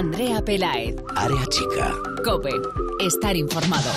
Andrea 0.00 0.42
Pelaez. 0.42 0.96
Área 1.14 1.44
chica. 1.50 1.94
Cope. 2.24 2.52
Estar 3.00 3.36
informado. 3.36 3.90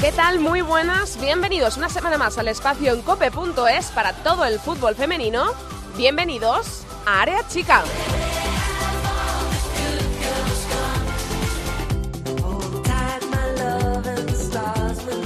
¿Qué 0.00 0.10
tal? 0.10 0.40
Muy 0.40 0.60
buenas. 0.60 1.20
Bienvenidos 1.20 1.76
una 1.76 1.88
semana 1.88 2.18
más 2.18 2.38
al 2.38 2.48
espacio 2.48 2.94
en 2.94 3.02
cope.es 3.02 3.92
para 3.92 4.12
todo 4.24 4.44
el 4.44 4.58
fútbol 4.58 4.96
femenino. 4.96 5.52
Bienvenidos 5.96 6.82
a 7.06 7.22
Área 7.22 7.46
Chica. 7.46 7.84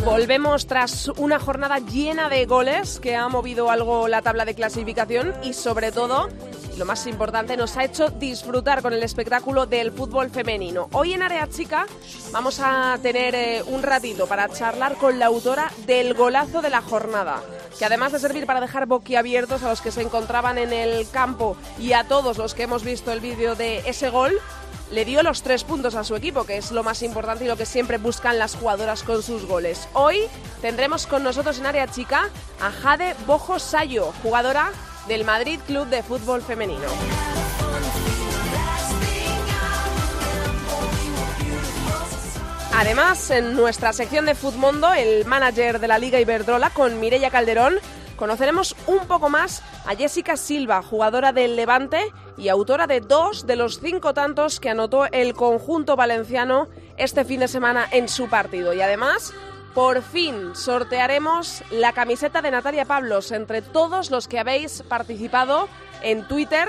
Volvemos 0.07 0.67
tras 0.67 1.09
una 1.17 1.41
jornada 1.41 1.79
llena 1.79 2.29
de 2.29 2.47
goles 2.47 3.01
que 3.01 3.17
ha 3.17 3.29
movido 3.29 3.71
algo 3.71 4.07
la 4.07 4.23
tabla 4.23 4.45
de 4.45 4.55
clasificación 4.55 5.35
y 5.43 5.53
sobre 5.53 5.91
todo, 5.91 6.29
lo 6.77 6.85
más 6.85 7.07
importante, 7.07 7.57
nos 7.57 7.77
ha 7.77 7.85
hecho 7.85 8.11
disfrutar 8.11 8.83
con 8.83 8.93
el 8.93 9.03
espectáculo 9.03 9.67
del 9.67 9.93
fútbol 9.93 10.31
femenino. 10.31 10.89
Hoy 10.93 11.15
en 11.15 11.23
Área 11.23 11.49
Chica 11.49 11.87
vamos 12.33 12.61
a 12.63 12.99
tener 13.03 13.35
eh, 13.35 13.63
un 13.67 13.83
ratito 13.83 14.27
para 14.27 14.49
charlar 14.49 14.97
con 14.97 15.19
la 15.19 15.27
autora 15.27 15.73
del 15.87 16.15
golazo 16.15 16.61
de 16.61 16.71
la 16.71 16.83
jornada, 16.83 17.43
que 17.79 17.85
además 17.85 18.13
de 18.13 18.19
servir 18.19 18.47
para 18.47 18.61
dejar 18.61 18.87
boquiabiertos 18.87 19.63
a 19.63 19.71
los 19.71 19.81
que 19.81 19.91
se 19.91 20.03
encontraban 20.03 20.59
en 20.59 20.73
el 20.73 21.09
campo 21.09 21.57
y 21.79 21.93
a 21.93 22.05
todos 22.05 22.37
los 22.37 22.55
que 22.55 22.65
hemos 22.65 22.85
visto 22.85 23.11
el 23.11 23.21
vídeo 23.21 23.57
de 23.57 23.79
ese 23.87 24.11
gol, 24.11 24.39
le 24.91 25.05
dio 25.05 25.23
los 25.23 25.43
tres 25.43 25.65
puntos 25.65 25.95
a 25.95 26.05
su 26.05 26.15
equipo, 26.15 26.45
que 26.45 26.59
es 26.59 26.71
lo 26.71 26.85
más 26.85 27.03
importante 27.03 27.45
y 27.45 27.49
lo 27.49 27.57
que 27.57 27.67
siempre 27.67 27.99
buscan 27.99 28.39
las 28.39 28.55
jugadoras 28.55 29.03
con 29.03 29.23
sus 29.23 29.47
goles. 29.47 29.89
Hoy 29.95 30.21
tendremos 30.61 31.07
con 31.07 31.25
nosotros 31.25 31.59
en 31.59 31.67
área 31.67 31.89
chica 31.89 32.29
a 32.61 32.71
Jade 32.71 33.17
Bojo 33.27 33.59
Sayo, 33.59 34.13
jugadora 34.23 34.73
del 35.09 35.25
Madrid 35.25 35.61
Club 35.67 35.87
de 35.89 36.03
Fútbol 36.03 36.43
Femenino. 36.43 36.87
Además, 42.79 43.31
en 43.31 43.55
nuestra 43.55 43.95
sección 43.95 44.27
de 44.27 44.35
Futmundo, 44.35 44.93
el 44.93 45.25
manager 45.25 45.81
de 45.81 45.89
la 45.89 45.99
Liga 45.99 46.21
Iberdrola 46.21 46.69
con 46.71 47.01
Mireia 47.01 47.31
Calderón, 47.31 47.77
conoceremos 48.17 48.77
un 48.87 49.07
poco 49.07 49.31
más 49.31 49.63
a 49.87 49.95
Jessica 49.95 50.37
Silva, 50.37 50.83
jugadora 50.83 51.33
del 51.33 51.57
Levante 51.57 52.13
y 52.37 52.49
autora 52.49 52.87
de 52.87 53.01
dos 53.01 53.47
de 53.47 53.57
los 53.57 53.81
cinco 53.81 54.13
tantos 54.13 54.61
que 54.61 54.69
anotó 54.69 55.07
el 55.07 55.33
conjunto 55.33 55.97
valenciano 55.97 56.69
este 56.99 57.25
fin 57.25 57.41
de 57.41 57.49
semana 57.49 57.87
en 57.91 58.09
su 58.09 58.29
partido. 58.29 58.75
Y 58.75 58.83
además, 58.83 59.33
por 59.77 60.03
fin 60.03 60.57
sortearemos 60.57 61.63
la 61.71 61.93
camiseta 61.93 62.41
de 62.41 62.51
Natalia 62.51 62.87
Pablos 62.87 63.31
entre 63.31 63.61
todos 63.61 64.11
los 64.11 64.27
que 64.27 64.39
habéis 64.39 64.81
participado 64.81 65.69
en 66.01 66.27
Twitter, 66.27 66.67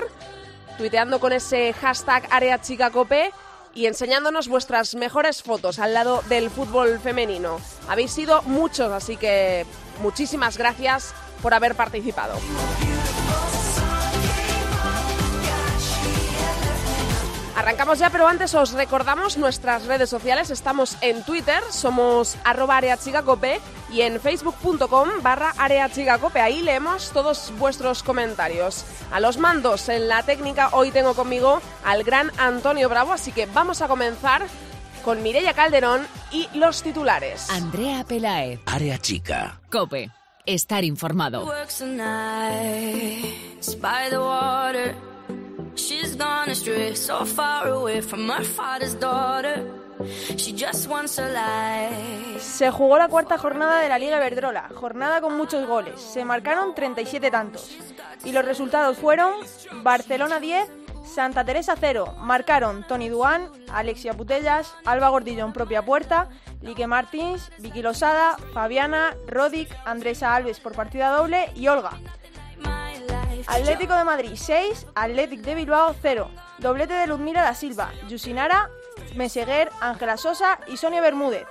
tuiteando 0.76 1.18
con 1.18 1.32
ese 1.32 1.72
hashtag 1.72 2.28
AreaChicaCope 2.30 3.32
y 3.72 3.86
enseñándonos 3.86 4.48
vuestras 4.48 4.94
mejores 4.94 5.42
fotos 5.42 5.78
al 5.78 5.94
lado 5.94 6.22
del 6.28 6.50
fútbol 6.50 7.00
femenino. 7.00 7.62
Habéis 7.88 8.10
sido 8.10 8.42
muchos, 8.42 8.92
así 8.92 9.16
que 9.16 9.64
muchísimas 10.02 10.58
gracias 10.58 11.14
por 11.40 11.54
haber 11.54 11.76
participado. 11.76 12.34
Arrancamos 17.58 17.98
ya, 17.98 18.08
pero 18.10 18.28
antes 18.28 18.54
os 18.54 18.70
recordamos 18.70 19.36
nuestras 19.36 19.86
redes 19.86 20.08
sociales. 20.08 20.50
Estamos 20.50 20.96
en 21.00 21.24
Twitter, 21.24 21.60
somos 21.72 22.36
arroba 22.44 22.76
areachigacope 22.76 23.60
y 23.90 24.02
en 24.02 24.20
facebook.com 24.20 25.08
barra 25.22 25.52
areachigacope. 25.58 26.40
Ahí 26.40 26.62
leemos 26.62 27.10
todos 27.10 27.52
vuestros 27.58 28.04
comentarios. 28.04 28.84
A 29.10 29.18
los 29.18 29.38
mandos 29.38 29.88
en 29.88 30.06
la 30.06 30.22
técnica 30.22 30.68
hoy 30.70 30.92
tengo 30.92 31.14
conmigo 31.14 31.60
al 31.84 32.04
gran 32.04 32.30
Antonio 32.38 32.88
Bravo, 32.88 33.12
así 33.12 33.32
que 33.32 33.46
vamos 33.46 33.82
a 33.82 33.88
comenzar 33.88 34.46
con 35.04 35.20
Mireia 35.24 35.52
Calderón 35.52 36.06
y 36.30 36.48
los 36.54 36.84
titulares. 36.84 37.50
Andrea 37.50 38.04
Pelaez. 38.04 38.60
Área 38.66 38.98
chica. 38.98 39.60
Cope. 39.68 40.12
Estar 40.46 40.84
informado. 40.84 41.44
She's 45.78 46.16
gone 46.16 46.50
astray, 46.50 46.96
so 46.96 47.24
far 47.24 47.68
away 47.68 48.02
from 48.02 48.28
her 48.28 48.42
father's 48.42 48.98
daughter. 48.98 49.64
She 50.36 50.52
just 50.52 50.88
wants 50.88 51.18
a 51.20 51.28
life. 51.28 52.40
Se 52.40 52.68
jugó 52.72 52.98
la 52.98 53.06
cuarta 53.06 53.38
jornada 53.38 53.80
de 53.80 53.88
la 53.88 53.96
Liga 53.96 54.16
Iberdrola, 54.16 54.70
jornada 54.74 55.20
con 55.20 55.36
muchos 55.36 55.68
goles. 55.68 56.00
Se 56.00 56.24
marcaron 56.24 56.74
37 56.74 57.30
tantos. 57.30 57.76
Y 58.24 58.32
los 58.32 58.44
resultados 58.44 58.98
fueron 58.98 59.34
Barcelona 59.84 60.40
10, 60.40 60.68
Santa 61.04 61.44
Teresa 61.44 61.76
0. 61.78 62.16
Marcaron 62.18 62.84
Tony 62.88 63.08
Duan, 63.08 63.48
Alexia 63.72 64.14
Putellas, 64.14 64.74
Alba 64.84 65.10
Gordillo 65.10 65.46
en 65.46 65.52
propia 65.52 65.84
puerta, 65.84 66.28
Lique 66.60 66.88
Martins, 66.88 67.52
Vicky 67.58 67.82
Losada, 67.82 68.36
Fabiana, 68.52 69.16
Rodic, 69.28 69.68
Andresa 69.84 70.34
Alves 70.34 70.58
por 70.58 70.72
partida 70.72 71.10
doble 71.10 71.50
y 71.54 71.68
Olga. 71.68 71.92
Atlético 73.46 73.94
de 73.94 74.04
Madrid 74.04 74.32
6, 74.34 74.86
Atlético 74.94 75.42
de 75.42 75.54
Bilbao 75.54 75.94
0. 76.00 76.30
Doblete 76.58 76.94
de 76.94 77.06
Ludmila 77.06 77.42
da 77.42 77.54
Silva, 77.54 77.92
Yusinara, 78.08 78.70
Meseguer, 79.14 79.70
Ángela 79.80 80.16
Sosa 80.16 80.58
y 80.66 80.76
Sonia 80.76 81.00
Bermúdez. 81.00 81.46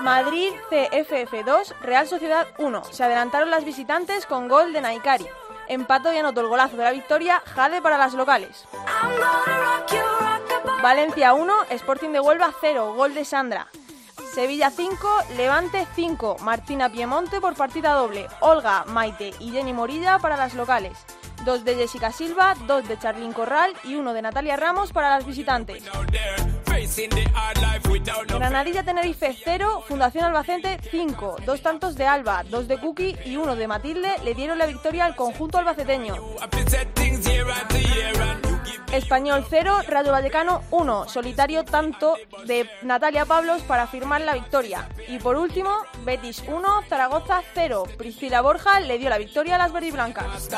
Madrid 0.00 0.52
CFF 0.70 1.44
2, 1.44 1.74
Real 1.82 2.06
Sociedad 2.06 2.46
1. 2.58 2.84
Se 2.84 3.04
adelantaron 3.04 3.50
las 3.50 3.64
visitantes 3.64 4.26
con 4.26 4.48
gol 4.48 4.72
de 4.72 4.80
Naikari. 4.80 5.26
Empató 5.68 6.12
y 6.12 6.18
anotó 6.18 6.40
el 6.42 6.48
golazo 6.48 6.76
de 6.76 6.84
la 6.84 6.92
victoria 6.92 7.42
Jade 7.44 7.82
para 7.82 7.98
las 7.98 8.14
locales. 8.14 8.66
Valencia 10.82 11.34
1, 11.34 11.64
Sporting 11.70 12.10
de 12.10 12.20
Huelva 12.20 12.52
0, 12.60 12.94
gol 12.94 13.14
de 13.14 13.24
Sandra. 13.24 13.66
Sevilla 14.36 14.70
5, 14.70 15.08
Levante 15.38 15.86
5, 15.94 16.36
Martina 16.42 16.92
Piemonte 16.92 17.40
por 17.40 17.54
partida 17.54 17.94
doble, 17.94 18.26
Olga, 18.40 18.84
Maite 18.84 19.32
y 19.40 19.50
Jenny 19.50 19.72
Morilla 19.72 20.18
para 20.18 20.36
las 20.36 20.52
locales. 20.52 20.92
Dos 21.46 21.64
de 21.64 21.74
Jessica 21.74 22.12
Silva, 22.12 22.54
dos 22.66 22.86
de 22.86 22.98
Charlín 22.98 23.32
Corral 23.32 23.72
y 23.82 23.94
uno 23.94 24.12
de 24.12 24.20
Natalia 24.20 24.58
Ramos 24.58 24.92
para 24.92 25.08
las 25.08 25.24
visitantes. 25.24 25.82
Granadilla 28.28 28.82
Tenerife 28.84 29.34
0, 29.42 29.84
Fundación 29.88 30.24
Albacete 30.26 30.80
5, 30.90 31.36
dos 31.46 31.62
tantos 31.62 31.94
de 31.94 32.06
Alba, 32.06 32.44
dos 32.44 32.68
de 32.68 32.78
Cookie 32.78 33.16
y 33.24 33.36
uno 33.36 33.56
de 33.56 33.66
Matilde 33.66 34.16
le 34.22 34.34
dieron 34.34 34.58
la 34.58 34.66
victoria 34.66 35.06
al 35.06 35.16
conjunto 35.16 35.56
albaceteño. 35.56 36.14
Español 38.92 39.44
0, 39.48 39.80
Rayo 39.88 40.12
Vallecano 40.12 40.62
1, 40.70 41.08
solitario 41.08 41.64
tanto 41.64 42.16
de 42.46 42.68
Natalia 42.82 43.24
Pablos 43.24 43.62
para 43.62 43.86
firmar 43.86 44.20
la 44.22 44.34
victoria. 44.34 44.88
Y 45.08 45.18
por 45.18 45.36
último, 45.36 45.70
Betis 46.04 46.42
1, 46.46 46.82
Zaragoza 46.88 47.42
0, 47.54 47.84
Priscila 47.98 48.40
Borja 48.40 48.80
le 48.80 48.98
dio 48.98 49.10
la 49.10 49.18
victoria 49.18 49.56
a 49.56 49.58
las 49.58 49.72
verdiblancas. 49.72 50.48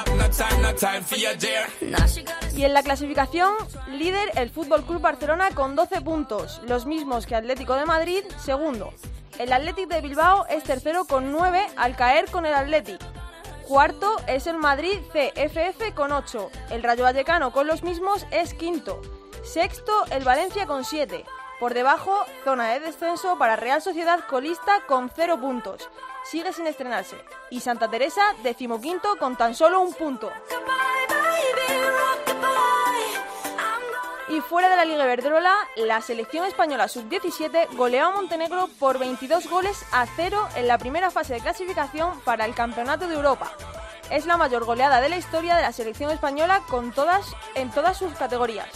Y 2.54 2.64
en 2.64 2.74
la 2.74 2.82
clasificación, 2.82 3.54
líder 3.90 4.30
el 4.36 4.50
Fútbol 4.50 4.84
Club 4.84 5.00
Barcelona 5.00 5.50
con 5.54 5.76
12 5.76 6.00
puntos, 6.02 6.60
los 6.66 6.86
mismos 6.86 7.26
que 7.26 7.34
Atlético 7.34 7.74
de 7.74 7.86
Madrid, 7.86 8.24
segundo. 8.38 8.92
El 9.38 9.52
Athletic 9.52 9.88
de 9.88 10.00
Bilbao 10.00 10.46
es 10.46 10.64
tercero 10.64 11.04
con 11.04 11.30
9 11.30 11.66
al 11.76 11.94
caer 11.94 12.28
con 12.30 12.44
el 12.44 12.54
Athletic. 12.54 13.00
Cuarto 13.68 14.16
es 14.26 14.46
el 14.46 14.56
Madrid 14.56 14.98
CFF 15.12 15.92
con 15.94 16.10
8. 16.10 16.50
El 16.70 16.82
Rayo 16.82 17.04
Vallecano 17.04 17.52
con 17.52 17.66
los 17.66 17.82
mismos 17.82 18.26
es 18.30 18.54
quinto. 18.54 19.02
Sexto 19.44 20.06
el 20.10 20.24
Valencia 20.24 20.66
con 20.66 20.86
7. 20.86 21.22
Por 21.60 21.74
debajo, 21.74 22.24
zona 22.44 22.68
de 22.70 22.80
descenso 22.80 23.36
para 23.36 23.56
Real 23.56 23.82
Sociedad 23.82 24.20
colista 24.26 24.86
con 24.86 25.10
0 25.14 25.38
puntos. 25.38 25.90
Sigue 26.24 26.54
sin 26.54 26.66
estrenarse. 26.66 27.18
Y 27.50 27.60
Santa 27.60 27.90
Teresa 27.90 28.22
decimoquinto 28.42 29.16
con 29.18 29.36
tan 29.36 29.54
solo 29.54 29.82
un 29.82 29.92
punto. 29.92 30.32
Y 34.38 34.40
fuera 34.40 34.68
de 34.68 34.76
la 34.76 34.84
Liga 34.84 35.02
Iberdrola, 35.02 35.52
la 35.74 36.00
selección 36.00 36.46
española 36.46 36.86
sub-17 36.86 37.74
goleó 37.74 38.06
a 38.06 38.12
Montenegro 38.12 38.68
por 38.78 38.96
22 38.96 39.50
goles 39.50 39.84
a 39.90 40.06
0 40.06 40.50
en 40.54 40.68
la 40.68 40.78
primera 40.78 41.10
fase 41.10 41.34
de 41.34 41.40
clasificación 41.40 42.20
para 42.20 42.44
el 42.44 42.54
Campeonato 42.54 43.08
de 43.08 43.16
Europa. 43.16 43.50
Es 44.12 44.26
la 44.26 44.36
mayor 44.36 44.64
goleada 44.64 45.00
de 45.00 45.08
la 45.08 45.16
historia 45.16 45.56
de 45.56 45.62
la 45.62 45.72
selección 45.72 46.12
española 46.12 46.62
con 46.68 46.92
todas, 46.92 47.26
en 47.56 47.72
todas 47.72 47.96
sus 47.96 48.12
categorías. 48.12 48.68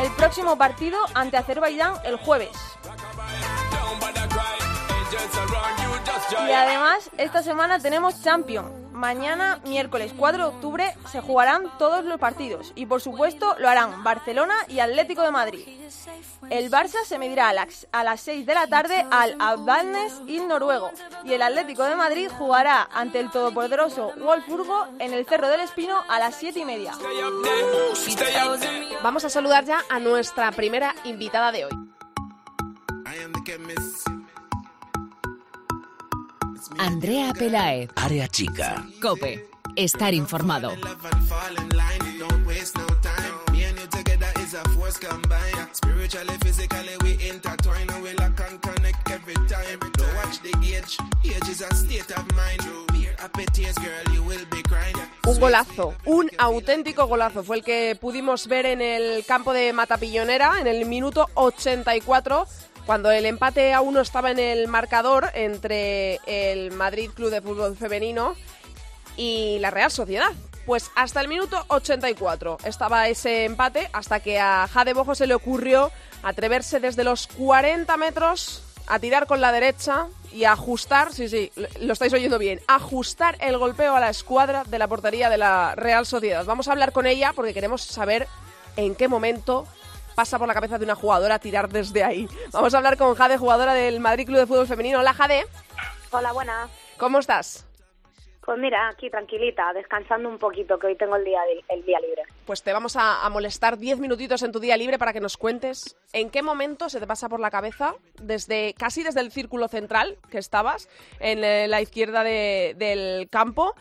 El 0.00 0.12
próximo 0.12 0.56
partido 0.56 1.00
ante 1.14 1.38
Azerbaiyán 1.38 1.94
el 2.04 2.18
jueves. 2.18 2.56
Y 6.46 6.52
además, 6.52 7.10
esta 7.16 7.42
semana 7.42 7.78
tenemos 7.78 8.22
Champions. 8.22 8.70
Mañana, 8.92 9.60
miércoles 9.64 10.12
4 10.16 10.38
de 10.38 10.48
octubre, 10.56 10.94
se 11.12 11.20
jugarán 11.20 11.66
todos 11.78 12.04
los 12.04 12.18
partidos. 12.18 12.72
Y 12.74 12.86
por 12.86 13.00
supuesto, 13.00 13.54
lo 13.58 13.68
harán 13.68 14.02
Barcelona 14.02 14.54
y 14.66 14.80
Atlético 14.80 15.22
de 15.22 15.30
Madrid. 15.30 15.68
El 16.50 16.70
Barça 16.70 17.04
se 17.04 17.18
medirá 17.18 17.50
a 17.50 17.52
las, 17.52 17.86
a 17.92 18.02
las 18.02 18.20
6 18.22 18.44
de 18.44 18.54
la 18.54 18.66
tarde 18.66 19.06
al 19.10 19.36
Avalnes 19.38 20.20
y 20.26 20.40
noruego. 20.40 20.90
Y 21.24 21.32
el 21.34 21.42
Atlético 21.42 21.84
de 21.84 21.94
Madrid 21.94 22.28
jugará 22.38 22.88
ante 22.92 23.20
el 23.20 23.30
todopoderoso 23.30 24.12
Wolfsburgo 24.16 24.88
en 24.98 25.12
el 25.12 25.26
Cerro 25.26 25.48
del 25.48 25.60
Espino 25.60 26.02
a 26.08 26.18
las 26.18 26.34
7 26.34 26.58
y 26.58 26.64
media. 26.64 26.92
Vamos 29.02 29.24
a 29.24 29.30
saludar 29.30 29.64
ya 29.64 29.84
a 29.88 30.00
nuestra 30.00 30.50
primera 30.50 30.94
invitada 31.04 31.52
de 31.52 31.66
hoy. 31.66 31.87
Andrea 36.78 37.32
Pelaez. 37.34 37.90
Área 37.96 38.28
chica. 38.28 38.86
Cope. 39.02 39.50
Estar 39.74 40.14
informado. 40.14 40.72
Un 55.26 55.40
golazo, 55.40 55.94
un 56.06 56.30
auténtico 56.38 57.06
golazo. 57.06 57.42
Fue 57.42 57.56
el 57.56 57.64
que 57.64 57.98
pudimos 58.00 58.46
ver 58.46 58.66
en 58.66 58.80
el 58.80 59.24
campo 59.26 59.52
de 59.52 59.72
Matapillonera 59.72 60.60
en 60.60 60.66
el 60.66 60.86
minuto 60.86 61.28
84, 61.34 62.46
cuando 62.88 63.10
el 63.10 63.26
empate 63.26 63.74
a 63.74 63.82
uno 63.82 64.00
estaba 64.00 64.30
en 64.30 64.38
el 64.38 64.66
marcador 64.66 65.30
entre 65.34 66.20
el 66.24 66.70
Madrid 66.70 67.10
Club 67.10 67.28
de 67.28 67.42
Fútbol 67.42 67.76
Femenino 67.76 68.34
y 69.14 69.58
la 69.58 69.70
Real 69.70 69.90
Sociedad. 69.90 70.32
Pues 70.64 70.90
hasta 70.96 71.20
el 71.20 71.28
minuto 71.28 71.62
84 71.68 72.56
estaba 72.64 73.06
ese 73.08 73.44
empate, 73.44 73.90
hasta 73.92 74.20
que 74.20 74.40
a 74.40 74.66
Jade 74.72 74.94
Bojo 74.94 75.14
se 75.14 75.26
le 75.26 75.34
ocurrió 75.34 75.90
atreverse 76.22 76.80
desde 76.80 77.04
los 77.04 77.26
40 77.26 77.94
metros 77.98 78.62
a 78.86 78.98
tirar 78.98 79.26
con 79.26 79.42
la 79.42 79.52
derecha 79.52 80.06
y 80.32 80.44
a 80.44 80.52
ajustar, 80.52 81.12
sí, 81.12 81.28
sí, 81.28 81.52
lo 81.80 81.92
estáis 81.92 82.14
oyendo 82.14 82.38
bien, 82.38 82.62
ajustar 82.68 83.36
el 83.40 83.58
golpeo 83.58 83.96
a 83.96 84.00
la 84.00 84.08
escuadra 84.08 84.64
de 84.64 84.78
la 84.78 84.88
portería 84.88 85.28
de 85.28 85.36
la 85.36 85.74
Real 85.74 86.06
Sociedad. 86.06 86.42
Vamos 86.46 86.68
a 86.68 86.72
hablar 86.72 86.92
con 86.92 87.06
ella 87.06 87.34
porque 87.36 87.52
queremos 87.52 87.82
saber 87.82 88.26
en 88.76 88.94
qué 88.94 89.08
momento 89.08 89.66
pasa 90.18 90.36
por 90.36 90.48
la 90.48 90.54
cabeza 90.54 90.78
de 90.78 90.84
una 90.84 90.96
jugadora 90.96 91.38
tirar 91.38 91.68
desde 91.68 92.02
ahí. 92.02 92.26
Vamos 92.50 92.74
a 92.74 92.78
hablar 92.78 92.96
con 92.96 93.14
Jade, 93.14 93.38
jugadora 93.38 93.72
del 93.72 94.00
Madrid 94.00 94.26
Club 94.26 94.38
de 94.38 94.46
Fútbol 94.48 94.66
Femenino. 94.66 94.98
Hola, 94.98 95.12
Jade. 95.14 95.44
Hola, 96.10 96.32
buenas. 96.32 96.68
¿Cómo 96.96 97.20
estás? 97.20 97.64
Pues 98.44 98.58
mira, 98.58 98.88
aquí 98.88 99.08
tranquilita, 99.10 99.72
descansando 99.74 100.28
un 100.28 100.38
poquito, 100.38 100.76
que 100.76 100.88
hoy 100.88 100.96
tengo 100.96 101.14
el 101.14 101.24
día, 101.24 101.38
el 101.68 101.84
día 101.84 102.00
libre. 102.00 102.22
Pues 102.46 102.64
te 102.64 102.72
vamos 102.72 102.96
a, 102.96 103.24
a 103.24 103.30
molestar 103.30 103.78
10 103.78 104.00
minutitos 104.00 104.42
en 104.42 104.50
tu 104.50 104.58
día 104.58 104.76
libre 104.76 104.98
para 104.98 105.12
que 105.12 105.20
nos 105.20 105.36
cuentes 105.36 105.96
en 106.12 106.30
qué 106.30 106.42
momento 106.42 106.88
se 106.88 106.98
te 106.98 107.06
pasa 107.06 107.28
por 107.28 107.38
la 107.38 107.52
cabeza, 107.52 107.94
desde 108.20 108.74
casi 108.74 109.04
desde 109.04 109.20
el 109.20 109.30
círculo 109.30 109.68
central 109.68 110.18
que 110.32 110.38
estabas, 110.38 110.88
en 111.20 111.44
eh, 111.44 111.68
la 111.68 111.80
izquierda 111.80 112.24
de- 112.24 112.74
del 112.76 113.28
campo, 113.30 113.76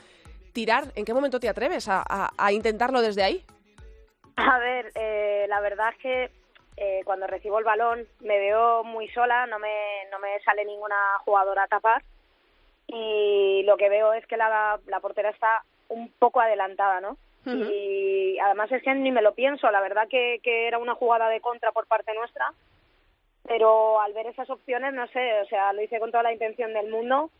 tirar. 0.54 0.92
¿En 0.94 1.04
qué 1.04 1.16
momento 1.16 1.40
te 1.40 1.50
atreves 1.50 1.88
a, 1.88 2.04
a- 2.08 2.30
a 2.38 2.52
intentarlo 2.52 3.02
desde 3.02 3.24
ahí? 3.24 3.44
A 4.38 4.60
ver, 4.60 4.92
eh, 4.94 5.46
la 5.50 5.60
verdad 5.62 5.90
es 5.90 5.98
que 5.98 6.32
eh, 6.78 7.02
cuando 7.06 7.26
recibo 7.26 7.58
el 7.58 7.66
balón 7.66 8.08
me 8.20 8.38
veo 8.38 8.84
muy 8.84 9.08
sola, 9.10 9.48
no 9.48 9.58
me, 9.58 10.06
no 10.12 10.20
me 10.20 10.40
sale 10.42 10.64
ninguna 10.64 10.96
jugadora 11.26 11.64
a 11.64 11.68
tapar 11.68 12.04
y 12.88 13.64
lo 13.66 13.78
que 13.78 13.90
veo 13.90 14.14
es 14.14 14.26
que 14.28 14.38
la, 14.38 14.80
la 14.86 15.00
portera 15.00 15.32
está 15.32 15.64
un 15.90 16.12
poco 16.20 16.40
adelantada, 16.40 17.02
¿no? 17.02 17.18
Y 17.46 18.38
además 18.40 18.70
es 18.74 18.84
que 18.84 18.94
ni 18.94 19.10
me 19.10 19.22
lo 19.22 19.34
pienso, 19.34 19.72
la 19.72 19.80
verdad 19.80 20.10
que, 20.10 20.42
que 20.44 20.68
era 20.68 20.80
una 20.80 20.96
jugada 20.96 21.30
de 21.30 21.40
contra 21.40 21.72
por 21.72 21.88
parte 21.88 22.14
nuestra, 22.14 22.52
pero 23.48 24.02
al 24.02 24.12
ver 24.12 24.28
esas 24.28 24.50
opciones, 24.50 24.94
no 24.94 25.08
sé, 25.08 25.40
o 25.40 25.46
sea, 25.46 25.72
lo 25.72 25.82
hice 25.82 25.98
con 25.98 26.12
toda 26.12 26.24
la 26.24 26.34
intención 26.34 26.74
del 26.74 26.90
mundo 26.90 27.32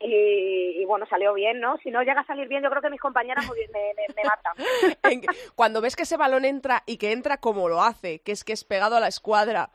y, 0.00 0.80
y 0.80 0.84
bueno, 0.86 1.06
salió 1.08 1.32
bien, 1.34 1.60
¿no? 1.60 1.76
Si 1.78 1.90
no 1.90 2.02
llega 2.02 2.20
a 2.22 2.26
salir 2.26 2.48
bien, 2.48 2.62
yo 2.62 2.70
creo 2.70 2.82
que 2.82 2.90
mis 2.90 3.00
compañeras 3.00 3.44
me, 3.72 3.80
me, 3.94 4.14
me 4.16 4.22
matan. 4.24 5.26
Cuando 5.54 5.80
ves 5.80 5.94
que 5.96 6.02
ese 6.04 6.16
balón 6.16 6.44
entra 6.44 6.82
y 6.86 6.96
que 6.96 7.12
entra 7.12 7.36
como 7.38 7.68
lo 7.68 7.82
hace, 7.82 8.20
que 8.20 8.32
es 8.32 8.44
que 8.44 8.52
es 8.52 8.64
pegado 8.64 8.96
a 8.96 9.00
la 9.00 9.08
escuadra, 9.08 9.70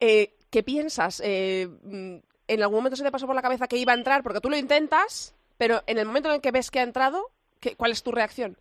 eh, 0.00 0.34
¿qué 0.50 0.62
piensas? 0.62 1.22
Eh, 1.24 1.68
mm, 1.82 2.16
¿En 2.48 2.62
algún 2.62 2.76
momento 2.78 2.96
se 2.96 3.04
te 3.04 3.10
pasó 3.12 3.26
por 3.26 3.34
la 3.36 3.42
cabeza 3.42 3.68
que 3.68 3.76
iba 3.76 3.92
a 3.92 3.96
entrar? 3.96 4.22
Porque 4.22 4.40
tú 4.40 4.48
lo 4.50 4.56
intentas, 4.56 5.34
pero 5.58 5.82
en 5.86 5.98
el 5.98 6.06
momento 6.06 6.28
en 6.30 6.36
el 6.36 6.40
que 6.40 6.50
ves 6.50 6.70
que 6.70 6.80
ha 6.80 6.82
entrado, 6.84 7.30
¿qué- 7.60 7.76
¿cuál 7.76 7.92
es 7.92 8.02
tu 8.02 8.10
reacción? 8.10 8.56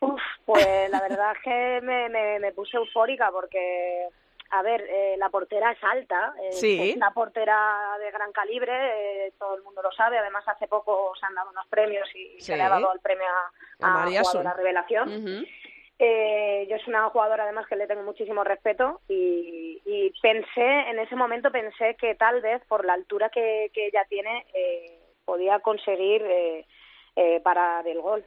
Uf, 0.00 0.20
pues 0.44 0.90
la 0.90 1.00
verdad 1.00 1.32
es 1.32 1.42
que 1.42 1.80
me, 1.82 2.08
me, 2.08 2.38
me 2.38 2.52
puse 2.52 2.76
eufórica 2.76 3.30
porque, 3.32 4.08
a 4.50 4.62
ver, 4.62 4.80
eh, 4.88 5.16
la 5.18 5.28
portera 5.28 5.72
es 5.72 5.78
alta, 5.84 6.32
eh, 6.42 6.52
Sí. 6.52 6.90
es 6.90 6.96
una 6.96 7.12
portera 7.12 7.96
de 8.00 8.10
gran 8.10 8.32
calibre, 8.32 8.72
eh, 9.26 9.32
todo 9.38 9.54
el 9.56 9.62
mundo 9.62 9.82
lo 9.82 9.92
sabe, 9.92 10.18
además 10.18 10.46
hace 10.48 10.66
poco 10.68 11.12
se 11.18 11.26
han 11.26 11.34
dado 11.34 11.50
unos 11.50 11.66
premios 11.68 12.08
y 12.14 12.40
Sí. 12.40 12.40
se 12.40 12.56
le 12.56 12.62
ha 12.62 12.68
dado 12.68 12.92
el 12.92 13.00
premio 13.00 13.26
a, 13.26 13.86
A 13.86 13.90
a 13.90 14.04
María 14.04 14.22
jugadora 14.22 14.54
revelación. 14.54 15.44
Eh, 16.00 16.66
yo 16.70 16.76
soy 16.78 16.90
una 16.90 17.08
jugadora 17.10 17.42
además 17.42 17.66
que 17.66 17.74
le 17.74 17.88
tengo 17.88 18.02
muchísimo 18.04 18.44
respeto 18.44 19.00
y, 19.08 19.82
y 19.84 20.12
pensé, 20.22 20.62
en 20.90 20.98
ese 21.00 21.16
momento 21.16 21.50
pensé 21.50 21.96
que 21.96 22.14
tal 22.14 22.40
vez 22.40 22.62
por 22.68 22.84
la 22.84 22.92
altura 22.92 23.30
que, 23.30 23.70
que 23.74 23.86
ella 23.86 24.04
tiene 24.08 24.46
eh, 24.54 24.96
podía 25.24 25.58
conseguir 25.58 26.22
eh, 26.22 26.66
eh, 27.16 27.40
parar 27.42 27.86
el 27.88 28.00
gol. 28.00 28.24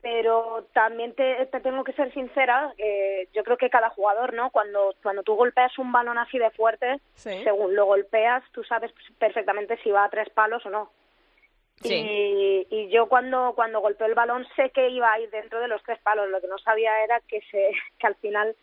Pero 0.00 0.68
también 0.72 1.12
te, 1.14 1.44
te 1.46 1.60
tengo 1.60 1.82
que 1.82 1.92
ser 1.92 2.12
sincera, 2.14 2.72
eh, 2.78 3.28
yo 3.32 3.42
creo 3.42 3.56
que 3.56 3.68
cada 3.68 3.90
jugador, 3.90 4.32
¿no? 4.32 4.50
Cuando, 4.50 4.94
cuando 5.02 5.24
tú 5.24 5.34
golpeas 5.34 5.76
un 5.78 5.90
balón 5.90 6.18
así 6.18 6.38
de 6.38 6.50
fuerte, 6.50 7.00
Sí. 7.14 7.42
según 7.42 7.74
lo 7.74 7.86
golpeas, 7.86 8.44
tú 8.52 8.62
sabes 8.62 8.92
perfectamente 9.18 9.76
si 9.82 9.90
va 9.90 10.04
a 10.04 10.08
tres 10.08 10.30
palos 10.30 10.64
o 10.66 10.70
no. 10.70 10.90
Sí. 11.82 11.94
Y, 11.94 12.66
y 12.70 12.88
yo 12.90 13.08
cuando 13.08 13.52
cuando 13.54 13.80
golpeó 13.80 14.06
el 14.06 14.14
balón 14.14 14.46
sé 14.56 14.70
que 14.70 14.88
iba 14.88 15.12
a 15.12 15.20
ir 15.20 15.30
dentro 15.30 15.60
de 15.60 15.68
los 15.68 15.82
tres 15.84 15.98
palos. 16.00 16.28
Lo 16.28 16.40
que 16.40 16.48
no 16.48 16.58
sabía 16.58 17.04
era 17.04 17.20
que 17.20 17.40
se 17.50 17.70
que 17.98 18.06
al 18.06 18.16
final 18.16 18.56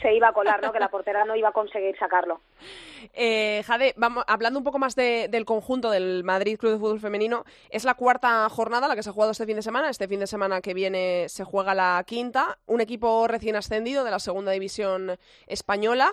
se 0.00 0.14
iba 0.14 0.28
a 0.28 0.32
colar, 0.32 0.62
¿no? 0.62 0.72
Que 0.72 0.78
la 0.80 0.88
portera 0.88 1.24
no 1.24 1.34
iba 1.36 1.48
a 1.48 1.52
conseguir 1.52 1.96
sacarlo. 1.98 2.40
Eh, 3.12 3.62
Jade, 3.66 3.92
vamos, 3.96 4.24
hablando 4.26 4.58
un 4.58 4.64
poco 4.64 4.78
más 4.78 4.96
de- 4.96 5.28
del 5.28 5.44
conjunto 5.44 5.90
del 5.90 6.24
Madrid 6.24 6.58
Club 6.58 6.72
de 6.72 6.78
Fútbol 6.78 7.00
Femenino, 7.00 7.44
es 7.68 7.84
la 7.84 7.94
cuarta 7.94 8.48
jornada 8.48 8.88
la 8.88 8.96
que 8.96 9.02
se 9.02 9.10
ha 9.10 9.12
jugado 9.12 9.30
este 9.32 9.44
fin 9.44 9.56
de 9.56 9.62
semana. 9.62 9.90
Este 9.90 10.08
fin 10.08 10.20
de 10.20 10.26
semana 10.26 10.62
que 10.62 10.72
viene 10.72 11.28
se 11.28 11.44
juega 11.44 11.74
la 11.74 12.02
quinta. 12.06 12.56
Un 12.66 12.80
equipo 12.80 13.28
recién 13.28 13.56
ascendido 13.56 14.04
de 14.04 14.10
la 14.10 14.18
segunda 14.18 14.52
división 14.52 15.16
española 15.46 16.12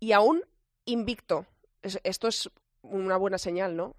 y 0.00 0.12
aún 0.12 0.42
invicto. 0.84 1.46
Es- 1.80 2.00
esto 2.02 2.26
es 2.26 2.50
una 2.82 3.16
buena 3.16 3.38
señal, 3.38 3.76
¿no? 3.76 3.94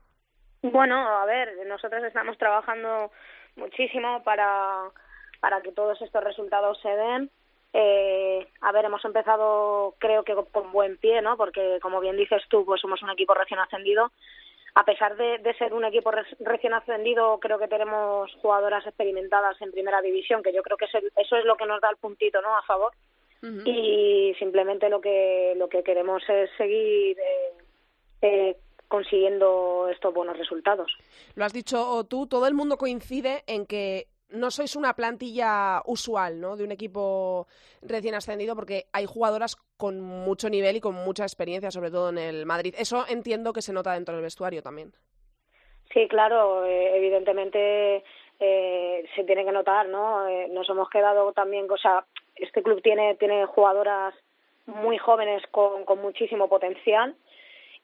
Bueno, 0.62 0.98
a 0.98 1.26
ver, 1.26 1.50
nosotros 1.66 2.04
estamos 2.04 2.38
trabajando 2.38 3.10
muchísimo 3.56 4.22
para, 4.24 4.84
para 5.40 5.62
que 5.62 5.72
todos 5.72 6.00
estos 6.02 6.24
resultados 6.24 6.78
se 6.82 6.90
den. 6.90 7.32
Eh, 7.74 8.48
a 8.62 8.72
ver, 8.72 8.86
hemos 8.86 9.04
empezado 9.04 9.96
creo 9.98 10.24
que 10.24 10.36
con 10.52 10.72
buen 10.72 10.98
pie, 10.98 11.22
¿no? 11.22 11.36
Porque 11.38 11.80
como 11.82 12.00
bien 12.00 12.16
dices 12.18 12.44
tú, 12.50 12.64
pues 12.66 12.80
somos 12.80 13.02
un 13.02 13.10
equipo 13.10 13.34
recién 13.34 13.60
ascendido. 13.60 14.12
A 14.76 14.86
pesar 14.86 15.16
de, 15.18 15.38
de 15.40 15.54
ser 15.56 15.74
un 15.74 15.86
equipo 15.86 16.10
re- 16.12 16.26
recién 16.40 16.74
ascendido, 16.74 17.40
creo 17.40 17.60
que 17.60 17.68
tenemos 17.68 18.32
jugadoras 18.42 18.86
experimentadas 18.88 19.60
en 19.62 19.72
primera 19.72 20.02
división, 20.02 20.42
que 20.44 20.54
yo 20.54 20.64
creo 20.64 20.78
que 20.78 20.86
es 20.86 20.96
el- 20.96 21.12
eso 21.16 21.36
es 21.36 21.46
lo 21.46 21.56
que 21.58 21.66
nos 21.66 21.80
da 21.82 21.90
el 21.90 21.98
puntito, 21.98 22.42
¿no? 22.42 22.56
A 22.58 22.62
favor. 22.64 22.92
Y 23.66 24.34
simplemente 24.40 24.88
lo 24.90 25.02
que 25.02 25.54
lo 25.58 25.68
que 25.68 25.84
queremos 25.84 26.24
es 26.30 26.50
seguir 26.58 27.18
eh, 27.20 27.54
eh, 28.22 28.58
consiguiendo 28.88 29.90
estos 29.92 30.14
buenos 30.14 30.38
resultados. 30.38 30.96
Lo 31.36 31.44
has 31.44 31.52
dicho 31.52 32.06
tú, 32.06 32.26
todo 32.28 32.48
el 32.48 32.54
mundo 32.54 32.78
coincide 32.78 33.44
en 33.48 33.66
que 33.66 34.08
no 34.34 34.52
sois 34.52 34.76
una 34.76 34.94
plantilla 34.94 35.82
usual, 35.86 36.42
¿no? 36.42 36.58
De 36.58 36.64
un 36.64 36.72
equipo 36.72 37.48
recién 37.82 38.16
ascendido, 38.16 38.56
porque 38.56 38.86
hay 38.92 39.06
jugadoras 39.06 39.56
con 39.78 40.02
mucho 40.02 40.50
nivel 40.50 40.78
y 40.78 40.82
con 40.82 40.96
mucha 40.96 41.24
experiencia, 41.24 41.72
sobre 41.72 41.92
todo 41.92 42.10
en 42.10 42.18
el 42.18 42.46
Madrid. 42.46 42.76
Eso 42.78 43.06
entiendo 43.08 43.54
que 43.54 43.62
se 43.62 43.74
nota 43.74 43.94
dentro 43.94 44.16
del 44.16 44.24
vestuario 44.24 44.62
también. 44.62 44.94
Sí, 45.94 46.08
claro, 46.08 46.66
eh, 46.66 46.98
evidentemente 46.98 48.04
eh, 48.40 49.06
se 49.16 49.24
tiene 49.24 49.46
que 49.46 49.52
notar, 49.52 49.88
¿no? 49.88 50.28
Eh, 50.28 50.48
nos 50.50 50.68
hemos 50.70 50.90
quedado 50.90 51.32
también, 51.34 51.70
o 51.70 51.78
sea, 51.78 52.06
este 52.36 52.64
club 52.64 52.82
tiene 52.82 53.16
tiene 53.16 53.46
jugadoras 53.46 54.16
muy 54.66 54.98
jóvenes 54.98 55.44
con, 55.52 55.86
con 55.86 56.02
muchísimo 56.02 56.48
potencial 56.48 57.16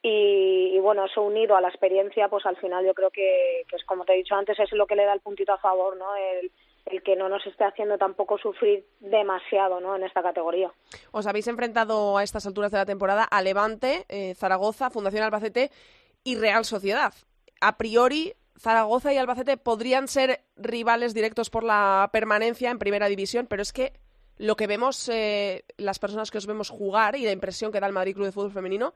y, 0.02 0.72
y, 0.76 0.80
bueno, 0.80 1.06
eso 1.06 1.22
unido 1.22 1.56
a 1.56 1.62
la 1.62 1.70
experiencia, 1.70 2.30
pues 2.30 2.46
al 2.46 2.58
final 2.58 2.86
yo 2.86 2.94
creo 2.94 3.10
que, 3.12 3.62
es 3.72 3.84
como 3.86 4.06
te 4.06 4.14
he 4.14 4.18
dicho 4.18 4.36
antes, 4.36 4.58
es 4.60 4.72
lo 4.72 4.88
que 4.88 4.96
le 4.96 5.06
da 5.06 5.14
el 5.14 5.20
puntito 5.20 5.54
a 5.54 5.58
favor, 5.58 5.98
¿no? 5.98 6.16
El, 6.16 6.52
el 6.86 7.04
que 7.04 7.16
no 7.16 7.28
nos 7.28 7.46
esté 7.46 7.66
haciendo 7.66 7.98
tampoco 7.98 8.38
sufrir 8.38 8.86
demasiado, 9.00 9.80
¿no? 9.80 9.96
En 9.96 10.04
esta 10.04 10.24
categoría. 10.24 10.72
Os 11.12 11.28
habéis 11.28 11.48
enfrentado 11.48 12.18
a 12.18 12.24
estas 12.24 12.46
alturas 12.46 12.72
de 12.72 12.78
la 12.78 12.86
temporada 12.86 13.24
a 13.24 13.42
Levante, 13.42 14.06
eh, 14.08 14.36
Zaragoza, 14.36 14.90
Fundación 14.90 15.24
Albacete 15.24 15.70
y 16.24 16.38
Real 16.38 16.66
Sociedad. 16.66 17.14
a 17.62 17.78
priori 17.78 18.34
Zaragoza 18.58 19.14
y 19.14 19.18
Albacete 19.18 19.58
podrían 19.58 20.08
ser 20.08 20.42
rivales 20.56 21.14
directos 21.14 21.50
por 21.50 21.64
la 21.64 22.10
permanencia 22.12 22.72
en 22.72 22.80
primera 22.80 23.08
división, 23.08 23.48
pero 23.48 23.62
es 23.62 23.72
que 23.72 23.94
lo 24.38 24.56
que 24.56 24.68
vemos 24.68 25.10
eh, 25.10 25.64
las 25.78 26.00
personas 26.00 26.32
que 26.32 26.38
os 26.38 26.48
vemos 26.48 26.70
jugar 26.70 27.16
y 27.16 27.26
la 27.26 27.32
impresión 27.32 27.72
que 27.72 27.80
da 27.80 27.88
el 27.88 27.94
Madrid 27.94 28.16
Club 28.16 28.26
de 28.26 28.32
Fútbol 28.32 28.52
Femenino 28.52 28.94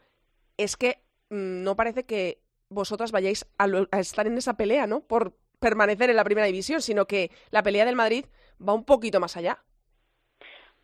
es 0.57 0.77
que 0.77 0.97
mm, 1.29 1.63
no 1.63 1.75
parece 1.75 2.05
que 2.05 2.39
vosotras 2.69 3.11
vayáis 3.11 3.45
a, 3.57 3.67
a, 3.91 3.99
estar 3.99 4.27
en 4.27 4.37
esa 4.37 4.55
pelea, 4.55 4.87
¿no? 4.87 5.01
Por 5.01 5.33
permanecer 5.59 6.09
en 6.09 6.15
la 6.15 6.23
primera 6.23 6.47
división, 6.47 6.81
sino 6.81 7.05
que 7.05 7.29
la 7.51 7.63
pelea 7.63 7.85
del 7.85 7.95
Madrid 7.95 8.25
va 8.67 8.73
un 8.73 8.85
poquito 8.85 9.19
más 9.19 9.37
allá. 9.37 9.59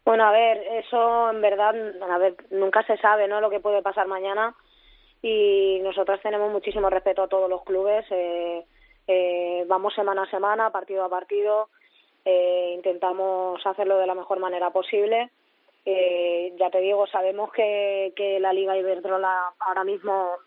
Bueno, 0.06 0.24
a 0.24 0.32
ver, 0.32 0.58
eso 0.84 1.30
en 1.30 1.42
verdad, 1.42 1.76
a 2.10 2.18
ver, 2.18 2.36
nunca 2.50 2.84
se 2.84 2.98
sabe, 2.98 3.28
¿no? 3.28 3.42
Lo 3.42 3.50
que 3.50 3.60
puede 3.60 3.82
pasar 3.82 4.08
mañana 4.08 4.56
y 5.22 5.80
nosotras 5.84 6.22
tenemos 6.22 6.52
muchísimo 6.52 6.90
respeto 6.90 7.24
a 7.24 7.28
todos 7.28 7.50
los 7.50 7.64
clubes. 7.64 8.06
Eh, 8.10 8.66
eh, 9.08 9.66
vamos 9.68 9.94
semana 9.94 10.24
a 10.24 10.30
semana, 10.30 10.72
partido 10.72 11.04
a 11.04 11.10
partido, 11.10 11.70
eh, 12.26 12.74
intentamos 12.76 13.66
hacerlo 13.66 13.98
de 13.98 14.08
la 14.08 14.16
mejor 14.16 14.40
manera 14.40 14.70
posible. 14.72 15.30
Eh, 15.86 16.54
ya 16.58 16.70
te 16.70 16.82
digo, 16.82 17.08
sabemos 17.08 17.52
que, 17.52 18.14
que 18.16 18.40
la 18.40 18.54
Liga 18.54 18.78
Iberdrola 18.78 19.54
ahora 19.60 19.84
mismo 19.84 20.38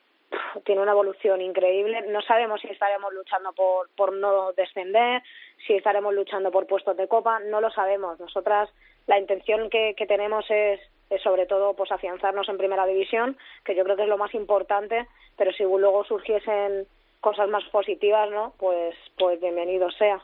tiene 0.64 0.82
una 0.82 0.92
evolución 0.92 1.40
increíble. 1.40 2.02
No 2.08 2.22
sabemos 2.22 2.60
si 2.60 2.68
estaremos 2.68 3.12
luchando 3.12 3.52
por, 3.52 3.88
por 3.96 4.12
no 4.12 4.52
descender, 4.52 5.22
si 5.66 5.74
estaremos 5.74 6.14
luchando 6.14 6.50
por 6.50 6.66
puestos 6.66 6.96
de 6.96 7.08
copa, 7.08 7.40
no 7.40 7.60
lo 7.60 7.70
sabemos. 7.70 8.18
Nosotras 8.20 8.70
la 9.06 9.18
intención 9.18 9.68
que, 9.70 9.94
que 9.96 10.06
tenemos 10.06 10.44
es, 10.50 10.80
es 11.10 11.22
sobre 11.22 11.46
todo 11.46 11.74
pues 11.74 11.90
afianzarnos 11.92 12.48
en 12.48 12.58
primera 12.58 12.86
división, 12.86 13.36
que 13.64 13.74
yo 13.74 13.84
creo 13.84 13.96
que 13.96 14.02
es 14.02 14.08
lo 14.08 14.18
más 14.18 14.34
importante, 14.34 15.06
pero 15.36 15.52
si 15.52 15.64
luego 15.64 16.04
surgiesen 16.04 16.86
cosas 17.22 17.48
más 17.48 17.64
positivas, 17.72 18.28
¿no? 18.30 18.52
Pues, 18.58 18.94
pues 19.16 19.40
bienvenido 19.40 19.90
sea. 19.92 20.20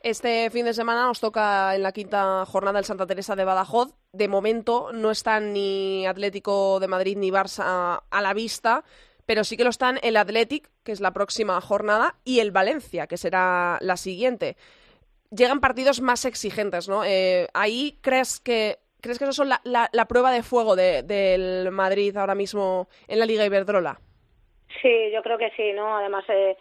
Este 0.00 0.48
fin 0.50 0.64
de 0.64 0.74
semana 0.74 1.06
nos 1.06 1.18
toca 1.18 1.74
en 1.74 1.82
la 1.82 1.92
quinta 1.92 2.44
jornada 2.46 2.78
el 2.78 2.84
Santa 2.84 3.06
Teresa 3.06 3.34
de 3.34 3.44
Badajoz. 3.44 3.92
De 4.12 4.28
momento 4.28 4.92
no 4.92 5.10
están 5.10 5.52
ni 5.52 6.06
Atlético 6.06 6.78
de 6.78 6.88
Madrid 6.88 7.16
ni 7.16 7.30
Barça 7.30 8.02
a 8.08 8.22
la 8.22 8.34
vista, 8.34 8.84
pero 9.26 9.44
sí 9.44 9.56
que 9.56 9.64
lo 9.64 9.70
están 9.70 9.98
el 10.02 10.16
Athletic, 10.16 10.70
que 10.84 10.92
es 10.92 11.00
la 11.00 11.12
próxima 11.12 11.60
jornada, 11.60 12.16
y 12.24 12.40
el 12.40 12.50
Valencia, 12.50 13.06
que 13.06 13.16
será 13.16 13.78
la 13.80 13.96
siguiente. 13.96 14.56
Llegan 15.30 15.60
partidos 15.60 16.00
más 16.00 16.26
exigentes, 16.26 16.88
¿no? 16.88 17.02
Eh, 17.04 17.48
ahí 17.54 17.98
crees 18.02 18.40
que 18.40 18.78
crees 19.00 19.18
que 19.18 19.24
eso 19.24 19.32
son 19.32 19.48
la, 19.48 19.60
la, 19.64 20.04
prueba 20.06 20.30
de 20.30 20.44
fuego 20.44 20.76
de, 20.76 21.02
del 21.02 21.72
Madrid 21.72 22.16
ahora 22.16 22.36
mismo 22.36 22.88
en 23.08 23.18
la 23.18 23.26
Liga 23.26 23.44
Iberdrola. 23.44 24.00
Sí, 24.80 25.10
yo 25.12 25.22
creo 25.22 25.38
que 25.38 25.50
sí, 25.50 25.72
¿no? 25.72 25.96
Además, 25.96 26.24
eh, 26.28 26.56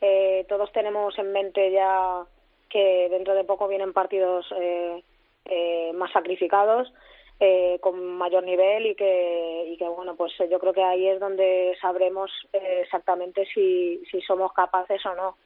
eh, 0.00 0.44
todos 0.48 0.70
tenemos 0.72 1.18
en 1.18 1.32
mente 1.32 1.70
ya 1.70 2.24
que 2.68 3.08
dentro 3.10 3.34
de 3.34 3.44
poco 3.44 3.68
vienen 3.68 3.92
partidos 3.92 4.46
eh, 4.58 5.02
eh, 5.46 5.92
más 5.94 6.12
sacrificados, 6.12 6.92
eh, 7.38 7.78
con 7.80 8.02
mayor 8.16 8.44
nivel 8.44 8.86
y 8.86 8.94
que, 8.94 9.64
y 9.68 9.76
que, 9.76 9.88
bueno, 9.88 10.16
pues 10.16 10.32
yo 10.50 10.58
creo 10.58 10.72
que 10.72 10.82
ahí 10.82 11.06
es 11.06 11.20
donde 11.20 11.76
sabremos 11.80 12.30
eh, 12.52 12.80
exactamente 12.82 13.46
si, 13.52 14.02
si 14.10 14.20
somos 14.22 14.52
capaces 14.52 15.04
o 15.06 15.14
no. 15.14 15.36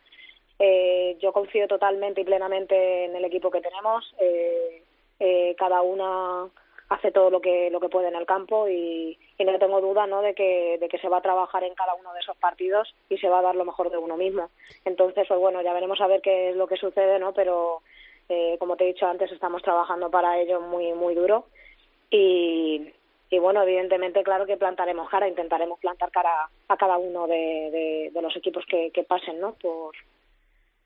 Eh, 0.59 1.17
yo 1.21 1.33
confío 1.33 1.67
totalmente 1.67 2.21
y 2.21 2.25
plenamente 2.25 3.07
en 3.07 3.17
el 3.17 3.25
equipo 3.25 3.51
que 3.51 3.61
tenemos. 3.61 4.15
Eh, 4.21 5.55
cada 5.59 5.83
una 5.83 6.49
hace 6.91 7.13
todo 7.13 7.31
lo 7.31 7.41
que 7.41 7.71
lo 7.71 7.81
que 7.81 7.89
puede 7.89 8.09
en 8.09 8.17
el 8.17 8.27
campo 8.27 8.69
y, 8.69 9.17
y 9.39 9.45
no 9.45 9.59
tengo 9.59 9.81
duda 9.81 10.07
no 10.07 10.23
de 10.23 10.35
que 10.35 10.77
de 10.79 10.89
que 10.89 10.99
se 10.99 11.09
va 11.09 11.19
a 11.19 11.23
trabajar 11.23 11.63
en 11.63 11.75
cada 11.75 11.95
uno 11.95 12.13
de 12.13 12.19
esos 12.21 12.37
partidos 12.37 12.93
y 13.09 13.17
se 13.19 13.29
va 13.29 13.39
a 13.39 13.43
dar 13.43 13.55
lo 13.55 13.65
mejor 13.65 13.91
de 13.91 13.99
uno 13.99 14.17
mismo. 14.17 14.51
Entonces 14.85 15.27
pues 15.29 15.41
bueno 15.41 15.63
ya 15.63 15.73
veremos 15.73 16.01
a 16.01 16.09
ver 16.09 16.21
qué 16.21 16.51
es 16.51 16.57
lo 16.57 16.67
que 16.67 16.77
sucede 16.77 17.19
no 17.21 17.33
pero 17.33 17.81
eh, 18.29 18.57
como 18.59 18.77
te 18.77 18.85
he 18.85 18.89
dicho 18.89 19.07
antes 19.07 19.31
estamos 19.31 19.63
trabajando 19.63 20.11
para 20.11 20.39
ello 20.41 20.61
muy 20.61 20.93
muy 20.93 21.15
duro 21.15 21.47
y 22.11 22.93
y 23.31 23.39
bueno 23.39 23.63
evidentemente 23.63 24.25
claro 24.25 24.45
que 24.45 24.57
plantaremos 24.57 25.09
cara 25.09 25.29
intentaremos 25.29 25.79
plantar 25.79 26.11
cara 26.11 26.51
a 26.67 26.77
cada 26.77 26.99
uno 26.99 27.29
de, 27.29 27.71
de, 27.71 28.11
de 28.13 28.23
los 28.23 28.37
equipos 28.37 28.65
que, 28.67 28.91
que 28.91 29.05
pasen 29.05 29.39
no 29.39 29.55
por 29.55 29.95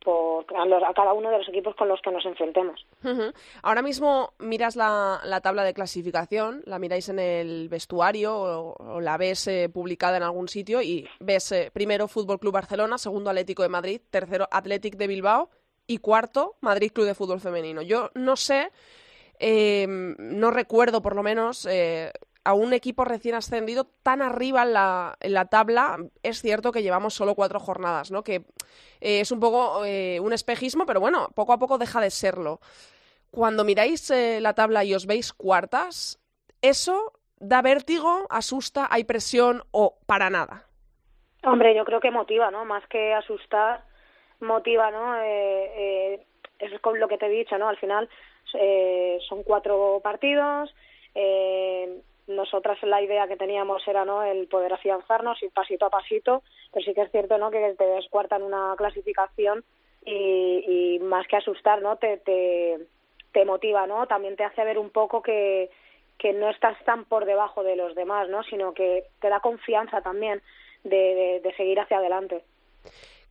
por 0.05 0.45
a, 0.55 0.67
los, 0.67 0.83
a, 0.83 0.93
cada 0.95 1.13
uno 1.15 1.31
de 1.31 1.39
los 1.39 1.49
equipos 1.49 1.75
con 1.75 1.89
los 1.89 2.01
que 2.03 2.11
nos 2.11 2.25
enfrentemos. 2.27 2.87
Ahora 3.63 3.83
mismo 3.83 4.35
miras 4.39 4.77
la, 4.77 5.21
la, 5.25 5.41
tabla 5.41 5.65
de 5.65 5.75
clasificación, 5.75 6.63
la 6.67 6.79
miráis 6.79 7.09
en 7.09 7.19
el 7.19 7.69
vestuario 7.69 8.37
o, 8.37 9.01
la 9.01 9.17
ves 9.17 9.49
eh, 9.49 9.69
publicada 9.73 10.19
en 10.19 10.23
algún 10.23 10.49
sitio 10.49 10.83
y 10.83 11.09
ves 11.19 11.51
eh, 11.53 11.71
primero 11.73 12.07
Fútbol 12.07 12.39
Club 12.39 12.53
Barcelona, 12.53 12.99
segundo 12.99 13.31
Atlético 13.31 13.63
de 13.63 13.71
Madrid, 13.71 14.01
tercero 14.11 14.47
Athletic 14.51 14.97
de 14.97 15.07
Bilbao 15.07 15.51
y 15.87 15.99
cuarto 15.99 16.57
Madrid 16.61 16.93
Club 16.93 17.07
de 17.07 17.15
Fútbol 17.15 17.41
Femenino. 17.41 17.83
Yo 17.83 18.11
no 18.15 18.37
sé, 18.37 18.71
eh, 19.39 19.87
no 19.89 20.51
recuerdo 20.51 21.03
por 21.03 21.17
lo 21.17 21.23
menos 21.23 21.67
eh, 21.67 22.13
a 22.45 22.53
un 22.53 22.75
equipo 22.75 23.05
recién 23.05 23.35
ascendido 23.35 23.85
tan 24.03 24.21
arriba 24.21 24.63
en 24.63 24.75
la, 24.75 25.17
en 25.21 25.33
la 25.33 25.47
tabla, 25.47 25.99
es 26.23 26.43
cierto 26.43 26.73
que 26.73 26.83
llevamos 26.83 27.15
solo 27.15 27.35
cuatro 27.35 27.59
jornadas, 27.59 28.11
¿no? 28.11 28.23
Que 28.23 28.45
eh, 29.01 29.21
es 29.21 29.33
un 29.33 29.41
poco 29.41 29.85
eh, 29.85 30.21
un 30.21 30.33
espejismo, 30.33 30.85
pero 30.85 31.01
bueno, 31.01 31.29
poco 31.35 31.55
a 31.55 31.59
poco 31.59 31.79
deja 31.79 32.01
de 32.01 32.11
serlo. 32.11 32.61
Cuando 33.31 33.65
miráis 33.65 34.11
eh, 34.11 34.41
la 34.41 34.55
tabla 34.55 34.85
y 34.85 34.95
os 34.95 35.07
veis 35.07 35.33
cuartas, 35.33 36.21
¿eso 36.61 37.15
da 37.39 37.63
vértigo, 37.63 38.27
asusta, 38.29 38.89
hay 38.91 39.05
presión 39.05 39.63
o 39.71 39.97
para 40.07 40.29
nada? 40.29 40.67
Hombre, 41.45 41.75
yo 41.75 41.85
creo 41.85 42.01
que 42.01 42.11
motiva, 42.11 42.51
¿no? 42.51 42.65
Más 42.65 42.87
que 42.89 43.15
asustar, 43.15 43.85
motiva, 44.41 44.91
¿no? 44.91 45.17
Eh, 45.23 46.27
es 46.59 46.81
con 46.81 47.01
lo 47.01 47.09
que 47.09 47.19
te 47.19 47.27
he 47.27 47.31
dicho, 47.31 47.57
¿no? 47.59 47.69
Al 47.69 47.79
final 47.79 48.09
son 49.29 49.43
cuatro 49.43 50.01
partidos, 50.05 50.73
eh, 51.15 52.01
nosotras 52.27 52.83
la 52.83 53.03
idea 53.03 53.29
que 53.29 53.37
teníamos 53.37 53.87
era 53.87 54.05
no 54.05 54.23
el 54.23 54.47
poder 54.49 54.73
afianzarnos 54.73 55.43
ir 55.43 55.51
pasito 55.51 55.87
a 55.87 55.91
pasito 55.91 56.43
pero 56.73 56.85
sí 56.85 56.95
que 56.95 57.03
es 57.03 57.11
cierto 57.11 57.39
no 57.39 57.51
que 57.51 57.75
te 57.77 57.85
descuartan 57.85 58.43
una 58.43 58.75
clasificación 58.77 59.65
y, 60.05 60.65
y 60.67 60.99
más 61.01 61.27
que 61.27 61.37
asustar 61.37 61.83
no 61.83 61.97
te, 61.97 62.19
te 62.19 62.79
te 63.33 63.45
motiva 63.45 63.87
no 63.87 64.07
también 64.07 64.37
te 64.37 64.45
hace 64.45 64.65
ver 64.65 64.79
un 64.79 64.91
poco 64.91 65.23
que 65.23 65.71
que 66.19 66.33
no 66.33 66.49
estás 66.49 66.83
tan 66.85 67.05
por 67.05 67.25
debajo 67.27 67.63
de 67.63 67.77
los 67.77 67.95
demás 67.95 68.29
no 68.29 68.43
sino 68.45 68.73
que 68.73 69.05
te 69.21 69.29
da 69.29 69.41
confianza 69.41 70.01
también 70.01 70.41
de, 70.85 70.97
de, 70.97 71.41
de 71.43 71.55
seguir 71.57 71.81
hacia 71.81 71.99
adelante. 71.99 72.45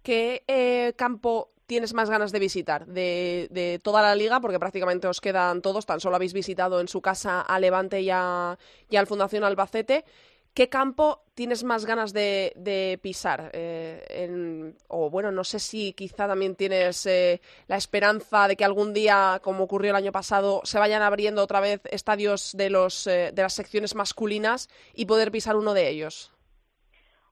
Qué 0.04 0.44
eh, 0.48 0.94
campo 0.98 1.53
tienes 1.66 1.94
más 1.94 2.10
ganas 2.10 2.32
de 2.32 2.40
visitar 2.40 2.86
de, 2.86 3.48
de, 3.52 3.80
toda 3.80 4.02
la 4.02 4.16
liga? 4.16 4.40
Porque 4.40 4.60
prácticamente 4.60 5.08
os 5.08 5.22
quedan 5.22 5.62
todos, 5.62 5.86
tan 5.86 6.00
solo 6.00 6.16
habéis 6.16 6.34
visitado 6.34 6.80
en 6.80 6.88
su 6.88 7.02
casa 7.02 7.42
a 7.42 7.60
Levante 7.60 8.02
y, 8.02 8.10
a, 8.10 8.52
al 8.52 9.08
Fundación 9.08 9.44
Albacete. 9.44 10.06
¿Qué 10.54 10.70
campo 10.70 11.24
tienes 11.34 11.64
más 11.64 11.84
ganas 11.88 12.14
de, 12.14 12.54
de 12.56 13.00
pisar? 13.02 13.50
Eh, 13.54 14.04
en, 14.08 14.76
o 14.88 15.10
bueno, 15.10 15.32
no 15.32 15.44
sé 15.44 15.58
si 15.58 15.94
quizá 15.94 16.28
también 16.28 16.56
tienes 16.56 17.08
eh, 17.08 17.42
la 17.68 17.76
esperanza 17.76 18.48
de 18.48 18.56
que 18.56 18.64
algún 18.64 18.94
día, 18.94 19.40
como 19.42 19.64
ocurrió 19.64 19.90
el 19.90 19.96
año 19.96 20.12
pasado, 20.12 20.62
se 20.64 20.78
vayan 20.78 21.02
abriendo 21.02 21.42
otra 21.42 21.60
vez 21.60 21.82
estadios 21.86 22.56
de, 22.56 22.70
los, 22.70 23.08
eh, 23.08 23.32
de 23.34 23.42
las 23.42 23.54
secciones 23.54 23.96
masculinas 23.96 24.70
y 24.94 25.08
poder 25.08 25.32
pisar 25.32 25.56
uno 25.56 25.74
de 25.74 25.90
ellos. 25.90 26.32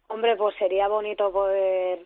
Hombre, 0.08 0.36
pues 0.36 0.56
sería 0.58 0.88
bonito 0.88 1.32
poder 1.32 2.06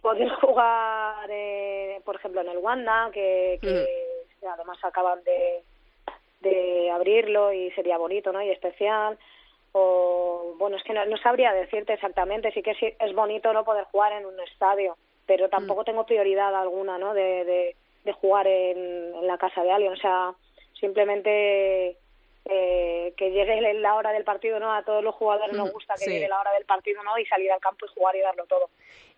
poder 0.00 0.28
jugar, 0.40 1.28
eh, 1.30 2.00
por 2.04 2.16
ejemplo, 2.16 2.40
en 2.40 2.48
el 2.48 2.58
Wanda, 2.58 3.10
que, 3.12 3.58
que 3.60 3.86
mm. 4.42 4.46
además 4.48 4.78
acaban 4.82 5.22
de, 5.24 5.62
de 6.40 6.90
abrirlo 6.90 7.52
y 7.52 7.70
sería 7.72 7.98
bonito, 7.98 8.32
¿no? 8.32 8.42
Y 8.42 8.50
especial. 8.50 9.18
O, 9.72 10.54
bueno, 10.58 10.76
es 10.76 10.82
que 10.82 10.92
no, 10.92 11.04
no 11.06 11.16
sabría 11.18 11.52
decirte 11.52 11.92
exactamente, 11.92 12.50
sí 12.52 12.62
que 12.62 12.74
sí, 12.74 12.92
es 12.98 13.14
bonito 13.14 13.52
no 13.52 13.64
poder 13.64 13.84
jugar 13.84 14.12
en 14.12 14.26
un 14.26 14.40
estadio, 14.40 14.96
pero 15.26 15.48
tampoco 15.48 15.82
mm. 15.82 15.84
tengo 15.84 16.06
prioridad 16.06 16.54
alguna, 16.54 16.98
¿no? 16.98 17.14
De, 17.14 17.44
de, 17.44 17.76
de 18.04 18.12
jugar 18.12 18.46
en, 18.48 19.14
en 19.14 19.26
la 19.26 19.38
casa 19.38 19.62
de 19.62 19.70
alguien, 19.70 19.92
o 19.92 19.96
sea, 19.96 20.34
simplemente 20.80 21.96
eh, 22.44 23.12
que 23.16 23.30
llegue 23.30 23.74
la 23.74 23.94
hora 23.94 24.12
del 24.12 24.24
partido, 24.24 24.58
¿no? 24.58 24.72
A 24.72 24.82
todos 24.82 25.04
los 25.04 25.14
jugadores 25.14 25.56
nos 25.56 25.72
gusta 25.72 25.94
que 25.94 26.04
sí. 26.04 26.10
llegue 26.10 26.28
la 26.28 26.40
hora 26.40 26.52
del 26.52 26.64
partido, 26.64 27.02
¿no? 27.02 27.18
Y 27.18 27.26
salir 27.26 27.50
al 27.52 27.60
campo 27.60 27.86
y 27.86 27.88
jugar 27.88 28.16
y 28.16 28.20
darlo 28.20 28.46
todo. 28.46 28.70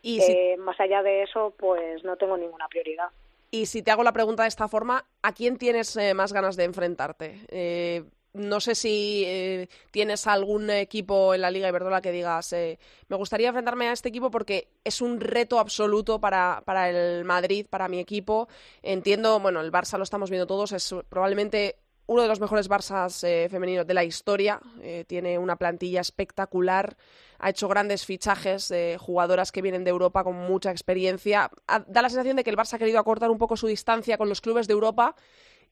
Y 0.02 0.20
eh, 0.20 0.54
si... 0.56 0.60
Más 0.60 0.78
allá 0.80 1.02
de 1.02 1.22
eso, 1.22 1.54
pues 1.56 2.02
no 2.04 2.16
tengo 2.16 2.36
ninguna 2.36 2.68
prioridad. 2.68 3.08
Y 3.50 3.66
si 3.66 3.82
te 3.82 3.90
hago 3.90 4.02
la 4.02 4.12
pregunta 4.12 4.44
de 4.44 4.48
esta 4.48 4.66
forma, 4.66 5.04
¿a 5.22 5.32
quién 5.32 5.58
tienes 5.58 5.94
eh, 5.96 6.14
más 6.14 6.32
ganas 6.32 6.56
de 6.56 6.64
enfrentarte? 6.64 7.40
Eh, 7.48 8.02
no 8.34 8.60
sé 8.60 8.74
si 8.74 9.68
tienes 9.90 10.26
algún 10.26 10.70
equipo 10.70 11.34
en 11.34 11.42
la 11.42 11.50
Liga 11.50 11.68
Iberdrola 11.68 12.00
que 12.00 12.12
digas, 12.12 12.54
eh, 12.54 12.78
me 13.08 13.16
gustaría 13.16 13.48
enfrentarme 13.48 13.88
a 13.88 13.92
este 13.92 14.08
equipo 14.08 14.30
porque 14.30 14.68
es 14.84 15.02
un 15.02 15.20
reto 15.20 15.58
absoluto 15.58 16.18
para, 16.18 16.62
para 16.64 16.88
el 16.88 17.24
Madrid, 17.24 17.66
para 17.68 17.88
mi 17.88 17.98
equipo. 17.98 18.48
Entiendo, 18.82 19.38
bueno, 19.38 19.60
el 19.60 19.70
Barça 19.70 19.98
lo 19.98 20.04
estamos 20.04 20.30
viendo 20.30 20.46
todos, 20.46 20.72
es 20.72 20.94
probablemente 21.10 21.76
uno 22.06 22.22
de 22.22 22.28
los 22.28 22.40
mejores 22.40 22.68
Barças 22.68 23.24
eh, 23.24 23.48
femeninos 23.50 23.86
de 23.86 23.94
la 23.94 24.04
historia. 24.04 24.60
Eh, 24.80 25.04
tiene 25.06 25.38
una 25.38 25.56
plantilla 25.56 26.00
espectacular. 26.00 26.96
ha 27.38 27.50
hecho 27.50 27.68
grandes 27.68 28.06
fichajes 28.06 28.68
de 28.68 28.96
jugadoras 29.00 29.50
que 29.50 29.62
vienen 29.62 29.84
de 29.84 29.90
Europa 29.90 30.22
con 30.24 30.36
mucha 30.36 30.70
experiencia. 30.70 31.50
Da 31.88 32.02
la 32.02 32.08
sensación 32.08 32.36
de 32.36 32.44
que 32.44 32.50
el 32.50 32.56
Barça 32.56 32.74
ha 32.74 32.78
querido 32.78 33.00
acortar 33.00 33.30
un 33.30 33.38
poco 33.38 33.56
su 33.56 33.66
distancia 33.66 34.16
con 34.16 34.28
los 34.28 34.40
clubes 34.40 34.68
de 34.68 34.74
Europa 34.74 35.16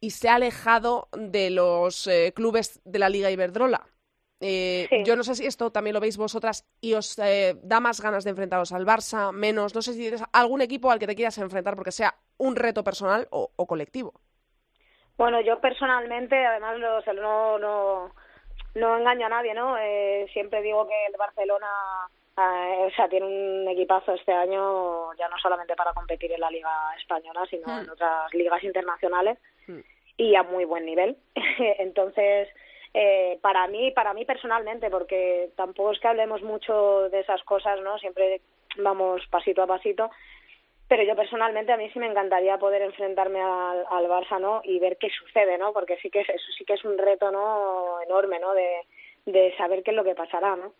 y 0.01 0.11
se 0.11 0.29
ha 0.29 0.37
alejado 0.37 1.09
de 1.17 1.51
los 1.51 2.07
eh, 2.07 2.33
clubes 2.35 2.81
de 2.85 2.99
la 2.99 3.09
Liga 3.09 3.31
Iberdrola. 3.31 3.87
Eh, 4.43 4.89
yo 5.05 5.17
no 5.17 5.23
sé 5.23 5.35
si 5.35 5.45
esto 5.45 5.71
también 5.71 5.93
lo 5.93 6.01
veis 6.01 6.17
vosotras 6.17 6.65
y 6.81 6.95
os 6.95 7.19
eh, 7.19 7.59
da 7.63 7.79
más 7.79 8.01
ganas 8.01 8.25
de 8.25 8.31
enfrentaros 8.31 8.73
al 8.73 8.87
Barça, 8.87 9.33
menos. 9.33 9.75
No 9.75 9.83
sé 9.83 9.93
si 9.93 9.99
tienes 9.99 10.23
algún 10.33 10.63
equipo 10.63 10.91
al 10.91 10.99
que 10.99 11.07
te 11.07 11.15
quieras 11.15 11.37
enfrentar 11.39 11.77
porque 11.77 11.93
sea 11.93 12.19
un 12.39 12.57
reto 12.57 12.83
personal 12.83 13.29
o, 13.31 13.51
colectivo. 13.67 14.15
Bueno, 15.21 15.43
yo 15.43 15.61
personalmente, 15.61 16.35
además, 16.47 16.79
no, 16.79 17.59
no, 17.59 18.11
no, 18.75 18.97
engaño 18.97 19.27
a 19.27 19.29
nadie, 19.29 19.53
¿no? 19.53 19.77
Eh, 19.77 20.27
siempre 20.33 20.63
digo 20.63 20.89
que 20.89 20.95
el 21.11 21.15
Barcelona 21.19 21.67
o 22.37 22.91
sea, 22.97 23.07
tiene 23.07 23.27
un 23.27 23.69
equipazo 23.69 24.15
este 24.15 24.33
año, 24.33 25.13
ya 25.19 25.29
no 25.29 25.37
solamente 25.37 25.77
para 25.77 25.93
competir 25.93 26.33
en 26.33 26.41
la 26.41 26.51
Liga 26.51 26.71
Española, 26.99 27.43
sino 27.51 27.69
en 27.69 27.87
hmm. 27.87 27.91
otras 27.91 28.33
ligas 28.33 28.65
internacionales 28.65 29.37
hmm. 29.67 29.81
y 30.17 30.35
a 30.37 30.43
muy 30.43 30.65
buen 30.65 30.87
nivel. 30.87 31.19
Entonces, 31.79 32.49
eh, 32.95 33.39
para 33.43 33.69
mí, 33.69 33.91
para 33.91 34.15
mí 34.15 34.25
personalmente, 34.25 34.89
porque 34.89 35.51
tampoco 35.55 35.93
es 35.93 36.01
que 36.01 36.09
hablemos 36.09 36.41
mucho 36.41 37.11
de 37.11 37.21
esas 37.21 37.43
cosas, 37.43 37.79
¿no? 37.83 37.99
Siempre 37.99 38.41
vamos 38.79 39.21
pasito 39.31 39.63
a 39.63 39.67
pasito, 39.67 40.11
pero 40.91 41.05
yo 41.05 41.15
personalmente 41.15 41.71
a 41.71 41.77
mí 41.77 41.89
sí 41.93 42.01
me 42.01 42.09
encantaría 42.09 42.59
poder 42.59 42.83
enfrentarme 42.83 43.41
al, 43.41 44.09
Barça, 44.09 44.41
¿no? 44.41 44.61
Y 44.65 44.81
ver 44.81 44.97
qué 44.99 45.09
sucede, 45.09 45.57
¿no? 45.57 45.73
Porque 45.73 45.97
sí 45.99 46.11
que 46.11 46.23
es, 46.23 46.29
eso 46.29 46.51
sí 46.59 46.65
que 46.65 46.73
es 46.73 46.85
un 46.85 46.99
reto, 46.99 47.31
¿no? 47.31 48.01
Enorme, 48.03 48.41
¿no? 48.41 48.53
De, 48.55 48.89
de 49.25 49.55
saber 49.57 49.85
qué 49.85 49.93
es 49.93 49.97
lo 49.97 50.03
que 50.03 50.17
pasará, 50.17 50.57
¿no? 50.57 50.73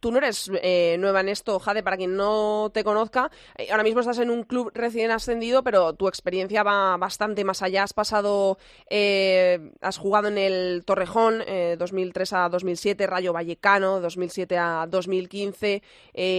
Tú 0.00 0.12
no 0.12 0.18
eres 0.18 0.50
eh, 0.62 0.96
nueva 0.98 1.20
en 1.20 1.28
esto, 1.28 1.58
Jade, 1.58 1.82
para 1.82 1.96
quien 1.96 2.16
no 2.16 2.70
te 2.72 2.84
conozca. 2.84 3.30
Eh, 3.56 3.68
ahora 3.70 3.82
mismo 3.82 4.00
estás 4.00 4.18
en 4.18 4.30
un 4.30 4.42
club 4.44 4.70
recién 4.74 5.10
ascendido, 5.10 5.62
pero 5.62 5.94
tu 5.94 6.08
experiencia 6.08 6.62
va 6.62 6.96
bastante 6.96 7.44
más 7.44 7.62
allá. 7.62 7.82
Has 7.82 7.92
pasado, 7.92 8.58
eh, 8.90 9.72
has 9.80 9.98
jugado 9.98 10.28
en 10.28 10.38
el 10.38 10.84
Torrejón 10.84 11.42
2003 11.78 12.32
a 12.32 12.48
2007, 12.48 13.06
Rayo 13.06 13.32
Vallecano 13.32 14.00
2007 14.00 14.58
a 14.58 14.86
2015, 14.88 15.82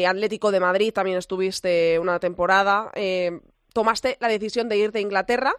Atlético 0.07 0.51
de 0.51 0.59
Madrid 0.59 0.93
también 0.93 1.17
estuviste 1.17 1.99
una 1.99 2.19
temporada. 2.19 2.91
tomaste 3.73 4.17
la 4.19 4.27
decisión 4.27 4.69
de 4.69 4.77
irte 4.77 4.99
a 4.99 5.01
Inglaterra 5.01 5.53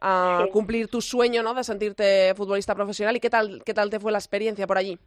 a 0.00 0.46
cumplir 0.52 0.88
tu 0.88 1.00
sueño, 1.00 1.42
¿no? 1.42 1.54
De 1.54 1.64
sentirte 1.64 2.34
futbolista 2.34 2.74
profesional. 2.74 3.16
¿Y 3.16 3.20
qué 3.20 3.30
tal, 3.30 3.62
qué 3.64 3.74
tal 3.74 3.90
te 3.90 4.00
fue 4.00 4.12
la 4.12 4.18
experiencia 4.18 4.66
por 4.66 4.78
allí? 4.78 4.98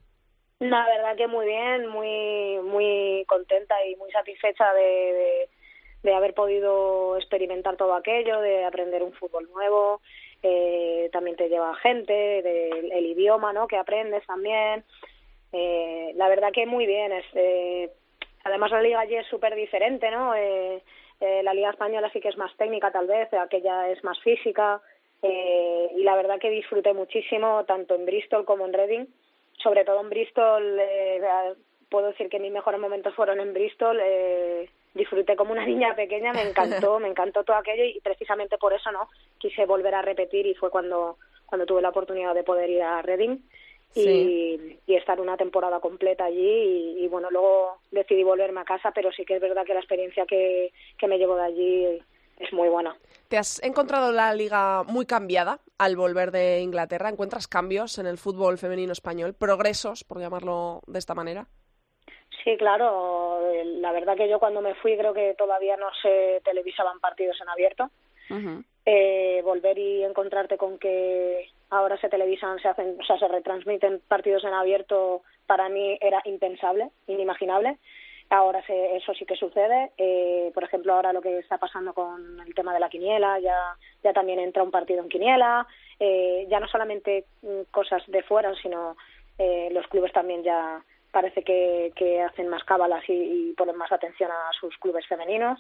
La 0.60 0.86
verdad 0.86 1.16
que 1.16 1.28
muy 1.28 1.46
bien, 1.46 1.88
muy 1.88 2.60
muy 2.64 3.24
contenta 3.28 3.76
y 3.86 3.96
muy 3.96 4.12
satisfecha 4.12 4.74
de, 4.74 5.48
de, 6.04 6.14
haber 6.14 6.34
podido 6.34 7.16
experimentar 7.16 7.78
todo 7.78 7.94
aquello, 7.94 8.42
de 8.42 8.66
aprender 8.66 9.02
un 9.02 9.14
fútbol 9.14 9.50
nuevo. 9.54 10.02
Eh, 10.44 11.10
también 11.14 11.38
te 11.38 11.48
lleva 11.48 11.74
gente, 11.76 12.14
del 12.14 12.92
el 12.92 13.06
idioma, 13.06 13.54
¿no? 13.54 13.68
Que 13.68 13.78
aprendes 13.78 14.26
también. 14.26 14.84
Eh, 15.54 16.12
la 16.16 16.28
verdad 16.28 16.52
que 16.52 16.66
muy 16.66 16.86
bien. 16.86 17.14
Es, 17.14 17.26
eh, 17.36 17.90
además 18.44 18.72
la 18.72 18.82
liga 18.82 19.00
allí 19.00 19.16
es 19.16 19.28
súper 19.28 19.56
diferente, 19.56 20.12
¿no? 20.12 20.36
Eh, 20.36 20.84
eh, 21.22 21.42
la 21.42 21.54
liga 21.54 21.70
española 21.70 22.10
sí 22.12 22.20
que 22.20 22.30
es 22.30 22.38
más 22.38 22.56
técnica 22.58 22.92
tal 22.92 23.08
vez, 23.08 23.34
aquella 23.34 23.90
es 23.90 24.04
más 24.04 24.20
física. 24.20 24.82
Y 25.22 26.04
la 26.04 26.16
verdad 26.16 26.40
que 26.40 26.50
disfruté 26.50 26.94
muchísimo 26.94 27.66
tanto 27.66 27.96
en 27.96 28.06
Bristol 28.06 28.46
como 28.46 28.66
en 28.66 28.74
Reading 28.74 29.06
sobre 29.62 29.86
todo 29.86 30.02
en 30.02 30.10
Bristol, 30.10 30.80
eh, 30.80 31.22
puedo 31.90 32.08
decir 32.08 32.30
que 32.30 32.40
mis 32.40 32.52
mejores 32.52 32.80
momentos 32.80 33.14
fueron 33.16 33.40
en 33.40 33.54
Bristol. 33.54 34.00
Eh, 34.02 34.70
disfruté 34.94 35.36
como 35.36 35.52
una 35.52 35.66
niña 35.68 35.96
pequeña, 35.96 36.34
me 36.34 36.44
encantó, 36.44 37.00
me 37.00 37.08
encantó 37.08 37.44
todo 37.44 37.58
aquello 37.58 37.84
y 37.84 38.00
precisamente 38.02 38.58
por 38.58 38.74
eso 38.74 38.92
no 38.92 39.10
quise 39.38 39.66
volver 39.66 39.96
a 39.96 40.02
repetir 40.02 40.46
y 40.46 40.56
fue 40.56 40.70
cuando 40.70 41.18
cuando 41.46 41.66
tuve 41.66 41.82
la 41.82 41.90
oportunidad 41.90 42.36
de 42.36 42.44
poder 42.44 42.70
ir 42.70 42.84
a 42.84 43.02
Reading 43.02 43.40
y, 43.96 44.78
y 44.86 44.96
estar 44.96 45.20
una 45.20 45.36
temporada 45.36 45.80
completa 45.80 46.26
allí 46.26 46.96
y, 47.00 47.08
bueno 47.08 47.32
luego 47.32 47.78
decidí 47.90 48.24
volverme 48.24 48.62
a 48.62 48.66
casa 48.66 48.92
pero 48.94 49.12
sí 49.12 49.26
que 49.26 49.36
es 49.36 49.42
verdad 49.42 49.66
que 49.66 49.74
la 49.74 49.80
experiencia 49.80 50.28
que, 50.28 50.72
que 50.96 51.08
me 51.08 51.18
llevo 51.18 51.36
de 51.36 51.44
allí 51.44 52.00
es 52.40 52.52
muy 52.54 52.70
buena. 52.70 52.96
¿Te 53.28 53.38
has 53.38 53.62
encontrado 53.62 54.12
la 54.12 54.34
liga 54.34 54.84
muy 54.84 55.06
cambiada 55.06 55.60
al 55.78 55.96
volver 55.96 56.32
de 56.32 56.62
Inglaterra? 56.62 57.10
¿Encuentras 57.10 57.48
cambios 57.48 58.00
en 58.00 58.08
el 58.08 58.18
fútbol 58.18 58.58
femenino 58.58 58.92
español? 58.92 59.36
¿Progresos, 59.36 60.04
por 60.04 60.20
llamarlo 60.20 60.82
de 60.88 60.98
esta 60.98 61.14
manera? 61.14 61.46
Sí, 62.44 62.58
claro. 62.58 63.40
La 63.82 63.92
verdad 63.92 64.16
que 64.16 64.30
yo 64.30 64.40
cuando 64.40 64.62
me 64.62 64.74
fui 64.76 64.98
creo 64.98 65.14
que 65.14 65.36
todavía 65.38 65.78
no 65.78 65.88
se 66.02 66.42
televisaban 66.44 67.00
partidos 67.00 67.40
en 67.42 67.50
abierto. 67.50 67.92
eh, 68.86 69.42
volver 69.44 69.78
y 69.78 70.04
encontrarte 70.04 70.58
con 70.58 70.80
que 70.80 71.50
ahora 71.70 72.00
se 72.00 72.10
televisan, 72.10 72.60
se 72.60 72.68
hacen, 72.68 72.98
o 73.00 73.04
sea, 73.04 73.20
se 73.20 73.28
retransmiten 73.28 74.02
partidos 74.08 74.44
en 74.44 74.54
abierto, 74.54 75.22
para 75.46 75.70
mí 75.70 75.98
era 76.02 76.22
impensable, 76.26 76.90
inimaginable. 77.06 77.78
Ahora 78.32 78.64
se, 78.66 78.96
eso 78.96 79.14
sí 79.16 79.26
que 79.26 79.36
sucede. 79.36 79.92
Eh, 79.98 80.52
por 80.54 80.64
ejemplo, 80.64 80.94
ahora 80.94 81.14
lo 81.14 81.22
que 81.22 81.40
está 81.40 81.58
pasando 81.58 81.94
con 81.94 82.40
el 82.46 82.54
tema 82.54 82.74
de 82.74 82.80
la 82.80 82.90
quiniela, 82.90 83.40
ya, 83.40 83.76
ya 84.04 84.14
también 84.14 84.40
entra 84.40 84.62
un 84.62 84.72
partido 84.72 85.02
en 85.02 85.10
quiniela. 85.10 85.66
Eh, 86.00 86.46
ya 86.50 86.60
no 86.60 86.68
solamente 86.68 87.26
mm, 87.42 87.72
cosas 87.72 88.04
de 88.08 88.22
fuera, 88.24 88.54
sino 88.62 88.96
eh, 89.40 89.70
los 89.72 89.88
clubes 89.88 90.14
también 90.14 90.44
ya 90.44 90.84
parece 91.12 91.44
que, 91.44 91.92
que 91.96 92.22
hacen 92.22 92.50
más 92.50 92.64
cábalas 92.64 93.04
y, 93.08 93.54
ponen 93.58 93.76
más 93.76 93.92
atención 93.92 94.30
a 94.32 94.52
sus 94.60 94.78
clubes 94.78 95.08
femeninos. 95.08 95.60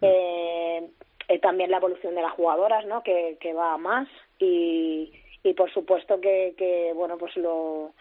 Mm. 0.00 0.04
Eh, 0.04 0.90
eh, 1.28 1.38
también 1.38 1.70
la 1.70 1.76
evolución 1.76 2.16
de 2.16 2.22
las 2.22 2.32
jugadoras, 2.32 2.84
¿no? 2.86 3.02
Que, 3.02 3.36
que 3.40 3.52
va 3.52 3.74
a 3.74 3.78
más 3.78 4.08
y, 4.40 5.12
y 5.44 5.54
por 5.54 5.72
supuesto 5.72 6.20
que, 6.20 6.54
que 6.58 6.92
bueno, 6.94 7.16
pues 7.16 7.36
lo 7.36 7.92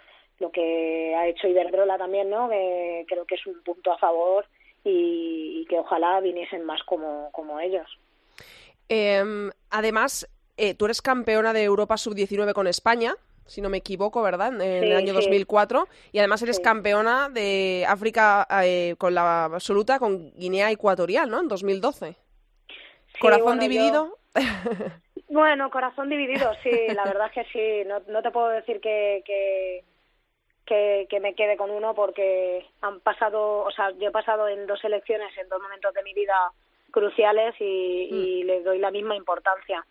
lo 0.42 0.52
que 0.52 1.16
ha 1.16 1.28
hecho 1.28 1.48
Iberdrola 1.48 1.98
también, 1.98 2.30
¿no? 2.30 2.50
Que 2.50 3.06
creo 3.08 3.26
que 3.26 3.36
es 3.36 3.46
un 3.46 3.62
punto 3.64 3.92
a 3.92 3.98
favor 3.98 4.46
y, 4.84 5.66
que 5.70 5.80
ojalá 5.80 6.20
viniesen 6.20 6.66
más 6.66 6.82
como, 6.84 7.30
como 7.32 7.60
ellos. 7.60 7.88
Em, 8.90 9.52
además, 9.70 10.28
eh, 10.58 10.74
tú 10.74 10.86
eres 10.86 11.02
campeona 11.02 11.54
de 11.54 11.64
Europa 11.64 11.96
Sub-19 11.96 12.54
con 12.54 12.68
España, 12.68 13.14
si 13.46 13.62
no 13.62 13.70
me 13.70 13.78
equivoco, 13.78 14.22
¿verdad? 14.22 14.54
En, 14.62 14.84
el 14.84 14.96
año 14.96 15.14
2004. 15.14 15.88
Y 16.12 16.20
además 16.20 16.42
eres 16.42 16.60
campeona 16.60 17.30
de 17.30 17.86
África 17.88 18.48
eh, 18.64 18.96
con 18.98 19.14
la 19.14 19.46
absoluta 19.46 20.00
con 20.00 20.32
Guinea 20.34 20.72
Ecuatorial, 20.72 21.30
¿no? 21.30 21.40
En 21.40 21.48
2012. 21.48 22.16
¿Corazón 23.20 23.60
dividido? 23.60 24.18
Bueno, 25.32 25.72
corazón 25.72 26.10
dividido, 26.10 26.52
sí, 26.62 26.70
la 26.94 27.06
verdad 27.06 27.28
es 27.28 27.32
que 27.32 27.46
sí. 27.54 27.88
No, 27.88 28.02
no 28.10 28.22
te 28.22 28.32
puedo 28.32 28.50
decir 28.50 28.82
que, 28.82 29.24
que, 29.26 29.82
que, 31.10 31.20
me 31.20 31.36
quede 31.36 31.58
con 31.58 31.70
uno 31.70 31.94
porque 31.94 32.66
han 32.82 33.02
pasado, 33.02 33.64
o 33.64 33.72
sea, 33.72 33.92
yo 33.92 34.08
he 34.08 34.12
pasado 34.12 34.48
en 34.48 34.66
dos 34.68 34.82
elecciones 34.86 35.38
en 35.38 35.50
dos 35.50 35.62
momentos 35.62 35.94
de 35.94 36.04
mi 36.04 36.14
vida 36.14 36.34
cruciales 36.92 37.56
y, 37.60 38.42
mm. 38.44 38.48
les 38.48 38.64
doy 38.64 38.80
la 38.80 38.92
misma 38.92 39.16
importancia. 39.16 39.86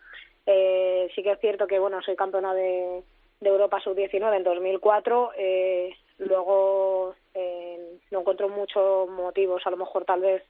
Eh, 0.47 1.11
sí 1.15 1.23
que 1.23 1.33
es 1.33 1.41
cierto 1.41 1.67
que, 1.67 1.79
bueno, 1.79 2.01
soy 2.03 2.17
campeona 2.17 2.55
de, 2.55 3.03
de 3.41 3.49
Europa 3.49 3.81
Sub-19 3.81 4.37
en 4.37 4.45
2004. 4.45 5.33
Eh, 5.37 5.95
luego 6.19 7.15
eh, 7.35 7.99
no 8.11 8.21
encuentro 8.21 8.49
muchos 8.49 9.09
motivos, 9.11 9.67
a 9.67 9.71
lo 9.71 9.77
mejor 9.77 10.07
tal 10.07 10.21
vez 10.21 10.43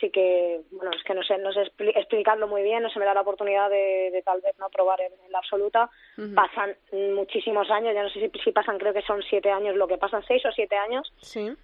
sí 0.00 0.10
que, 0.10 0.60
bueno, 0.70 0.90
es 0.96 1.02
que 1.04 1.14
no 1.14 1.22
sé, 1.22 1.38
no 1.38 1.52
sé 1.52 1.62
explicarlo 1.62 2.48
muy 2.48 2.62
bien, 2.62 2.82
no 2.82 2.90
se 2.90 2.98
me 2.98 3.04
da 3.04 3.14
la 3.14 3.22
oportunidad 3.22 3.70
de, 3.70 4.22
tal 4.24 4.40
vez 4.40 4.58
no 4.58 4.68
probar 4.68 5.00
en, 5.00 5.12
la 5.30 5.38
absoluta. 5.38 5.90
Pasan 6.34 6.76
muchísimos 7.14 7.70
años, 7.70 7.94
ya 7.94 8.02
no 8.02 8.10
sé 8.10 8.20
si, 8.20 8.38
si, 8.42 8.52
pasan, 8.52 8.78
creo 8.78 8.92
que 8.92 9.02
son 9.02 9.22
siete 9.22 9.50
años, 9.50 9.76
lo 9.76 9.88
que 9.88 9.98
pasan 9.98 10.24
seis 10.26 10.44
o 10.46 10.52
siete 10.52 10.76
años 10.76 11.12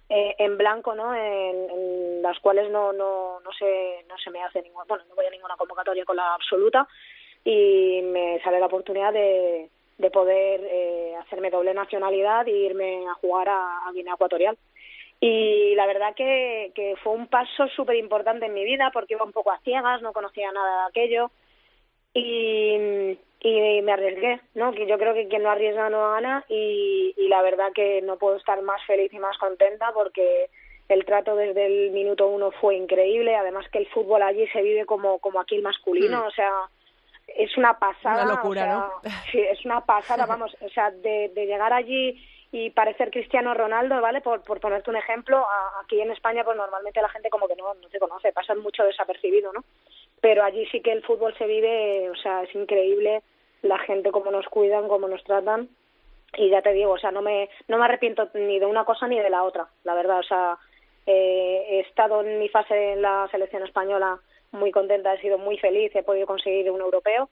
eh, 0.09 0.35
en 0.37 0.57
blanco, 0.57 0.95
¿no? 0.95 1.15
En, 1.15 2.21
las 2.21 2.39
cuales 2.39 2.69
no, 2.71 2.93
no, 2.93 3.39
no, 3.41 3.51
se, 3.53 4.05
no 4.07 4.17
se 4.17 4.29
me 4.31 4.41
hace 4.41 4.61
ninguna, 4.61 4.85
bueno, 4.87 5.03
no 5.09 5.15
voy 5.15 5.25
a 5.25 5.29
ninguna 5.29 5.57
convocatoria 5.57 6.05
con 6.05 6.15
la 6.15 6.33
absoluta 6.35 6.87
y 7.43 8.01
me 8.03 8.39
sale 8.43 8.59
la 8.59 8.67
oportunidad 8.67 9.11
de, 9.11 9.69
de 9.97 10.11
poder 10.11 10.61
eh, 10.63 11.15
hacerme 11.17 11.49
doble 11.49 11.73
nacionalidad 11.73 12.47
e 12.47 12.51
irme 12.51 13.05
a 13.07 13.13
jugar 13.15 13.49
a 13.49 13.91
Guinea 13.93 14.13
Ecuatorial. 14.13 14.57
Y 15.25 15.73
la 15.75 15.85
verdad 15.85 16.13
que, 16.13 16.73
que 16.75 16.95
fue 17.01 17.13
un 17.13 17.27
paso 17.27 17.69
súper 17.77 17.95
importante 17.95 18.47
en 18.47 18.53
mi 18.53 18.65
vida 18.65 18.89
porque 18.91 19.13
iba 19.13 19.23
un 19.23 19.31
poco 19.31 19.51
a 19.51 19.59
ciegas, 19.59 20.01
no 20.01 20.11
conocía 20.11 20.51
nada 20.51 20.81
de 20.81 20.89
aquello 20.89 21.31
y, 22.13 23.17
y 23.39 23.81
me 23.83 23.93
arriesgué, 23.93 24.41
¿no? 24.53 24.73
Que 24.73 24.85
yo 24.85 24.97
creo 24.97 25.13
que 25.13 25.29
quien 25.29 25.43
no 25.43 25.49
arriesga 25.49 25.89
no 25.89 26.11
gana 26.11 26.43
y, 26.49 27.13
y 27.15 27.29
la 27.29 27.41
verdad 27.41 27.71
que 27.73 28.01
no 28.01 28.17
puedo 28.17 28.35
estar 28.35 28.61
más 28.63 28.83
feliz 28.85 29.13
y 29.13 29.19
más 29.19 29.37
contenta 29.37 29.93
porque 29.93 30.49
el 30.89 31.05
trato 31.05 31.37
desde 31.37 31.67
el 31.67 31.91
minuto 31.91 32.27
uno 32.27 32.51
fue 32.51 32.75
increíble, 32.75 33.33
además 33.33 33.65
que 33.71 33.77
el 33.77 33.87
fútbol 33.87 34.23
allí 34.23 34.45
se 34.47 34.61
vive 34.61 34.85
como, 34.85 35.19
como 35.19 35.39
aquí 35.39 35.55
el 35.55 35.61
masculino, 35.61 36.21
mm. 36.21 36.27
o 36.27 36.31
sea, 36.31 36.51
es 37.27 37.55
una 37.55 37.79
pasada. 37.79 38.25
Una 38.25 38.35
locura, 38.35 38.65
¿no? 38.67 39.09
Sí, 39.31 39.39
es 39.39 39.63
una 39.63 39.85
pasada, 39.85 40.25
vamos, 40.27 40.53
o 40.59 40.67
sea, 40.67 40.91
de, 40.91 41.31
de 41.33 41.45
llegar 41.45 41.71
allí 41.71 42.21
y 42.53 42.69
parecer 42.69 43.09
Cristiano 43.09 43.55
Ronaldo, 43.55 43.99
¿vale? 43.99 44.21
Por, 44.21 44.43
por 44.43 44.59
ponerte 44.59 44.91
un 44.91 44.95
ejemplo, 44.95 45.43
aquí 45.83 45.99
en 45.99 46.11
España 46.11 46.43
pues 46.43 46.55
normalmente 46.55 47.01
la 47.01 47.09
gente 47.09 47.31
como 47.31 47.47
que 47.47 47.55
no, 47.55 47.73
no 47.73 47.89
te 47.89 47.97
conoce, 47.97 48.31
pasan 48.31 48.59
mucho 48.59 48.83
desapercibido, 48.83 49.51
¿no? 49.51 49.63
Pero 50.21 50.43
allí 50.43 50.63
sí 50.67 50.79
que 50.81 50.91
el 50.91 51.01
fútbol 51.01 51.35
se 51.35 51.47
vive, 51.47 52.11
o 52.11 52.15
sea, 52.15 52.43
es 52.43 52.53
increíble 52.53 53.23
la 53.63 53.79
gente 53.79 54.11
cómo 54.11 54.29
nos 54.29 54.45
cuidan, 54.49 54.87
cómo 54.87 55.07
nos 55.07 55.23
tratan 55.23 55.67
y 56.37 56.49
ya 56.49 56.61
te 56.61 56.73
digo, 56.73 56.91
o 56.91 56.99
sea, 56.99 57.09
no 57.09 57.23
me, 57.23 57.49
no 57.67 57.79
me 57.79 57.85
arrepiento 57.85 58.29
ni 58.35 58.59
de 58.59 58.67
una 58.67 58.85
cosa 58.85 59.07
ni 59.07 59.19
de 59.19 59.31
la 59.31 59.41
otra, 59.41 59.67
la 59.83 59.95
verdad, 59.95 60.19
o 60.19 60.23
sea, 60.23 60.59
eh, 61.07 61.65
he 61.69 61.79
estado 61.79 62.21
en 62.21 62.37
mi 62.37 62.49
fase 62.49 62.93
en 62.93 63.01
la 63.01 63.27
selección 63.31 63.63
española 63.63 64.19
muy 64.51 64.69
contenta, 64.69 65.11
he 65.15 65.21
sido 65.21 65.39
muy 65.39 65.57
feliz, 65.57 65.91
he 65.95 66.03
podido 66.03 66.27
conseguir 66.27 66.69
un 66.69 66.81
europeo 66.81 67.31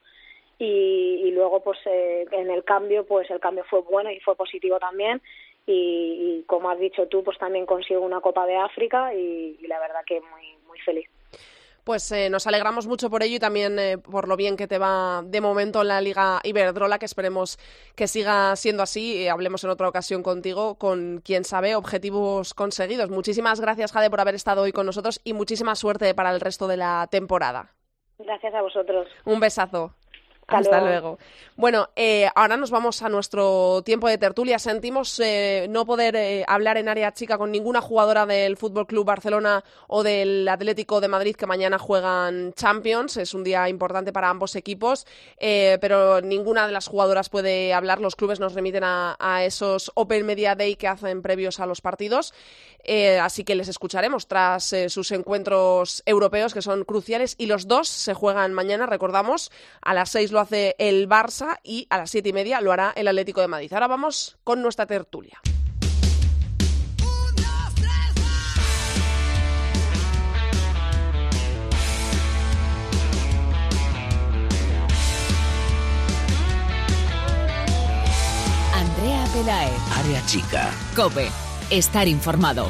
y, 0.64 1.30
luego 1.32 1.60
pues 1.60 1.78
eh, 1.86 2.24
en 2.30 2.50
el 2.50 2.62
cambio 2.62 3.04
pues 3.04 3.28
el 3.30 3.40
cambio 3.40 3.64
fue 3.64 3.80
bueno 3.80 4.10
y 4.10 4.20
fue 4.20 4.36
positivo 4.36 4.78
también 4.78 5.20
y, 5.66 5.72
y, 5.72 6.44
como 6.46 6.70
has 6.70 6.78
dicho 6.78 7.08
tú 7.08 7.24
pues 7.24 7.38
también 7.38 7.66
consigo 7.66 8.00
una 8.00 8.20
Copa 8.20 8.46
de 8.46 8.56
África 8.56 9.12
y, 9.12 9.58
y 9.60 9.66
la 9.66 9.80
verdad 9.80 10.02
que 10.06 10.20
muy 10.20 10.56
muy 10.66 10.78
feliz 10.80 11.08
pues 11.84 12.12
eh, 12.12 12.30
nos 12.30 12.46
alegramos 12.46 12.86
mucho 12.86 13.10
por 13.10 13.24
ello 13.24 13.36
y 13.36 13.40
también 13.40 13.76
eh, 13.76 13.98
por 13.98 14.28
lo 14.28 14.36
bien 14.36 14.56
que 14.56 14.68
te 14.68 14.78
va 14.78 15.22
de 15.24 15.40
momento 15.40 15.82
en 15.82 15.88
la 15.88 16.00
Liga 16.00 16.38
Iberdrola, 16.44 17.00
que 17.00 17.06
esperemos 17.06 17.58
que 17.96 18.06
siga 18.06 18.54
siendo 18.54 18.84
así. 18.84 19.22
y 19.22 19.26
hablemos 19.26 19.64
en 19.64 19.70
otra 19.70 19.88
ocasión 19.88 20.22
contigo 20.22 20.76
con, 20.76 21.20
quien 21.24 21.42
sabe, 21.42 21.74
objetivos 21.74 22.54
conseguidos. 22.54 23.10
Muchísimas 23.10 23.60
gracias, 23.60 23.90
Jade, 23.90 24.10
por 24.10 24.20
haber 24.20 24.36
estado 24.36 24.62
hoy 24.62 24.70
con 24.70 24.86
nosotros 24.86 25.20
y 25.24 25.32
muchísima 25.32 25.74
suerte 25.74 26.14
para 26.14 26.30
el 26.30 26.40
resto 26.40 26.68
de 26.68 26.76
la 26.76 27.08
temporada. 27.10 27.72
Gracias 28.16 28.54
a 28.54 28.62
vosotros. 28.62 29.08
Un 29.24 29.40
besazo. 29.40 29.92
Hasta, 30.58 30.80
luego. 30.80 31.18
Bueno, 31.56 31.90
eh, 31.96 32.28
ahora 32.34 32.56
nos 32.56 32.70
vamos 32.70 33.02
a 33.02 33.08
nuestro 33.08 33.82
tiempo 33.84 34.08
de 34.08 34.18
tertulia. 34.18 34.58
Sentimos 34.58 35.20
eh, 35.20 35.66
no 35.68 35.84
poder 35.84 36.16
eh, 36.16 36.44
hablar 36.48 36.78
en 36.78 36.88
área 36.88 37.12
chica 37.12 37.38
con 37.38 37.50
ninguna 37.50 37.80
jugadora 37.80 38.26
del 38.26 38.56
Fútbol 38.56 38.86
Club 38.86 39.04
Barcelona 39.06 39.62
o 39.86 40.02
del 40.02 40.48
Atlético 40.48 41.00
de 41.00 41.08
Madrid 41.08 41.36
que 41.36 41.46
mañana 41.46 41.78
juegan 41.78 42.52
Champions. 42.54 43.16
Es 43.16 43.34
un 43.34 43.44
día 43.44 43.68
importante 43.68 44.12
para 44.12 44.30
ambos 44.30 44.56
equipos, 44.56 45.06
pero 45.38 46.20
ninguna 46.20 46.66
de 46.66 46.72
las 46.72 46.86
jugadoras 46.86 47.28
puede 47.28 47.74
hablar. 47.74 48.00
Los 48.00 48.16
clubes 48.16 48.40
nos 48.40 48.54
remiten 48.54 48.84
a, 48.84 49.16
a 49.18 49.44
esos 49.44 49.92
Open 49.94 50.24
Media 50.24 50.54
Day 50.54 50.76
que 50.76 50.88
hacen 50.88 51.22
previos 51.22 51.60
a 51.60 51.66
los 51.66 51.80
partidos. 51.80 52.32
así 53.20 53.44
que 53.44 53.54
les 53.54 53.68
escucharemos 53.68 54.26
tras 54.26 54.74
sus 54.88 55.12
encuentros 55.12 56.02
europeos 56.06 56.54
que 56.54 56.62
son 56.62 56.84
cruciales 56.84 57.36
y 57.38 57.46
los 57.46 57.68
dos 57.68 57.88
se 57.88 58.14
juegan 58.14 58.52
mañana, 58.52 58.86
recordamos, 58.86 59.50
a 59.80 59.94
las 59.94 60.10
seis 60.10 60.32
lo 60.32 60.40
hace 60.42 60.76
el 60.78 61.08
Barça 61.08 61.58
y 61.62 61.86
a 61.90 61.98
las 61.98 62.10
siete 62.10 62.28
y 62.28 62.32
media 62.32 62.60
lo 62.60 62.72
hará 62.72 62.92
el 62.94 63.08
Atlético 63.08 63.40
de 63.40 63.48
Madrid. 63.48 63.72
Ahora 63.72 63.88
vamos 63.88 64.36
con 64.44 64.60
nuestra 64.62 64.86
tertulia. 64.86 65.40
Andrea 78.74 79.24
Pelae. 79.32 79.72
Área 79.98 80.26
chica. 80.26 80.70
Cope. 80.94 81.28
Estar 81.70 82.06
informado. 82.06 82.68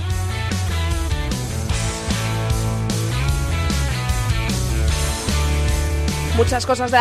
Muchas 6.36 6.64
cosas 6.64 6.90
de, 6.90 6.98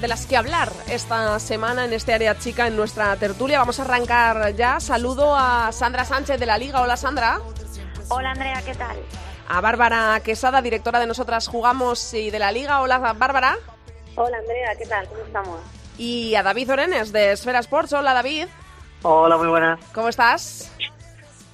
de, 0.00 0.08
las 0.08 0.24
que 0.24 0.34
hablar 0.34 0.72
esta 0.88 1.38
semana 1.38 1.84
en 1.84 1.92
este 1.92 2.14
área 2.14 2.38
chica, 2.38 2.66
en 2.66 2.74
nuestra 2.74 3.14
tertulia. 3.16 3.58
Vamos 3.58 3.78
a 3.78 3.82
arrancar 3.82 4.54
ya. 4.54 4.80
Saludo 4.80 5.36
a 5.36 5.70
Sandra 5.72 6.06
Sánchez 6.06 6.40
de 6.40 6.46
la 6.46 6.56
Liga. 6.56 6.80
Hola, 6.80 6.96
Sandra. 6.96 7.38
Hola, 8.08 8.30
Andrea, 8.30 8.62
¿qué 8.64 8.74
tal? 8.74 8.96
A 9.46 9.60
Bárbara 9.60 10.18
Quesada, 10.24 10.62
directora 10.62 11.00
de 11.00 11.06
Nosotras 11.06 11.48
Jugamos 11.48 12.14
y 12.14 12.30
de 12.30 12.38
la 12.38 12.50
Liga. 12.50 12.80
Hola, 12.80 12.98
Bárbara. 12.98 13.58
Hola, 14.16 14.38
Andrea, 14.38 14.74
¿qué 14.78 14.86
tal? 14.86 15.06
¿Cómo 15.06 15.20
estamos? 15.20 15.60
Y 15.98 16.34
a 16.34 16.42
David 16.42 16.72
Orenes 16.72 17.12
de 17.12 17.32
Esfera 17.32 17.58
Sports. 17.58 17.92
Hola, 17.92 18.14
David. 18.14 18.46
Hola, 19.02 19.36
muy 19.36 19.48
buenas. 19.48 19.80
¿Cómo 19.92 20.08
estás? 20.08 20.72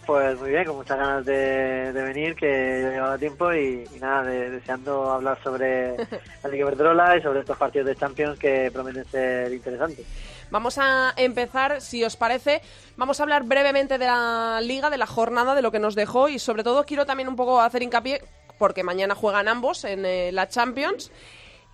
Pues 0.08 0.40
muy 0.40 0.48
bien, 0.48 0.64
con 0.64 0.76
muchas 0.76 0.96
ganas 0.96 1.26
de, 1.26 1.92
venir, 1.92 2.34
que 2.34 2.80
ya 2.82 2.90
llevaba 2.92 3.18
tiempo 3.18 3.52
y, 3.52 3.86
nada, 4.00 4.22
deseando 4.22 5.10
hablar 5.10 5.38
sobre 5.44 5.98
la 6.42 6.48
Liga 6.48 6.64
Verdrola 6.64 7.18
y 7.18 7.20
sobre 7.20 7.40
estos 7.40 7.58
partidos 7.58 7.88
de 7.88 7.94
Champions 7.94 8.38
que 8.38 8.70
prometen 8.72 9.04
ser 9.04 9.52
interesantes. 9.52 10.06
Vamos 10.50 10.78
a 10.78 11.12
empezar, 11.14 11.82
si 11.82 12.04
os 12.04 12.16
parece, 12.16 12.62
vamos 12.96 13.20
a 13.20 13.24
hablar 13.24 13.42
brevemente 13.42 13.98
de 13.98 14.06
la 14.06 14.60
Liga, 14.62 14.88
de 14.88 14.96
la 14.96 15.06
jornada, 15.06 15.54
de 15.54 15.60
lo 15.60 15.70
que 15.70 15.78
nos 15.78 15.94
dejó 15.94 16.30
y 16.30 16.38
sobre 16.38 16.64
todo 16.64 16.86
quiero 16.86 17.04
también 17.04 17.28
un 17.28 17.36
poco 17.36 17.60
hacer 17.60 17.82
hincapié, 17.82 18.22
porque 18.58 18.84
mañana 18.84 19.14
juegan 19.14 19.46
ambos 19.46 19.84
en 19.84 20.06
eh, 20.06 20.32
la 20.32 20.48
Champions, 20.48 21.12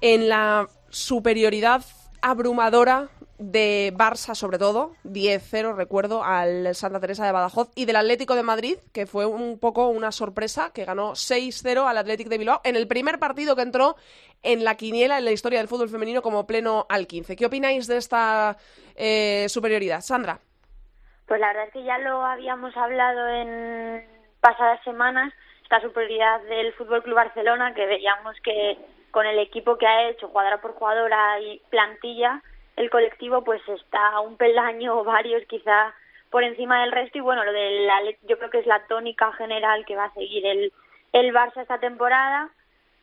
en 0.01 0.29
la 0.29 0.67
superioridad 0.91 1.85
abrumadora 2.21 3.11
de 3.51 3.93
Barça 3.95 4.35
sobre 4.35 4.59
todo, 4.59 4.93
10-0 5.05 5.75
recuerdo 5.75 6.25
al 6.25 6.75
Santa 6.75 7.01
Teresa 7.01 7.27
de 7.27 7.33
Badajoz 7.33 7.71
y 7.75 7.85
del 7.85 7.97
Atlético 7.97 8.35
de 8.35 8.43
Madrid, 8.43 8.79
que 8.93 9.07
fue 9.07 9.27
un 9.27 9.59
poco 9.59 9.89
una 9.89 10.13
sorpresa, 10.13 10.71
que 10.73 10.85
ganó 10.85 11.13
6-0 11.13 11.87
al 11.87 11.99
Atlético 11.99 12.31
de 12.31 12.39
Bilbao 12.39 12.61
en 12.65 12.77
el 12.77 12.89
primer 12.89 13.19
partido 13.19 13.55
que 13.55 13.63
entró 13.63 13.97
en 14.43 14.65
la 14.65 14.77
quiniela 14.77 15.19
en 15.19 15.25
la 15.25 15.33
historia 15.33 15.59
del 15.59 15.69
fútbol 15.69 15.89
femenino 15.89 16.23
como 16.23 16.47
pleno 16.47 16.87
al 16.89 17.07
15. 17.07 17.37
¿Qué 17.37 17.47
opináis 17.47 17.87
de 17.87 17.99
esta 17.99 18.57
eh, 18.95 19.47
superioridad? 19.49 20.01
Sandra. 20.01 20.39
Pues 21.27 21.41
la 21.41 21.49
verdad 21.49 21.67
es 21.67 21.73
que 21.73 21.85
ya 21.85 21.99
lo 21.99 22.25
habíamos 22.25 22.77
hablado 22.77 23.29
en 23.29 24.05
pasadas 24.41 24.83
semanas, 24.85 25.33
esta 25.63 25.81
superioridad 25.81 26.43
del 26.43 26.73
Fútbol 26.75 27.03
Club 27.03 27.17
Barcelona, 27.17 27.75
que 27.75 27.87
veíamos 27.87 28.37
que 28.43 28.79
con 29.11 29.27
el 29.27 29.39
equipo 29.39 29.79
que 29.79 29.87
ha 29.87 30.11
hecho, 30.11 30.29
jugadora 30.29 30.61
por 30.61 30.75
jugadora 30.75 31.41
y 31.41 31.63
plantilla, 31.71 32.43
el 32.77 32.91
colectivo 32.91 33.45
pues 33.45 33.61
está 33.69 34.21
un 34.21 34.37
peldaño 34.37 34.99
o 34.99 35.05
varios 35.05 35.45
quizá 35.47 35.95
por 36.31 36.43
encima 36.43 36.81
del 36.81 36.93
resto. 36.93 37.19
Y 37.19 37.21
bueno, 37.21 37.45
lo 37.45 37.53
del 37.53 37.89
yo 38.29 38.39
creo 38.39 38.51
que 38.51 38.59
es 38.59 38.67
la 38.67 38.87
tónica 38.87 39.33
general 39.33 39.85
que 39.87 39.97
va 39.97 40.07
a 40.07 40.15
seguir 40.15 40.45
el, 40.45 40.73
el 41.13 41.33
Barça 41.33 41.63
esta 41.63 41.79
temporada. 41.79 42.51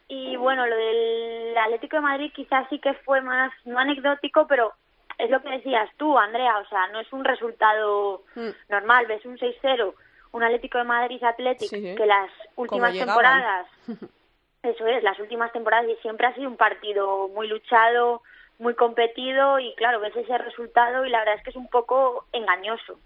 Y 0.07 0.35
bueno, 0.35 0.67
lo 0.67 0.75
del 0.75 1.57
Atlético 1.57 1.95
de 1.95 2.01
Madrid 2.01 2.31
quizás 2.35 2.67
sí 2.69 2.79
que 2.79 2.93
fue 3.05 3.21
más, 3.21 3.51
no 3.63 3.79
anecdótico, 3.79 4.45
pero 4.47 4.73
es 5.17 5.29
lo 5.29 5.41
que 5.41 5.51
decías 5.51 5.89
tú, 5.97 6.17
Andrea, 6.17 6.57
o 6.57 6.65
sea, 6.65 6.87
no 6.87 6.99
es 6.99 7.13
un 7.13 7.23
resultado 7.23 8.23
mm. 8.35 8.49
normal, 8.69 9.05
ves 9.05 9.25
un 9.25 9.37
6-0, 9.37 9.93
un 10.31 10.43
Atlético 10.43 10.79
de 10.79 10.83
Madrid 10.83 11.23
Atlético 11.23 11.71
que 11.71 12.05
las 12.05 12.29
últimas 12.55 12.93
temporadas, 12.93 13.67
eso 14.63 14.87
es, 14.87 15.03
las 15.03 15.19
últimas 15.19 15.51
temporadas 15.53 15.87
y 15.89 15.95
siempre 16.01 16.27
ha 16.27 16.35
sido 16.35 16.49
un 16.49 16.57
partido 16.57 17.29
muy 17.29 17.47
luchado, 17.47 18.21
muy 18.61 18.75
competido 18.75 19.59
y 19.59 19.73
claro, 19.75 19.99
ves 19.99 20.15
ese 20.15 20.37
resultado 20.37 21.05
y 21.05 21.09
la 21.09 21.19
verdad 21.19 21.35
es 21.35 21.43
que 21.43 21.49
es 21.49 21.55
un 21.55 21.67
poco 21.67 22.25
engañoso. 22.31 22.97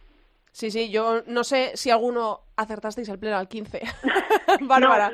Sí, 0.52 0.72
sí, 0.72 0.90
yo 0.90 1.22
no 1.28 1.44
sé 1.44 1.76
si 1.76 1.92
alguno 1.92 2.40
acertasteis 2.56 3.10
el 3.10 3.20
pleno 3.20 3.38
al 3.38 3.48
15. 3.48 3.82
Bárbara. 4.62 5.12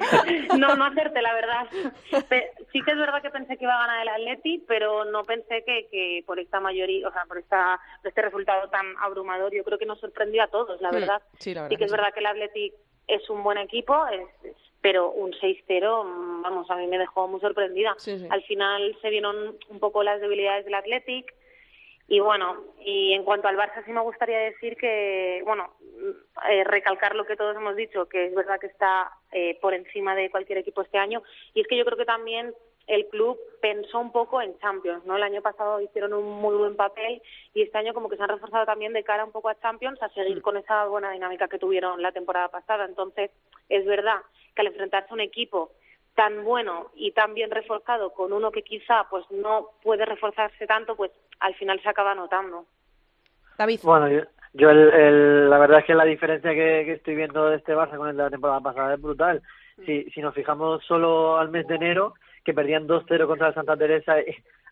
No, 0.58 0.76
no, 0.76 0.86
acerté, 0.86 1.22
la 1.22 1.34
verdad. 1.34 1.68
Sí 2.72 2.82
que 2.84 2.92
es 2.92 2.98
verdad 2.98 3.22
que 3.22 3.30
pensé 3.30 3.58
que 3.58 3.66
iba 3.66 3.76
a 3.76 3.88
ganar 3.88 4.02
el 4.02 4.10
Atleti, 4.10 4.64
pero 4.68 5.06
no 5.06 5.24
pensé 5.24 5.64
que, 5.66 5.88
que 5.90 6.24
por 6.28 6.40
esta 6.40 6.60
mayoría, 6.60 7.08
o 7.08 7.12
sea, 7.12 7.26
por, 7.26 7.40
esta, 7.40 7.80
este 8.04 8.22
resultado 8.22 8.70
tan 8.70 8.86
abrumador, 9.00 9.54
yo 9.54 9.64
creo 9.64 9.78
que 9.78 9.86
nos 9.86 10.00
sorprendió 10.00 10.44
a 10.44 10.48
todos, 10.48 10.80
la 10.82 10.92
verdad. 10.92 11.22
Sí, 11.40 11.54
la 11.54 11.64
verdad 11.64 11.76
sí 11.76 11.78
que 11.78 11.86
es 11.86 11.92
verdad 11.92 12.14
que 12.14 12.20
el 12.20 12.26
Atleti 12.28 12.74
es 13.08 13.30
un 13.30 13.44
buen 13.44 13.58
equipo, 13.58 13.96
es 14.08 14.56
pero 14.82 15.12
un 15.12 15.32
6-0, 15.34 16.04
mm, 16.04 16.42
vamos, 16.42 16.70
a 16.70 16.76
mí 16.76 16.88
me 16.88 16.98
dejó 16.98 17.28
muy 17.28 17.40
sorprendida. 17.40 17.96
Al 18.30 18.44
final 18.44 18.98
se 19.02 19.10
vieron 19.10 19.58
un 19.70 19.80
poco 19.80 20.04
las 20.04 20.20
debilidades 20.20 20.66
del 20.66 20.74
Athletic 20.74 21.34
y 22.08 22.20
bueno, 22.20 22.58
y 22.84 23.14
en 23.14 23.24
cuanto 23.24 23.48
al 23.48 23.56
Barça 23.56 23.86
sí 23.86 23.92
me 23.92 24.02
gustaría 24.02 24.40
decir 24.40 24.76
que, 24.76 25.42
bueno, 25.46 25.76
eh, 26.50 26.64
recalcar 26.66 27.16
lo 27.16 27.26
que 27.26 27.38
todos 27.38 27.56
hemos 27.56 27.76
dicho, 27.76 28.10
que 28.10 28.26
es 28.26 28.36
verdad 28.36 28.60
que 28.60 28.68
está 28.68 29.12
eh, 29.32 29.58
por 29.62 29.74
encima 29.74 30.14
de 30.14 30.30
cualquier 30.30 30.58
equipo 30.58 30.82
este 30.82 30.98
año 30.98 31.24
y 31.54 31.62
es 31.62 31.68
que 31.68 31.78
yo 31.78 31.86
creo 31.86 31.98
que 31.98 32.06
también 32.06 32.54
el 32.88 33.08
club 33.08 33.40
pensó 33.62 34.00
un 34.00 34.12
poco 34.12 34.42
en 34.42 34.58
Champions, 34.60 35.06
¿no? 35.06 35.16
El 35.16 35.24
año 35.24 35.42
pasado 35.42 35.80
hicieron 35.80 36.14
un 36.14 36.42
muy 36.42 36.56
buen 36.58 36.76
papel 36.76 37.22
y 37.54 37.62
este 37.62 37.78
año 37.78 37.94
como 37.94 38.10
que 38.10 38.18
se 38.18 38.24
han 38.24 38.30
reforzado 38.30 38.66
también 38.66 38.92
de 38.92 39.04
cara 39.04 39.24
un 39.24 39.32
poco 39.32 39.48
a 39.48 39.60
Champions 39.62 40.02
a 40.02 40.10
seguir 40.10 40.40
mm. 40.40 40.42
con 40.42 40.58
esa 40.58 40.86
buena 40.88 41.12
dinámica 41.12 41.48
que 41.48 41.60
tuvieron 41.60 42.02
la 42.02 42.12
temporada 42.12 42.50
pasada. 42.50 42.84
Entonces, 42.84 43.32
es 43.70 43.86
verdad 43.86 44.20
que 44.56 44.62
al 44.62 44.68
enfrentarse 44.68 45.10
a 45.12 45.14
un 45.14 45.22
equipo 45.22 45.72
tan 46.16 46.44
bueno 46.44 46.92
y 46.96 47.12
tan 47.12 47.34
bien 47.34 47.52
reforzado 47.52 48.12
con 48.12 48.34
uno 48.34 48.52
que 48.52 48.64
quizá 48.64 49.06
pues 49.10 49.26
no 49.32 49.70
puede 49.82 50.06
reforzarse 50.06 50.68
tanto, 50.68 50.96
pues 50.96 51.12
al 51.40 51.56
final 51.56 51.82
se 51.82 51.90
acaba 51.90 52.14
notando. 52.16 52.66
David. 53.58 53.80
Bueno, 53.84 54.10
yo, 54.54 54.70
el, 54.70 55.50
la 55.50 55.58
verdad 55.58 55.80
es 55.80 55.86
que 55.86 55.94
la 55.94 56.04
diferencia 56.04 56.52
que, 56.52 56.92
estoy 56.92 57.16
viendo 57.16 57.50
de 57.50 57.58
este 57.58 57.76
Barça 57.76 57.96
con 57.96 58.10
el 58.10 58.18
de 58.18 58.24
la 58.24 58.30
temporada 58.30 58.60
pasada 58.60 58.94
es 58.94 59.02
brutal. 59.02 59.42
si, 59.86 60.04
si 60.12 60.22
nos 60.22 60.36
fijamos 60.36 60.84
solo 60.86 61.38
al 61.38 61.50
mes 61.50 61.68
de 61.68 61.76
enero, 61.76 62.14
que 62.44 62.54
perdían 62.54 62.88
2-0 62.88 63.28
contra 63.28 63.50
el 63.50 63.54
Santa 63.54 63.78
Teresa, 63.78 64.16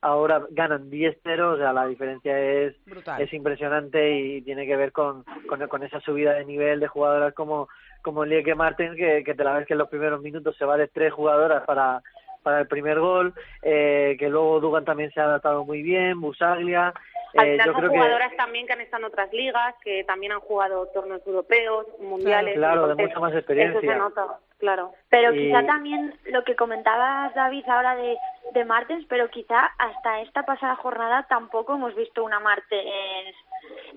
ahora 0.02 0.46
ganan 0.52 0.89
10-0, 0.89 1.54
o 1.54 1.58
sea, 1.58 1.74
la 1.74 1.88
diferencia 1.88 2.38
es, 2.39 2.76
es 3.20 3.34
impresionante 3.34 4.18
y 4.18 4.42
tiene 4.42 4.65
que 4.65 4.76
ver 4.76 4.92
con, 4.92 5.24
con, 5.48 5.84
esa 5.84 6.00
subida 6.00 6.34
de 6.34 6.46
nivel 6.46 6.80
de 6.80 6.88
jugadoras 6.88 7.34
como, 7.34 7.70
como 8.02 8.26
Lieke 8.26 8.56
Martens, 8.56 8.96
que, 8.96 9.24
que 9.24 9.34
te 9.34 9.44
la 9.44 9.54
ves 9.54 9.68
que 9.68 9.74
en 9.74 9.80
los 9.80 9.90
primeros 9.90 10.22
minutos 10.22 10.56
se 10.58 10.66
va 10.66 10.78
de 10.78 10.88
tres 10.88 11.14
jugadoras 11.14 11.64
para, 11.66 12.02
para 12.44 12.62
el 12.62 12.68
primer 12.68 13.00
gol, 13.00 13.34
eh, 13.62 14.16
que 14.20 14.30
luego 14.30 14.60
Dugan 14.60 14.86
también 14.86 15.12
se 15.12 15.20
ha 15.20 15.26
adaptado 15.26 15.66
muy 15.66 15.82
bien, 15.82 16.20
Busaglia, 16.20 16.94
al 17.38 17.48
eh, 17.48 17.52
final 17.52 17.74
son 17.74 17.90
jugadoras 17.90 18.36
también 18.36 18.66
que 18.66 18.74
han 18.74 18.82
estado 18.82 19.06
en 19.06 19.12
otras 19.12 19.32
ligas, 19.34 19.76
que 19.84 20.04
también 20.06 20.32
han 20.32 20.40
jugado 20.40 20.88
torneos 20.88 21.26
europeos, 21.26 21.86
mundiales. 22.00 22.56
Claro, 22.56 22.88
de 22.88 22.96
mucha 22.96 23.20
más 23.20 23.34
experiencia. 23.34 23.80
Eso 23.80 23.88
se 23.88 23.96
nota, 23.96 24.40
claro. 24.58 24.94
Pero 25.10 25.32
quizá 25.34 25.66
también 25.66 26.16
lo 26.26 26.44
que 26.44 26.56
comentabas, 26.56 27.34
David, 27.36 27.66
ahora 27.68 27.96
de, 27.96 28.18
de 28.54 28.66
Martens, 28.66 29.06
pero 29.08 29.30
quizá 29.30 29.72
hasta 29.78 30.22
esta 30.22 30.44
pasada 30.44 30.76
jornada 30.78 31.26
tampoco 31.30 31.76
hemos 31.76 31.96
visto 31.96 32.24
una 32.24 32.40
Martens 32.40 33.36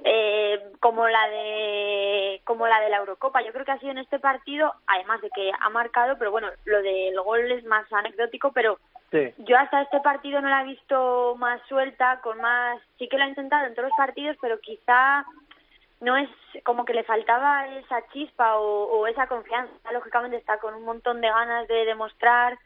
eh, 0.05 0.73
como 0.81 1.09
la 1.09 1.29
de 1.29 2.41
como 2.45 2.67
la 2.67 2.81
de 2.81 2.91
la 2.91 2.99
Eurocopa. 2.99 3.43
Yo 3.43 3.53
creo 3.53 3.65
que 3.65 3.73
ha 3.73 3.79
sido 3.79 3.93
en 3.93 3.99
este 3.99 4.19
partido, 4.19 4.75
además 4.87 5.21
de 5.21 5.31
que 5.31 5.51
ha 5.59 5.69
marcado, 5.71 6.19
pero 6.19 6.31
bueno, 6.31 6.49
lo 6.65 6.83
del 6.83 7.21
gol 7.21 7.51
es 7.53 7.65
más 7.65 7.91
anecdótico, 7.93 8.53
pero 8.53 8.79
yo 9.39 9.59
hasta 9.59 9.83
este 9.83 10.01
partido 10.01 10.41
no 10.41 10.49
la 10.49 10.63
he 10.63 10.67
visto 10.67 11.37
más 11.39 11.61
suelta, 11.69 12.21
con 12.23 12.41
más... 12.41 12.81
Sí 12.99 13.09
que 13.09 13.19
lo 13.19 13.25
ha 13.25 13.29
intentado 13.29 13.67
en 13.67 13.75
todos 13.75 13.91
los 13.91 13.97
partidos, 13.97 14.37
pero 14.41 14.59
quizá 14.61 15.27
no 16.01 16.17
es 16.17 16.29
como 16.65 16.85
que 16.85 16.95
le 16.95 17.05
faltaba 17.05 17.69
esa 17.77 18.07
chispa 18.13 18.57
o, 18.57 19.07
esa 19.07 19.27
confianza. 19.27 19.73
Lógicamente 19.93 20.39
está 20.39 20.59
con 20.59 20.75
un 20.75 20.85
montón 20.85 21.21
de 21.21 21.29
ganas 21.29 21.69
de 21.69 21.85
demostrar, 21.85 22.59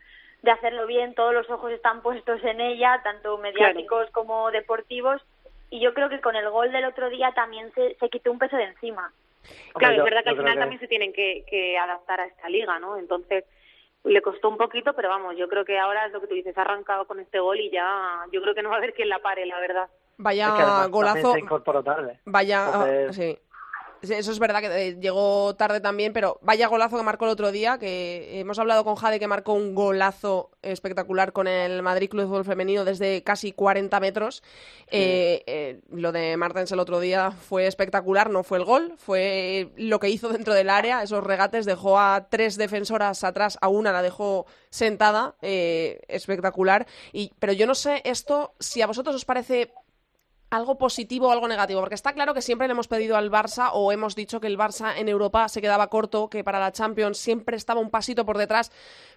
de 0.43 0.51
hacerlo 0.53 0.87
bien, 0.87 1.15
todos 1.15 1.35
los 1.35 1.51
ojos 1.51 1.73
están 1.73 2.01
puestos 2.01 2.43
en 2.45 2.61
ella, 2.61 3.01
tanto 3.03 3.39
mediáticos 3.39 4.09
como 4.13 4.51
deportivos, 4.53 5.21
y 5.71 5.81
yo 5.81 5.95
creo 5.95 6.09
que 6.09 6.21
con 6.21 6.37
el 6.37 6.49
gol 6.51 6.73
del 6.73 6.85
otro 6.85 7.09
día 7.11 7.33
también 7.33 7.73
se, 7.75 7.97
se 7.97 8.09
quitó 8.09 8.31
un 8.31 8.39
peso 8.39 8.57
de 8.57 8.65
encima. 8.65 9.13
Claro, 9.75 9.97
es 9.99 10.05
verdad 10.05 10.25
que 10.25 10.31
al 10.31 10.37
final 10.37 10.59
también 10.59 10.81
se 10.81 10.89
tienen 10.89 11.13
que, 11.13 11.45
que 11.49 11.79
adaptar 11.79 12.21
a 12.21 12.27
esta 12.27 12.49
liga, 12.49 12.79
¿no? 12.79 12.97
Entonces, 12.97 13.45
le 14.05 14.23
costó 14.23 14.49
un 14.49 14.57
poquito, 14.57 14.93
pero 14.95 15.09
vamos, 15.09 15.37
yo 15.37 15.49
creo 15.49 15.65
que 15.65 15.79
ahora 15.79 16.07
es 16.07 16.13
lo 16.13 16.21
que 16.21 16.29
tú 16.29 16.35
dices, 16.35 16.57
ha 16.57 16.63
arrancado 16.63 17.07
con 17.07 17.21
este 17.21 17.39
gol 17.39 17.59
y 17.59 17.71
ya 17.71 18.25
yo 18.33 18.41
creo 18.41 18.55
que 18.55 18.63
no 18.63 18.71
va 18.71 18.77
a 18.77 18.79
haber 18.79 18.95
quien 18.95 19.09
la 19.09 19.19
pare, 19.19 19.47
la 19.47 19.61
verdad. 19.61 19.89
Vaya 20.19 20.87
golazo. 20.89 21.35
tarde. 21.85 22.21
Vaya, 22.25 23.13
sí. 23.13 23.39
Eso 24.03 24.33
es 24.33 24.39
verdad 24.39 24.61
que 24.61 24.89
eh, 24.89 24.97
llegó 25.01 25.55
tarde 25.57 25.81
también, 25.81 26.13
pero 26.13 26.39
vaya 26.43 26.69
golazo 26.69 26.97
que 26.97 27.03
marcó 27.03 27.25
el 27.25 27.31
otro 27.31 27.51
día, 27.51 27.79
que 27.79 28.41
hemos 28.41 28.59
hablado 28.59 28.85
con 28.85 28.97
Jade 28.97 29.19
que 29.19 29.27
marcó 29.27 29.55
un 29.55 29.75
golazo 29.75 30.51
espectacular 30.63 31.33
con 31.33 31.47
el 31.47 31.83
Madrid 31.83 32.11
Club 32.11 32.23
de 32.23 32.29
Fútbol 32.29 32.45
Femenino 32.45 32.85
desde 32.85 33.23
casi 33.23 33.53
40 33.53 33.99
metros. 34.01 34.43
Eh, 34.89 35.43
eh, 35.47 35.81
lo 35.91 36.13
de 36.13 36.37
Martens 36.37 36.73
el 36.73 36.79
otro 36.79 37.01
día 37.01 37.31
fue 37.31 37.67
espectacular, 37.67 38.31
no 38.31 38.43
fue 38.43 38.59
el 38.59 38.65
gol, 38.65 38.95
fue 38.99 39.71
lo 39.77 39.99
que 39.99 40.11
hizo 40.11 40.29
dentro 40.29 40.55
del 40.55 40.71
área, 40.71 41.03
esos 41.03 41.25
regates, 41.25 41.65
dejó 41.65 41.99
a 41.99 42.29
tres 42.29 42.57
defensoras 42.57 43.25
atrás, 43.25 43.59
a 43.61 43.69
una 43.69 43.93
la 43.93 44.03
dejó 44.03 44.47
sentada, 44.71 45.37
espectacular. 45.41 46.87
Y, 47.13 47.33
pero 47.39 47.53
yo 47.53 47.67
no 47.67 47.75
sé 47.75 48.03
esto, 48.05 48.55
si 48.61 48.83
a 48.83 48.87
vosotros 48.87 49.17
os 49.17 49.25
parece 49.25 49.73
algo 50.51 50.79
positivo 50.79 51.29
o 51.29 51.31
algo 51.31 51.49
negativo? 51.49 51.81
Porque 51.81 51.95
está 51.95 52.13
claro 52.13 52.35
que 52.35 52.43
siempre 52.43 52.67
le 52.67 52.73
hemos 52.73 52.89
pedido 52.89 53.17
al 53.17 53.31
Barça 53.31 53.71
o 53.73 53.93
hemos 53.93 54.15
dicho 54.15 54.41
que 54.41 54.47
el 54.47 54.59
Barça 54.59 54.95
en 54.97 55.09
Europa 55.09 55.49
se 55.49 55.61
quedaba 55.61 55.89
corto, 55.89 56.29
que 56.29 56.45
para 56.45 56.61
la 56.61 56.73
Champions 56.73 57.19
siempre 57.19 57.57
estaba 57.57 57.81
un 57.81 57.91
pasito 57.91 58.25
por 58.25 58.39
detrás, 58.39 58.73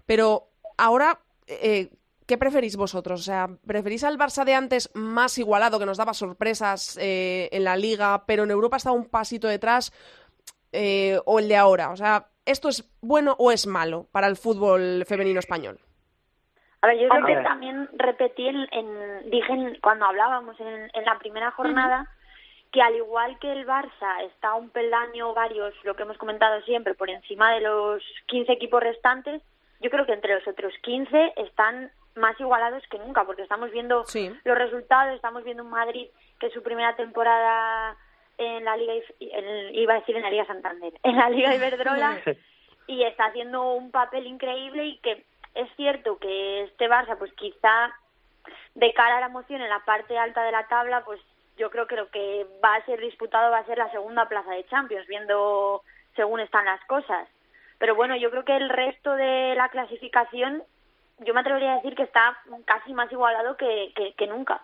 pero 0.05 0.49
ahora, 0.77 1.21
eh, 1.47 1.89
¿qué 2.25 2.37
preferís 2.37 2.75
vosotros? 2.75 3.21
O 3.21 3.23
sea, 3.23 3.49
¿preferís 3.65 4.03
al 4.03 4.17
Barça 4.17 4.45
de 4.45 4.53
antes 4.53 4.89
más 4.93 5.37
igualado, 5.37 5.79
que 5.79 5.85
nos 5.85 5.97
daba 5.97 6.13
sorpresas 6.13 6.97
eh, 6.99 7.49
en 7.51 7.63
la 7.63 7.75
liga, 7.75 8.25
pero 8.25 8.43
en 8.43 8.51
Europa 8.51 8.77
estaba 8.77 8.95
un 8.95 9.05
pasito 9.05 9.47
detrás, 9.47 9.91
eh, 10.71 11.19
o 11.25 11.39
el 11.39 11.47
de 11.47 11.55
ahora? 11.55 11.91
O 11.91 11.97
sea, 11.97 12.29
¿esto 12.45 12.69
es 12.69 12.89
bueno 13.01 13.35
o 13.39 13.51
es 13.51 13.67
malo 13.67 14.07
para 14.11 14.27
el 14.27 14.37
fútbol 14.37 15.05
femenino 15.07 15.39
español? 15.39 15.79
A 16.81 16.87
ver, 16.87 16.97
yo 16.97 17.09
creo 17.09 17.25
que 17.25 17.35
también 17.43 17.89
repetí, 17.93 18.47
en, 18.47 19.29
dije 19.29 19.79
cuando 19.81 20.05
hablábamos 20.05 20.59
en, 20.59 20.89
en, 20.93 21.05
la 21.05 21.19
primera 21.19 21.51
jornada, 21.51 22.07
que 22.71 22.81
al 22.81 22.95
igual 22.95 23.37
que 23.39 23.51
el 23.51 23.67
Barça 23.67 24.23
está 24.27 24.53
un 24.53 24.69
peldaño 24.69 25.33
varios, 25.33 25.73
lo 25.83 25.95
que 25.95 26.03
hemos 26.03 26.17
comentado 26.17 26.61
siempre, 26.61 26.93
por 26.93 27.09
encima 27.09 27.51
de 27.53 27.61
los 27.61 28.03
15 28.27 28.51
equipos 28.53 28.81
restantes, 28.81 29.41
yo 29.81 29.89
creo 29.89 30.05
que 30.05 30.13
entre 30.13 30.35
los 30.35 30.47
otros 30.47 30.73
15 30.83 31.33
están 31.37 31.91
más 32.15 32.39
igualados 32.39 32.83
que 32.89 32.99
nunca, 32.99 33.25
porque 33.25 33.43
estamos 33.43 33.71
viendo 33.71 34.03
los 34.43 34.57
resultados, 34.57 35.15
estamos 35.15 35.43
viendo 35.43 35.63
un 35.63 35.69
Madrid 35.69 36.07
que 36.39 36.49
su 36.51 36.61
primera 36.61 36.95
temporada 36.95 37.97
en 38.37 38.63
la 38.63 38.77
Liga, 38.77 38.93
iba 39.19 39.93
a 39.93 39.99
decir 39.99 40.15
en 40.15 40.21
la 40.21 40.31
Liga 40.31 40.45
Santander, 40.45 40.93
en 41.03 41.15
la 41.17 41.29
Liga 41.29 41.55
Iberdrola, 41.55 42.19
y 42.87 43.03
está 43.03 43.25
haciendo 43.25 43.73
un 43.73 43.91
papel 43.91 44.27
increíble 44.27 44.85
y 44.85 44.97
que 44.99 45.25
es 45.55 45.69
cierto 45.75 46.17
que 46.17 46.63
este 46.63 46.89
Barça, 46.89 47.17
pues 47.17 47.33
quizá 47.33 47.93
de 48.75 48.93
cara 48.93 49.17
a 49.17 49.19
la 49.21 49.27
emoción 49.27 49.61
en 49.61 49.69
la 49.69 49.83
parte 49.85 50.17
alta 50.17 50.43
de 50.43 50.51
la 50.51 50.67
tabla, 50.67 51.03
pues 51.03 51.19
yo 51.57 51.69
creo 51.69 51.87
que 51.87 51.97
lo 51.97 52.09
que 52.09 52.47
va 52.63 52.75
a 52.75 52.85
ser 52.85 52.99
disputado 52.99 53.51
va 53.51 53.59
a 53.59 53.65
ser 53.65 53.77
la 53.77 53.91
segunda 53.91 54.27
plaza 54.27 54.51
de 54.51 54.65
Champions, 54.67 55.07
viendo 55.07 55.83
según 56.15 56.39
están 56.39 56.65
las 56.65 56.83
cosas. 56.85 57.27
Pero 57.77 57.95
bueno, 57.95 58.15
yo 58.15 58.31
creo 58.31 58.45
que 58.45 58.55
el 58.55 58.69
resto 58.69 59.15
de 59.15 59.55
la 59.55 59.69
clasificación, 59.69 60.63
yo 61.19 61.33
me 61.33 61.41
atrevería 61.41 61.73
a 61.73 61.75
decir 61.77 61.95
que 61.95 62.03
está 62.03 62.37
casi 62.65 62.93
más 62.93 63.11
igualado 63.11 63.57
que, 63.57 63.93
que, 64.17 64.27
nunca. 64.27 64.61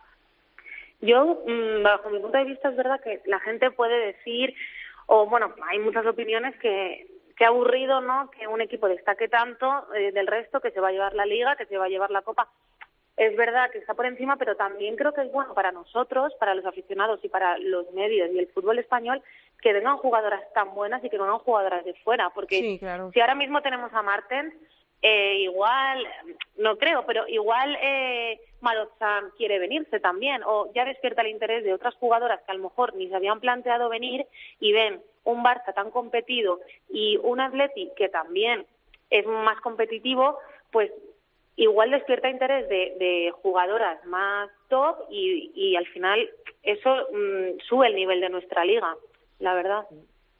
Yo, 1.01 1.43
mm, 1.45 1.83
bajo 1.83 2.09
mi 2.09 2.19
punto 2.19 2.37
de 2.37 2.45
vista, 2.45 2.69
es 2.69 2.75
verdad 2.75 3.01
que 3.01 3.21
la 3.25 3.39
gente 3.41 3.71
puede 3.71 4.13
decir, 4.13 4.53
o 5.07 5.27
bueno, 5.27 5.53
hay 5.69 5.79
muchas 5.79 6.05
opiniones 6.05 6.57
que 6.59 7.07
qué 7.35 7.45
aburrido, 7.45 8.01
¿no? 8.01 8.29
Que 8.31 8.47
un 8.47 8.61
equipo 8.61 8.87
destaque 8.87 9.27
tanto 9.27 9.87
eh, 9.93 10.11
del 10.11 10.27
resto, 10.27 10.61
que 10.61 10.71
se 10.71 10.79
va 10.79 10.89
a 10.89 10.91
llevar 10.91 11.13
la 11.13 11.25
liga, 11.25 11.55
que 11.55 11.65
se 11.65 11.77
va 11.77 11.85
a 11.85 11.89
llevar 11.89 12.11
la 12.11 12.21
copa. 12.21 12.49
Es 13.17 13.35
verdad 13.37 13.71
que 13.71 13.77
está 13.77 13.93
por 13.93 14.05
encima, 14.05 14.35
pero 14.35 14.55
también 14.55 14.97
creo 14.97 15.13
que 15.13 15.21
es 15.21 15.31
bueno 15.31 15.53
para 15.53 15.71
nosotros, 15.71 16.33
para 16.37 16.53
los 16.53 16.65
aficionados 16.65 17.19
y 17.23 17.29
para 17.29 17.57
los 17.57 17.89
medios 17.93 18.29
y 18.31 18.39
el 18.39 18.47
fútbol 18.47 18.77
español 18.79 19.21
que 19.61 19.71
vengan 19.71 19.97
jugadoras 19.97 20.41
tan 20.53 20.75
buenas 20.75 21.03
y 21.03 21.09
que 21.09 21.17
vengan 21.17 21.39
jugadoras 21.39 21.85
de 21.85 21.93
fuera, 21.95 22.29
porque 22.31 22.77
si 23.13 23.19
ahora 23.21 23.35
mismo 23.35 23.61
tenemos 23.61 23.93
a 23.93 24.01
Martens, 24.01 24.53
eh, 25.01 25.37
igual, 25.41 26.05
no 26.57 26.77
creo, 26.77 27.05
pero 27.05 27.27
igual 27.27 27.77
eh, 27.81 28.39
quiere 29.37 29.59
venirse 29.59 29.99
también, 29.99 30.41
o 30.45 30.71
ya 30.73 30.85
despierta 30.85 31.21
el 31.21 31.27
interés 31.27 31.63
de 31.63 31.73
otras 31.73 31.93
jugadoras 31.95 32.41
que 32.41 32.51
a 32.51 32.55
lo 32.55 32.63
mejor 32.63 32.95
ni 32.95 33.07
se 33.07 33.15
habían 33.15 33.39
planteado 33.39 33.89
venir 33.89 34.25
y 34.59 34.71
ven 34.73 35.01
un 35.23 35.43
Barça 35.43 35.73
tan 35.73 35.91
competido 35.91 36.59
y 36.89 37.17
un 37.17 37.39
Atleti 37.39 37.91
que 37.95 38.09
también 38.09 38.65
es 39.09 39.25
más 39.25 39.59
competitivo, 39.61 40.39
pues 40.71 40.91
igual 41.55 41.91
despierta 41.91 42.29
interés 42.29 42.67
de, 42.69 43.31
jugadoras 43.41 44.03
más 44.05 44.49
top 44.69 44.97
y, 45.09 45.75
al 45.75 45.85
final 45.87 46.29
eso 46.63 47.07
mm, 47.11 47.59
sube 47.67 47.87
el 47.87 47.95
nivel 47.95 48.21
de 48.21 48.29
nuestra 48.29 48.65
liga, 48.65 48.95
la 49.39 49.53
verdad. 49.53 49.85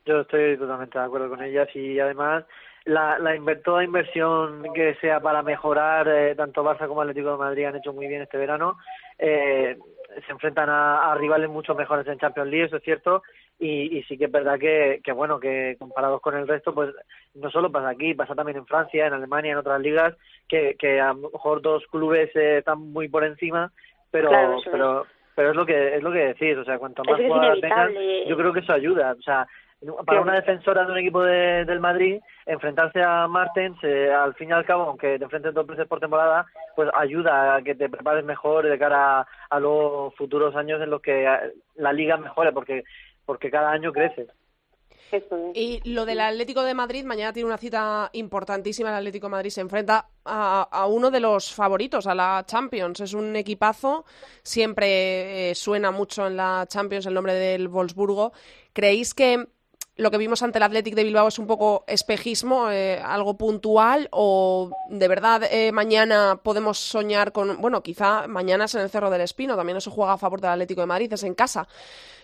Yo 0.05 0.21
estoy 0.21 0.57
totalmente 0.57 0.97
de 0.97 1.05
acuerdo 1.05 1.29
con 1.29 1.43
ellas 1.43 1.67
y 1.75 1.99
además 1.99 2.45
la, 2.86 3.17
la 3.19 3.36
toda 3.63 3.84
inversión 3.84 4.63
que 4.74 4.95
sea 5.02 5.19
para 5.19 5.41
mejorar, 5.41 6.08
eh, 6.08 6.36
tanto 6.36 6.63
Barça 6.63 6.88
como 6.88 7.02
Atlético 7.02 7.32
de 7.32 7.38
Madrid 7.38 7.65
han 7.65 7.76
hecho 7.78 7.93
muy 7.93 8.08
bien 8.08 8.21
este 8.21 8.38
verano. 8.38 8.78
Eh, 9.17 9.78
se 10.26 10.32
enfrentan 10.32 10.69
a, 10.69 11.13
rivales 11.15 11.50
mucho 11.50 11.76
mejores 11.76 12.08
en 12.08 12.19
Champions 12.19 12.50
League, 12.50 12.65
eso 12.67 12.78
es 12.78 12.84
cierto, 12.84 13.24
y, 13.60 13.98
y 13.98 14.04
sí 14.04 14.17
que 14.17 14.26
es 14.26 14.32
verdad 14.32 14.58
que, 14.58 15.02
que, 15.04 15.12
bueno, 15.12 15.39
que 15.39 15.76
comparados 15.78 16.21
con 16.21 16.36
el 16.38 16.48
resto, 16.48 16.74
pues 16.74 16.93
no 17.34 17.50
solo 17.50 17.71
pasa 17.71 17.89
aquí, 17.89 18.13
pasa 18.13 18.36
también 18.36 18.58
en 18.58 18.65
Francia, 18.65 19.08
en 19.08 19.13
Alemania, 19.13 19.52
en 19.52 19.58
otras 19.58 19.82
ligas, 19.82 20.15
que, 20.48 20.76
que 20.80 21.02
a 21.02 21.13
lo 21.13 21.32
mejor 21.32 21.62
dos 21.62 21.84
clubes 21.88 22.34
eh, 22.36 22.60
están 22.60 22.80
muy 22.80 23.10
por 23.10 23.26
encima, 23.26 23.71
pero, 24.12 24.30
pero, 24.71 25.06
pero 25.36 25.50
es 25.50 25.56
lo 25.56 25.65
que 25.65 25.95
es 25.95 26.04
lo 26.04 26.12
que 26.12 26.28
decís, 26.28 26.56
o 26.56 26.63
sea, 26.63 26.78
cuanto 26.78 27.04
más 27.04 27.19
jugadores 27.19 27.62
tengan, 27.62 27.93
yo 28.28 28.38
creo 28.38 28.54
que 28.54 28.62
eso 28.62 28.71
ayuda, 28.71 29.15
o 29.19 29.21
sea, 29.21 29.45
para 30.05 30.21
una 30.21 30.35
defensora 30.35 30.85
de 30.85 30.91
un 30.91 30.97
equipo 30.97 31.21
de, 31.23 31.65
del 31.65 31.79
Madrid, 31.79 32.19
enfrentarse 32.45 33.01
a 33.03 33.27
Martens, 33.27 33.77
eh, 33.83 34.11
al 34.11 34.33
fin 34.35 34.49
y 34.49 34.53
al 34.53 34.65
cabo, 34.65 34.83
aunque 34.83 35.17
te 35.17 35.23
enfrentes 35.23 35.53
dos 35.53 35.67
veces 35.67 35.88
por 35.88 35.99
temporada, 35.99 36.45
pues 36.75 36.89
ayuda 36.93 37.55
a 37.55 37.61
que 37.61 37.75
te 37.75 37.89
prepares 37.89 38.23
mejor 38.25 38.67
de 38.67 38.79
cara 38.79 39.27
a, 39.49 39.59
los 39.59 40.15
futuros 40.15 40.55
años 40.55 40.81
en 40.81 40.89
los 40.89 41.01
que 41.01 41.25
eh, 41.25 41.53
la 41.75 41.93
liga 41.93 42.17
mejore, 42.17 42.51
porque, 42.51 42.83
porque 43.25 43.51
cada 43.51 43.71
año 43.71 43.91
crece. 43.91 44.27
Y 45.53 45.81
lo 45.85 46.05
del 46.05 46.19
Atlético 46.19 46.63
de 46.63 46.73
Madrid, 46.73 47.05
mañana 47.05 47.31
tiene 47.31 47.47
una 47.47 47.57
cita 47.57 48.09
importantísima. 48.13 48.89
El 48.89 48.95
Atlético 48.95 49.27
de 49.27 49.31
Madrid 49.31 49.49
se 49.49 49.61
enfrenta 49.61 50.09
a, 50.25 50.63
a 50.63 50.88
uno 50.88 51.11
de 51.11 51.19
los 51.19 51.53
favoritos, 51.53 52.07
a 52.07 52.15
la 52.15 52.43
Champions. 52.45 52.99
Es 52.99 53.13
un 53.13 53.35
equipazo, 53.35 54.03
siempre 54.41 55.51
eh, 55.51 55.55
suena 55.55 55.91
mucho 55.91 56.27
en 56.27 56.35
la 56.35 56.65
Champions 56.67 57.05
el 57.05 57.13
nombre 57.13 57.33
del 57.33 57.67
Wolfsburgo. 57.67 58.33
¿Creéis 58.73 59.13
que 59.13 59.47
lo 59.97 60.12
que 60.12 60.17
vimos 60.17 60.43
ante 60.43 60.60
el 60.60 60.63
Athletic 60.63 60.93
de 60.93 61.03
Bilbao 61.03 61.27
es 61.27 61.39
un 61.39 61.47
poco 61.47 61.86
espejismo, 61.88 62.69
eh, 62.69 62.99
algo 63.03 63.38
puntual, 63.38 64.10
o 64.12 64.69
de 64.89 65.08
verdad 65.08 65.43
eh, 65.49 65.71
mañana 65.71 66.39
podemos 66.43 66.77
soñar 66.79 67.31
con, 67.31 67.62
bueno, 67.62 67.81
quizá 67.81 68.27
mañana 68.27 68.65
es 68.65 68.75
en 68.75 68.81
el 68.81 68.89
Cerro 68.89 69.10
del 69.10 69.21
Espino, 69.21 69.55
también 69.55 69.77
eso 69.77 69.91
juega 69.91 70.13
a 70.13 70.17
favor 70.17 70.41
del 70.41 70.51
Atlético 70.51 70.81
de 70.81 70.88
Madrid, 70.88 71.13
es 71.13 71.23
en 71.23 71.34
casa. 71.34 71.67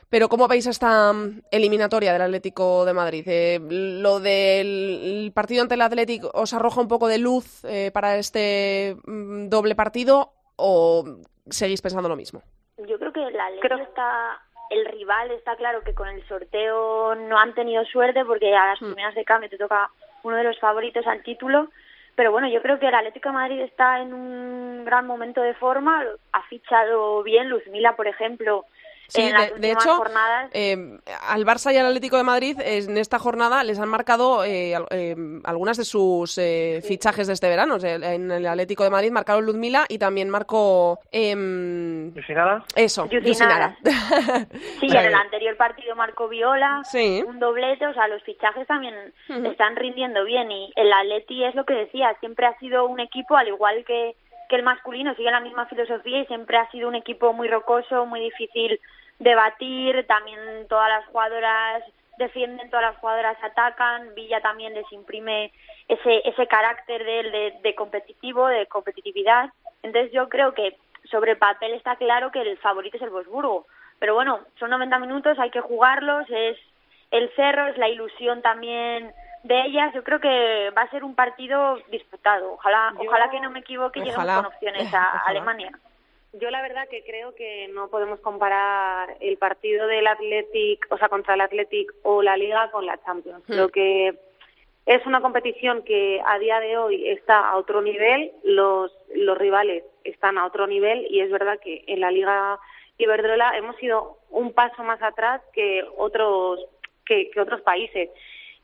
Pero 0.09 0.27
¿cómo 0.27 0.49
veis 0.49 0.67
esta 0.67 1.13
mm, 1.13 1.43
eliminatoria 1.51 2.11
del 2.11 2.23
Atlético 2.23 2.83
de 2.83 2.93
Madrid? 2.93 3.23
Eh, 3.27 3.59
¿Lo 3.61 4.19
del 4.19 5.31
partido 5.33 5.61
ante 5.61 5.75
el 5.75 5.81
Atlético 5.81 6.29
os 6.33 6.53
arroja 6.53 6.81
un 6.81 6.89
poco 6.89 7.07
de 7.07 7.19
luz 7.19 7.61
para 7.93 8.17
este 8.17 8.97
mm, 9.05 9.47
doble 9.47 9.75
partido 9.75 10.33
o 10.57 11.05
seguís 11.49 11.81
pensando 11.81 12.09
lo 12.09 12.17
mismo? 12.17 12.41
Yo 12.85 12.99
creo 12.99 13.13
que 13.13 13.23
el 13.23 13.39
Atlético 13.39 13.75
está 13.75 14.41
el 14.71 14.85
rival 14.85 15.29
está 15.31 15.55
claro 15.57 15.81
que 15.81 15.93
con 15.93 16.07
el 16.07 16.25
sorteo 16.27 17.13
no 17.13 17.37
han 17.37 17.53
tenido 17.53 17.83
suerte 17.85 18.23
porque 18.25 18.55
a 18.55 18.67
las 18.67 18.81
hmm. 18.81 18.85
primeras 18.85 19.15
de 19.15 19.25
cambio 19.25 19.49
te 19.49 19.57
toca 19.57 19.91
uno 20.23 20.37
de 20.37 20.43
los 20.43 20.59
favoritos 20.59 21.05
al 21.05 21.21
título. 21.23 21.69
Pero 22.15 22.31
bueno, 22.31 22.47
yo 22.49 22.61
creo 22.61 22.79
que 22.79 22.87
el 22.87 22.95
Atlético 22.95 23.29
de 23.29 23.35
Madrid 23.35 23.59
está 23.61 24.01
en 24.01 24.13
un 24.13 24.83
gran 24.85 25.05
momento 25.05 25.41
de 25.41 25.53
forma. 25.53 26.03
Ha 26.33 26.41
fichado 26.43 27.23
bien 27.23 27.49
Luzmila, 27.49 27.95
por 27.95 28.07
ejemplo, 28.07 28.65
Sí, 29.11 29.29
de, 29.57 29.71
hecho, 29.71 30.01
eh, 30.53 30.97
al 31.27 31.45
Barça 31.45 31.73
y 31.73 31.77
al 31.77 31.85
Atlético 31.87 32.15
de 32.15 32.23
Madrid 32.23 32.57
en 32.63 32.97
esta 32.97 33.19
jornada 33.19 33.61
les 33.65 33.77
han 33.77 33.89
marcado 33.89 34.45
eh, 34.45 34.73
eh, 34.89 35.15
algunas 35.43 35.75
de 35.75 35.83
sus 35.83 36.39
fichajes 36.87 37.27
de 37.27 37.33
este 37.33 37.49
verano. 37.49 37.75
en 37.81 38.31
el 38.31 38.47
Atlético 38.47 38.85
de 38.85 38.89
Madrid 38.89 39.11
marcaron 39.11 39.45
Ludmila 39.45 39.85
y 39.89 39.97
también 39.97 40.29
marcó... 40.29 40.99
Eh, 41.11 41.35
Eso, 42.73 43.09
Yusinara. 43.09 43.75
sí, 44.79 44.87
en 44.87 45.05
el 45.05 45.15
anterior 45.15 45.57
partido 45.57 45.93
marcó 45.97 46.29
Viola, 46.29 46.81
un 47.27 47.39
doblete, 47.39 47.87
o 47.87 47.93
sea, 47.93 48.07
los 48.07 48.23
fichajes 48.23 48.65
también 48.65 48.95
están 49.27 49.75
rindiendo 49.75 50.23
bien 50.23 50.49
y 50.53 50.71
el 50.77 50.93
Atleti 50.93 51.43
es 51.43 51.53
lo 51.53 51.65
que 51.65 51.73
decía, 51.73 52.15
siempre 52.21 52.45
ha 52.45 52.57
sido 52.59 52.87
un 52.87 53.01
equipo 53.01 53.35
al 53.35 53.49
igual 53.49 53.83
que 53.85 54.15
que 54.51 54.57
el 54.57 54.63
masculino 54.63 55.15
sigue 55.15 55.31
la 55.31 55.39
misma 55.39 55.65
filosofía 55.67 56.19
y 56.19 56.25
siempre 56.25 56.57
ha 56.57 56.69
sido 56.71 56.89
un 56.89 56.95
equipo 56.95 57.31
muy 57.31 57.47
rocoso, 57.47 58.05
muy 58.05 58.19
difícil 58.19 58.81
debatir, 59.21 60.05
también 60.07 60.39
todas 60.67 60.89
las 60.89 61.05
jugadoras 61.05 61.83
defienden, 62.17 62.69
todas 62.69 62.85
las 62.85 62.97
jugadoras 62.97 63.37
atacan, 63.41 64.13
Villa 64.15 64.41
también 64.41 64.73
les 64.73 64.91
imprime 64.91 65.51
ese, 65.87 66.21
ese 66.27 66.47
carácter 66.47 67.03
de, 67.03 67.53
de, 67.61 67.75
competitivo, 67.75 68.47
de 68.47 68.65
competitividad. 68.65 69.49
Entonces 69.83 70.11
yo 70.11 70.27
creo 70.27 70.53
que 70.53 70.77
sobre 71.09 71.35
papel 71.35 71.73
está 71.73 71.95
claro 71.95 72.31
que 72.31 72.41
el 72.41 72.57
favorito 72.57 72.97
es 72.97 73.03
el 73.03 73.09
Bosburgo. 73.09 73.67
Pero 73.99 74.15
bueno, 74.15 74.39
son 74.59 74.71
90 74.71 74.97
minutos, 74.99 75.37
hay 75.37 75.51
que 75.51 75.61
jugarlos, 75.61 76.25
es 76.29 76.57
el 77.11 77.29
cerro, 77.35 77.67
es 77.67 77.77
la 77.77 77.89
ilusión 77.89 78.41
también 78.41 79.13
de 79.43 79.61
ellas. 79.65 79.93
Yo 79.93 80.03
creo 80.03 80.19
que 80.19 80.71
va 80.75 80.83
a 80.83 80.89
ser 80.89 81.03
un 81.03 81.13
partido 81.13 81.77
disputado. 81.91 82.53
Ojalá, 82.53 82.93
ojalá 82.97 83.29
que 83.29 83.39
no 83.39 83.51
me 83.51 83.59
equivoque 83.59 83.99
y 83.99 84.03
lleguemos 84.03 84.25
con 84.25 84.45
opciones 84.47 84.91
a 84.93 85.03
Alemania. 85.27 85.71
Yo 86.33 86.49
la 86.49 86.61
verdad 86.61 86.87
que 86.87 87.03
creo 87.03 87.35
que 87.35 87.67
no 87.69 87.89
podemos 87.89 88.19
comparar 88.21 89.17
el 89.19 89.37
partido 89.37 89.85
del 89.87 90.07
Athletic, 90.07 90.87
o 90.89 90.97
sea, 90.97 91.09
contra 91.09 91.33
el 91.33 91.41
Athletic 91.41 91.93
o 92.03 92.21
la 92.21 92.37
Liga 92.37 92.71
con 92.71 92.85
la 92.85 93.03
Champions. 93.03 93.43
Creo 93.45 93.67
hmm. 93.67 93.71
que 93.71 94.19
es 94.85 95.05
una 95.05 95.21
competición 95.21 95.83
que 95.83 96.21
a 96.25 96.39
día 96.39 96.59
de 96.59 96.77
hoy 96.77 97.09
está 97.09 97.49
a 97.49 97.57
otro 97.57 97.81
nivel, 97.81 98.31
los, 98.43 98.95
los 99.13 99.37
rivales 99.37 99.83
están 100.03 100.37
a 100.37 100.45
otro 100.45 100.67
nivel 100.67 101.05
y 101.09 101.19
es 101.19 101.29
verdad 101.29 101.59
que 101.59 101.83
en 101.87 101.99
la 101.99 102.11
Liga 102.11 102.59
Iberdrola 102.97 103.57
hemos 103.57 103.81
ido 103.83 104.17
un 104.29 104.53
paso 104.53 104.83
más 104.83 105.01
atrás 105.01 105.41
que 105.53 105.83
otros 105.97 106.59
que, 107.05 107.29
que 107.29 107.41
otros 107.41 107.61
países. 107.61 108.09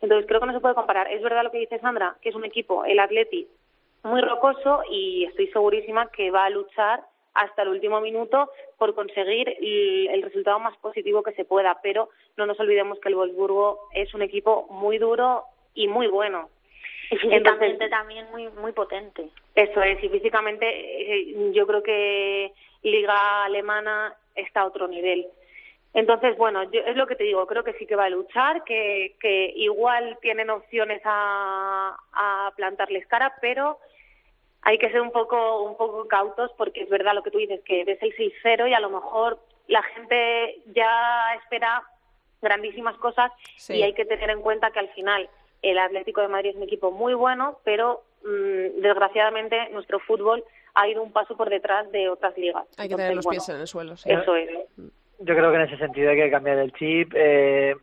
Entonces 0.01 0.25
creo 0.27 0.39
que 0.39 0.47
no 0.47 0.53
se 0.53 0.60
puede 0.60 0.75
comparar. 0.75 1.12
Es 1.12 1.21
verdad 1.21 1.43
lo 1.43 1.51
que 1.51 1.60
dice 1.60 1.80
Sandra, 1.80 2.15
que 2.21 2.30
es 2.30 2.36
un 2.36 2.45
equipo, 2.45 2.86
el 2.86 2.99
Athletic, 2.99 3.47
muy 4.03 4.21
rocoso 4.21 4.84
y 4.89 5.25
estoy 5.25 5.47
segurísima 5.47 6.10
que 6.12 6.32
va 6.32 6.45
a 6.45 6.49
luchar 6.49 7.03
hasta 7.38 7.62
el 7.62 7.69
último 7.69 8.02
minuto 8.02 8.52
por 8.78 8.95
conseguir 8.95 9.56
el, 9.62 10.21
resultado 10.23 10.60
más 10.60 10.76
positivo 10.78 11.23
que 11.23 11.34
se 11.34 11.45
pueda. 11.45 11.80
Pero 11.82 12.10
no 12.36 12.45
nos 12.45 12.60
olvidemos 12.60 13.00
que 13.00 13.10
el 13.10 13.15
Wolfsburgo 13.15 13.89
es 13.93 14.13
un 14.13 14.23
equipo 14.23 14.67
muy 14.69 14.97
duro 14.97 15.43
y 15.73 15.88
muy 15.88 16.08
bueno. 16.08 16.50
Y 17.10 17.17
físicamente 17.17 17.88
también 17.89 18.30
muy 18.32 18.50
muy 18.50 18.73
potente. 18.73 19.30
Eso 19.56 19.82
es, 19.82 20.04
y 20.04 20.10
físicamente 20.10 20.65
eh, 20.67 21.52
yo 21.54 21.65
creo 21.65 21.82
que 21.82 22.52
Liga 22.84 23.45
Alemana 23.45 24.13
está 24.36 24.62
a 24.62 24.65
otro 24.65 24.88
nivel. 24.88 25.28
Entonces, 25.93 26.38
bueno, 26.38 26.63
yo, 26.71 26.82
es 26.82 26.95
lo 26.95 27.08
que 27.08 27.15
te 27.15 27.23
digo, 27.23 27.47
creo 27.47 27.63
que 27.63 27.73
sí 27.73 27.86
que 27.86 27.95
va 27.95 28.06
a 28.06 28.10
luchar, 28.10 28.63
que, 28.65 29.15
que 29.19 29.54
igual 29.56 30.17
tienen 30.21 30.50
opciones 30.50 31.02
a, 31.06 31.97
a 32.13 32.52
plantarles 32.56 33.08
cara, 33.08 33.34
pero 33.41 33.80
hay 34.67 34.80
que 34.80 34.91
ser 34.91 34.99
un 34.99 35.12
poco, 35.12 35.63
un 35.63 35.77
poco 35.77 36.06
cautos 36.10 36.51
porque 36.58 36.82
es 36.82 36.89
verdad 36.89 37.15
lo 37.15 37.23
que 37.23 37.32
tú 37.32 37.38
dices, 37.38 37.62
que 37.63 37.86
ves 37.86 37.99
el 38.01 38.13
6-0 38.13 38.69
y 38.69 38.73
a 38.73 38.82
lo 38.82 38.89
mejor 38.89 39.39
la 39.69 39.82
gente 39.82 40.58
ya 40.75 41.36
espera 41.41 41.84
grandísimas 42.41 42.97
cosas 42.97 43.32
y 43.69 43.82
hay 43.82 43.93
que 43.93 44.03
tener 44.03 44.30
en 44.30 44.41
cuenta 44.41 44.71
que 44.71 44.80
al 44.80 44.89
final 44.89 45.30
el 45.62 45.77
Atlético 45.80 46.19
de 46.19 46.27
Madrid 46.27 46.49
es 46.49 46.58
un 46.58 46.63
equipo 46.63 46.91
muy 46.91 47.13
bueno, 47.13 47.60
pero 47.63 48.03
mm, 48.23 48.82
desgraciadamente 48.82 49.69
nuestro 49.69 50.01
fútbol 50.01 50.43
ha 50.73 50.86
ido 50.89 51.01
un 51.01 51.13
paso 51.13 51.38
por 51.38 51.49
detrás 51.49 51.89
de 51.93 52.10
otras 52.10 52.38
ligas. 52.38 52.65
Hay 52.77 52.89
que 52.89 52.95
tener 52.95 53.15
los 53.15 53.25
pies 53.25 53.47
en 53.47 53.62
el 53.62 53.67
suelo. 53.67 53.93
Eso 53.93 54.36
es. 54.36 54.49
Yo 54.75 55.34
creo 55.34 55.49
que 55.49 55.56
en 55.56 55.62
ese 55.62 55.77
sentido 55.77 56.12
hay 56.12 56.17
que 56.17 56.30
cambiar 56.30 56.58
el 56.58 56.73
chip. 56.73 57.13
Eh, 57.15 57.73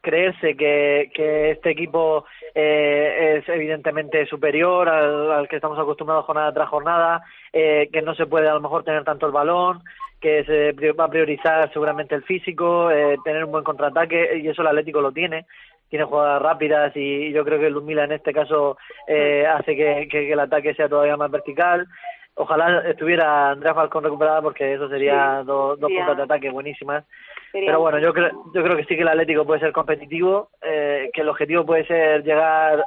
creerse 0.00 0.56
que, 0.56 1.10
que 1.14 1.50
este 1.52 1.70
equipo 1.70 2.24
eh, 2.54 3.38
es 3.38 3.48
evidentemente 3.48 4.26
superior 4.26 4.88
al, 4.88 5.48
que 5.48 5.56
estamos 5.56 5.78
acostumbrados 5.78 6.26
jornada 6.26 6.52
tras 6.52 6.68
jornada, 6.68 7.22
eh, 7.52 7.88
que 7.92 8.02
no 8.02 8.14
se 8.14 8.26
puede 8.26 8.48
a 8.48 8.54
lo 8.54 8.60
mejor 8.60 8.84
tener 8.84 9.04
tanto 9.04 9.26
el 9.26 9.32
balón, 9.32 9.82
que 10.20 10.44
se 10.44 10.92
va 10.92 11.04
a 11.04 11.10
priorizar 11.10 11.72
seguramente 11.72 12.14
el 12.14 12.22
físico, 12.22 12.90
eh, 12.90 13.16
tener 13.24 13.44
un 13.44 13.50
buen 13.50 13.64
contraataque, 13.64 14.38
y 14.38 14.48
eso 14.48 14.62
el 14.62 14.68
Atlético 14.68 15.00
lo 15.00 15.10
tiene, 15.10 15.46
tiene 15.92 16.06
jugadas 16.06 16.40
rápidas 16.40 16.92
y 16.94 17.32
yo 17.32 17.44
creo 17.44 17.58
que 17.58 17.68
Lumila 17.68 18.04
en 18.04 18.12
este 18.12 18.32
caso 18.32 18.78
eh, 19.06 19.46
hace 19.46 19.76
que, 19.76 20.08
que, 20.10 20.32
el 20.32 20.40
ataque 20.40 20.72
sea 20.72 20.88
todavía 20.88 21.18
más 21.18 21.30
vertical. 21.30 21.86
Ojalá 22.34 22.88
estuviera 22.88 23.50
Andrea 23.50 23.74
Falcón 23.74 24.04
recuperada 24.04 24.40
porque 24.40 24.72
eso 24.72 24.88
sería 24.88 25.42
dos, 25.44 25.78
dos 25.78 25.92
puntos 25.92 26.16
de 26.16 26.22
ataque 26.22 26.48
buenísimas. 26.48 27.04
Pero 27.52 27.80
bueno, 27.80 27.98
yo 27.98 28.12
creo, 28.12 28.30
yo 28.54 28.62
creo 28.62 28.76
que 28.76 28.84
sí 28.84 28.96
que 28.96 29.02
el 29.02 29.08
Atlético 29.08 29.44
puede 29.44 29.60
ser 29.60 29.72
competitivo, 29.72 30.50
eh, 30.62 31.10
que 31.12 31.20
el 31.20 31.28
objetivo 31.28 31.66
puede 31.66 31.86
ser 31.86 32.24
llegar 32.24 32.86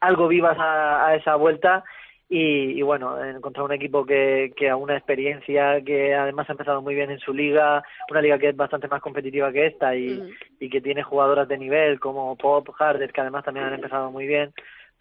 algo 0.00 0.28
vivas 0.28 0.56
a, 0.60 1.14
esa 1.14 1.36
vuelta 1.36 1.82
y, 2.28 2.80
bueno, 2.80 3.22
encontrar 3.22 3.66
un 3.66 3.72
equipo 3.72 4.06
que, 4.06 4.52
que 4.56 4.70
a 4.70 4.76
una 4.76 4.96
experiencia, 4.96 5.82
que 5.82 6.14
además 6.14 6.48
ha 6.48 6.52
empezado 6.52 6.80
muy 6.80 6.94
bien 6.94 7.10
en 7.10 7.18
su 7.18 7.34
liga, 7.34 7.82
una 8.10 8.22
liga 8.22 8.38
que 8.38 8.48
es 8.48 8.56
bastante 8.56 8.88
más 8.88 9.02
competitiva 9.02 9.52
que 9.52 9.66
esta 9.66 9.94
y, 9.94 10.32
y 10.58 10.70
que 10.70 10.80
tiene 10.80 11.02
jugadoras 11.02 11.46
de 11.46 11.58
nivel 11.58 12.00
como 12.00 12.34
Pop, 12.36 12.68
Harder, 12.78 13.12
que 13.12 13.20
además 13.20 13.44
también 13.44 13.66
han 13.66 13.74
empezado 13.74 14.10
muy 14.10 14.26
bien, 14.26 14.52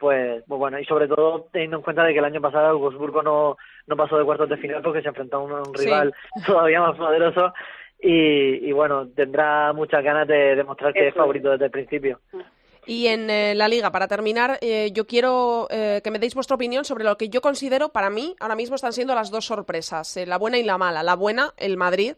pues, 0.01 0.43
pues, 0.47 0.59
bueno, 0.59 0.79
y 0.79 0.85
sobre 0.85 1.07
todo 1.07 1.47
teniendo 1.53 1.77
en 1.77 1.83
cuenta 1.83 2.03
de 2.03 2.11
que 2.11 2.19
el 2.19 2.25
año 2.25 2.41
pasado 2.41 2.69
Augsburgo 2.69 3.21
no, 3.21 3.55
no 3.85 3.95
pasó 3.95 4.17
de 4.17 4.25
cuartos 4.25 4.49
de 4.49 4.57
final 4.57 4.81
porque 4.81 5.03
se 5.03 5.09
enfrentó 5.09 5.37
a 5.37 5.43
un, 5.43 5.73
rival 5.75 6.11
todavía 6.45 6.81
más 6.81 6.97
poderoso 6.97 7.53
y, 8.01 8.71
bueno, 8.71 9.07
tendrá 9.09 9.73
muchas 9.73 10.03
ganas 10.03 10.27
de 10.27 10.55
demostrar 10.55 10.93
que 10.93 11.07
es 11.07 11.13
favorito 11.13 11.51
desde 11.51 11.65
el 11.65 11.71
principio. 11.71 12.19
Y 12.87 13.07
en 13.07 13.29
eh, 13.29 13.53
la 13.53 13.67
liga, 13.67 13.91
para 13.91 14.07
terminar, 14.07 14.57
eh, 14.61 14.91
yo 14.91 15.05
quiero 15.05 15.67
eh, 15.69 16.01
que 16.03 16.09
me 16.09 16.17
deis 16.17 16.33
vuestra 16.33 16.55
opinión 16.55 16.83
sobre 16.83 17.03
lo 17.03 17.15
que 17.15 17.29
yo 17.29 17.39
considero, 17.39 17.89
para 17.89 18.09
mí, 18.09 18.35
ahora 18.39 18.55
mismo 18.55 18.75
están 18.75 18.93
siendo 18.93 19.13
las 19.13 19.29
dos 19.29 19.45
sorpresas, 19.45 20.17
la 20.25 20.37
buena 20.37 20.57
y 20.57 20.63
la 20.63 20.79
mala. 20.79 21.03
La 21.03 21.15
buena, 21.15 21.53
el 21.57 21.77
Madrid, 21.77 22.15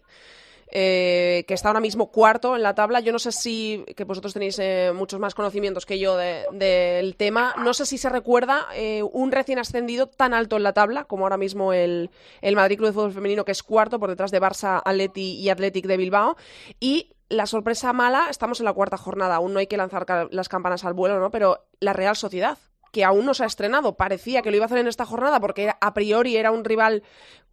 eh, 0.75 1.45
que 1.47 1.53
está 1.53 1.67
ahora 1.67 1.79
mismo 1.79 2.09
cuarto 2.09 2.55
en 2.55 2.63
la 2.63 2.73
tabla. 2.73 2.99
Yo 2.99 3.11
no 3.11 3.19
sé 3.19 3.31
si, 3.31 3.85
que 3.95 4.05
vosotros 4.05 4.33
tenéis 4.33 4.57
eh, 4.57 4.91
muchos 4.93 5.19
más 5.19 5.35
conocimientos 5.35 5.85
que 5.85 5.99
yo 5.99 6.17
del 6.17 7.15
tema, 7.15 7.53
no 7.63 7.75
sé 7.75 7.85
si 7.85 7.99
se 7.99 8.09
recuerda 8.09 8.65
eh, 8.73 9.03
un 9.03 9.31
recién 9.31 9.59
ascendido 9.59 10.07
tan 10.07 10.33
alto 10.33 10.57
en 10.57 10.63
la 10.63 10.73
tabla 10.73 11.03
como 11.03 11.25
ahora 11.25 11.37
mismo 11.37 11.73
el, 11.73 12.09
el 12.41 12.55
Madrid 12.55 12.77
Club 12.77 12.87
de 12.87 12.93
Fútbol 12.93 13.13
Femenino, 13.13 13.45
que 13.45 13.51
es 13.51 13.61
cuarto 13.61 13.99
por 13.99 14.09
detrás 14.09 14.31
de 14.31 14.41
Barça, 14.41 14.81
Atleti 14.83 15.35
y 15.35 15.49
Athletic 15.49 15.85
de 15.85 15.97
Bilbao. 15.97 16.37
Y 16.79 17.11
la 17.29 17.45
sorpresa 17.45 17.93
mala, 17.93 18.27
estamos 18.31 18.59
en 18.59 18.65
la 18.65 18.73
cuarta 18.73 18.97
jornada, 18.97 19.35
aún 19.35 19.53
no 19.53 19.59
hay 19.59 19.67
que 19.67 19.77
lanzar 19.77 20.05
las 20.31 20.49
campanas 20.49 20.85
al 20.85 20.93
vuelo, 20.93 21.19
¿no? 21.19 21.29
Pero 21.29 21.65
la 21.79 21.93
Real 21.93 22.15
Sociedad, 22.15 22.57
que 22.93 23.03
aún 23.03 23.25
no 23.25 23.33
se 23.33 23.43
ha 23.43 23.47
estrenado. 23.47 23.97
Parecía 23.97 24.43
que 24.43 24.51
lo 24.51 24.55
iba 24.55 24.65
a 24.65 24.67
hacer 24.67 24.77
en 24.77 24.87
esta 24.87 25.05
jornada 25.05 25.39
porque 25.39 25.71
a 25.81 25.93
priori 25.95 26.37
era 26.37 26.51
un 26.51 26.63
rival, 26.63 27.01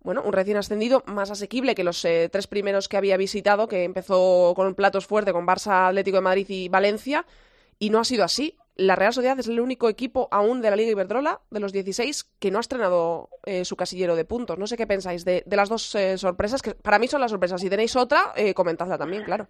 bueno, 0.03 0.23
un 0.23 0.35
recién 0.35 0.59
ascendido 0.59 1.03
más 1.07 1.31
asequible 1.31 1.75
que 1.75 1.83
los 1.83 2.05
eh, 2.05 2.29
tres 2.31 2.47
primeros 2.47 2.89
que 2.89 2.99
había 2.99 3.17
visitado, 3.17 3.67
que 3.67 3.85
empezó 3.85 4.53
con 4.55 4.75
platos 4.75 5.07
fuertes 5.07 5.33
con 5.33 5.47
Barça, 5.47 5.89
Atlético 5.89 6.19
de 6.19 6.23
Madrid 6.23 6.47
y 6.51 6.69
Valencia, 6.69 7.25
y 7.79 7.89
no 7.89 7.99
ha 7.99 8.05
sido 8.05 8.23
así. 8.23 8.59
La 8.77 8.97
Real 8.97 9.15
Sociedad 9.15 9.39
es 9.39 9.49
el 9.49 9.61
único 9.61 9.89
equipo 9.89 10.29
aún 10.31 10.61
de 10.61 10.69
la 10.69 10.77
Liga 10.77 10.91
Iberdrola, 10.91 11.41
de 11.51 11.61
los 11.61 11.73
16, 11.73 12.25
que 12.39 12.51
no 12.51 12.59
ha 12.59 12.61
estrenado 12.61 13.31
eh, 13.47 13.65
su 13.65 13.77
casillero 13.77 14.17
de 14.17 14.27
puntos. 14.27 14.59
No 14.59 14.67
sé 14.67 14.77
qué 14.77 14.87
pensáis 14.87 15.25
de, 15.25 15.43
las 15.51 15.71
dos 15.71 15.95
eh, 15.95 16.19
sorpresas, 16.19 16.61
que 16.61 16.75
para 16.75 16.99
mí 16.99 17.09
son 17.09 17.23
las 17.23 17.31
sorpresas. 17.31 17.63
Si 17.63 17.71
tenéis 17.71 17.97
otra, 17.97 18.35
comentadla 18.55 18.99
también, 18.99 19.25
claro. 19.25 19.49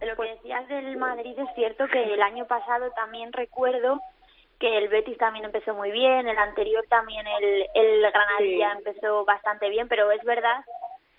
lo 0.00 0.16
que 0.16 0.30
decías 0.30 0.66
del 0.68 0.96
Madrid 0.96 1.38
es 1.38 1.48
cierto 1.54 1.84
que 1.86 2.14
el 2.14 2.20
año 2.20 2.46
pasado 2.46 2.90
también 2.96 3.32
recuerdo 3.32 4.00
que 4.60 4.76
el 4.76 4.88
Betis 4.88 5.16
también 5.16 5.46
empezó 5.46 5.74
muy 5.74 5.90
bien, 5.90 6.28
el 6.28 6.38
anterior 6.38 6.84
también 6.88 7.26
el, 7.26 7.66
el 7.74 8.12
Granadilla 8.12 8.72
empezó 8.72 9.24
bastante 9.24 9.70
bien, 9.70 9.88
pero 9.88 10.10
es 10.12 10.22
verdad 10.22 10.62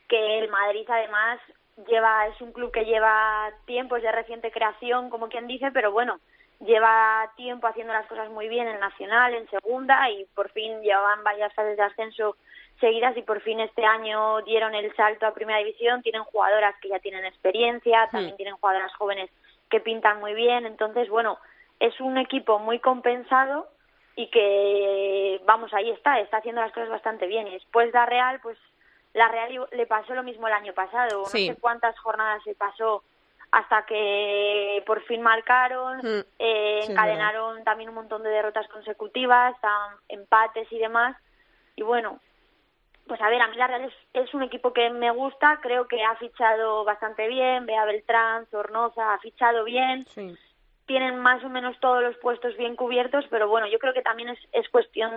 que 0.07 0.39
el 0.39 0.47
Madrid 0.49 0.85
además 0.87 1.39
lleva 1.87 2.27
es 2.27 2.39
un 2.39 2.51
club 2.51 2.71
que 2.71 2.85
lleva 2.85 3.51
tiempos 3.65 4.01
de 4.03 4.11
reciente 4.11 4.51
creación, 4.51 5.09
como 5.09 5.27
quien 5.27 5.47
dice, 5.47 5.71
pero 5.71 5.91
bueno, 5.91 6.19
lleva 6.59 7.31
tiempo 7.35 7.65
haciendo 7.65 7.93
las 7.93 8.05
cosas 8.05 8.29
muy 8.29 8.47
bien 8.47 8.67
en 8.67 8.79
Nacional, 8.79 9.33
en 9.33 9.49
Segunda 9.49 10.07
y 10.11 10.25
por 10.35 10.51
fin 10.51 10.79
llevaban 10.83 11.23
varias 11.23 11.51
fases 11.55 11.77
de 11.77 11.83
ascenso 11.83 12.35
seguidas 12.79 13.17
y 13.17 13.23
por 13.23 13.41
fin 13.41 13.59
este 13.59 13.83
año 13.83 14.41
dieron 14.41 14.75
el 14.75 14.95
salto 14.95 15.25
a 15.25 15.33
Primera 15.33 15.59
División, 15.59 16.03
tienen 16.03 16.23
jugadoras 16.25 16.75
que 16.79 16.89
ya 16.89 16.99
tienen 16.99 17.25
experiencia, 17.25 18.07
también 18.11 18.35
tienen 18.35 18.55
jugadoras 18.55 18.93
jóvenes 18.93 19.31
que 19.69 19.79
pintan 19.79 20.19
muy 20.19 20.35
bien, 20.35 20.67
entonces 20.67 21.09
bueno, 21.09 21.39
es 21.81 21.99
un 21.99 22.17
equipo 22.17 22.59
muy 22.59 22.79
compensado 22.79 23.67
y 24.15 24.27
que 24.27 25.41
vamos 25.45 25.73
ahí 25.73 25.89
está, 25.89 26.19
está 26.19 26.37
haciendo 26.37 26.61
las 26.61 26.71
cosas 26.71 26.89
bastante 26.89 27.25
bien. 27.25 27.47
Y 27.47 27.53
después 27.53 27.91
la 27.91 28.05
Real 28.05 28.39
pues 28.41 28.57
la 29.13 29.27
Real 29.27 29.67
le 29.71 29.87
pasó 29.87 30.13
lo 30.13 30.23
mismo 30.23 30.47
el 30.47 30.53
año 30.53 30.73
pasado, 30.73 31.23
no 31.23 31.25
sé 31.25 31.57
cuántas 31.59 31.97
jornadas 31.99 32.41
se 32.43 32.55
pasó 32.55 33.03
hasta 33.51 33.85
que 33.85 34.81
por 34.85 35.01
fin 35.03 35.21
marcaron, 35.21 35.97
mm, 35.97 36.23
eh, 36.39 36.79
encadenaron 36.87 37.63
también 37.65 37.89
un 37.89 37.95
montón 37.95 38.23
de 38.23 38.29
derrotas 38.29 38.67
consecutivas, 38.69 39.55
empates 40.07 40.71
y 40.71 40.77
demás. 40.77 41.17
Y 41.75 41.81
bueno, 41.81 42.19
pues 43.07 43.19
a 43.19 43.27
ver, 43.27 43.41
a 43.41 43.47
mí 43.47 43.57
la 43.57 43.67
Real 43.67 43.91
es, 44.13 44.33
un 44.33 44.43
equipo 44.43 44.71
que 44.71 44.89
me 44.91 45.11
gusta, 45.11 45.59
creo 45.61 45.87
que 45.87 46.01
ha 46.01 46.15
fichado 46.15 46.85
bastante 46.85 47.27
bien, 47.27 47.65
Bea 47.65 47.83
Beltrán, 47.85 48.45
Zornoza, 48.45 49.13
ha 49.13 49.19
fichado 49.19 49.65
bien. 49.65 50.05
Tienen 50.85 51.19
más 51.19 51.43
o 51.43 51.49
menos 51.49 51.79
todos 51.79 52.01
los 52.01 52.17
puestos 52.17 52.57
bien 52.57 52.75
cubiertos, 52.75 53.25
pero 53.29 53.47
bueno, 53.47 53.67
yo 53.67 53.79
creo 53.79 53.93
que 53.93 54.01
también 54.01 54.29
es, 54.29 54.39
es 54.51 54.67
cuestión 54.69 55.11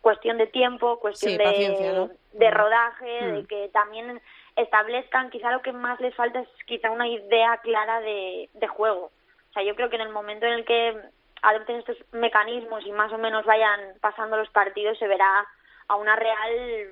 cuestión 0.00 0.38
de 0.38 0.46
tiempo, 0.46 1.00
cuestión 1.00 1.36
de, 1.38 2.08
de 2.32 2.50
mm. 2.50 2.54
rodaje, 2.54 3.06
de 3.06 3.42
mm. 3.42 3.46
que 3.46 3.70
también 3.72 4.20
establezcan, 4.56 5.30
quizá 5.30 5.50
lo 5.50 5.62
que 5.62 5.72
más 5.72 6.00
les 6.00 6.14
falta 6.14 6.40
es 6.40 6.48
quizá 6.66 6.90
una 6.90 7.08
idea 7.08 7.58
clara 7.58 8.00
de, 8.00 8.48
de 8.54 8.66
juego. 8.68 9.10
O 9.50 9.52
sea, 9.52 9.62
yo 9.62 9.74
creo 9.74 9.90
que 9.90 9.96
en 9.96 10.02
el 10.02 10.10
momento 10.10 10.46
en 10.46 10.52
el 10.52 10.64
que 10.64 10.96
adopten 11.42 11.76
estos 11.76 11.96
mecanismos 12.12 12.84
y 12.86 12.92
más 12.92 13.12
o 13.12 13.18
menos 13.18 13.44
vayan 13.44 13.80
pasando 14.00 14.36
los 14.36 14.50
partidos, 14.50 14.98
se 14.98 15.06
verá 15.06 15.46
a 15.88 15.96
una 15.96 16.16
Real 16.16 16.90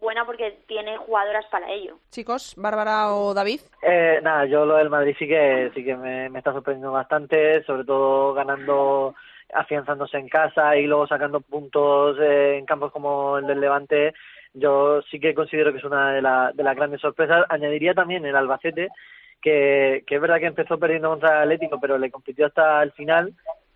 buena 0.00 0.24
porque 0.24 0.58
tiene 0.66 0.96
jugadoras 0.96 1.46
para 1.46 1.70
ello. 1.70 1.96
Chicos, 2.10 2.54
Bárbara 2.56 3.14
o 3.14 3.34
David. 3.34 3.60
Eh, 3.82 4.20
nada, 4.22 4.46
yo 4.46 4.64
lo 4.64 4.76
del 4.76 4.90
Madrid 4.90 5.14
sí 5.18 5.28
que 5.28 5.70
sí 5.74 5.84
que 5.84 5.96
me, 5.96 6.26
está 6.26 6.52
sorprendiendo 6.52 6.92
bastante, 6.92 7.62
sobre 7.64 7.84
todo 7.84 8.34
ganando, 8.34 9.14
afianzándose 9.52 10.18
en 10.18 10.28
casa 10.28 10.76
y 10.76 10.86
luego 10.86 11.06
sacando 11.06 11.40
puntos 11.40 12.16
eh, 12.20 12.56
en 12.58 12.66
campos 12.66 12.92
como 12.92 13.38
el 13.38 13.46
del 13.46 13.60
Levante 13.60 14.14
yo 14.52 15.00
sí 15.10 15.20
que 15.20 15.34
considero 15.34 15.72
que 15.72 15.78
es 15.78 15.84
una 15.84 16.12
de, 16.12 16.16
de 16.54 16.62
las 16.62 16.76
grandes 16.76 17.00
sorpresas. 17.00 17.44
Añadiría 17.48 17.94
también 17.94 18.24
el 18.26 18.36
Albacete, 18.36 18.88
que, 19.40 20.02
que 20.06 20.14
es 20.16 20.20
verdad 20.20 20.38
que 20.38 20.46
empezó 20.46 20.78
perdiendo 20.78 21.08
contra 21.08 21.36
el 21.36 21.42
Atlético, 21.42 21.78
pero 21.80 21.98
le 21.98 22.10
compitió 22.10 22.46
hasta 22.46 22.82
el 22.82 22.92
final. 22.92 23.32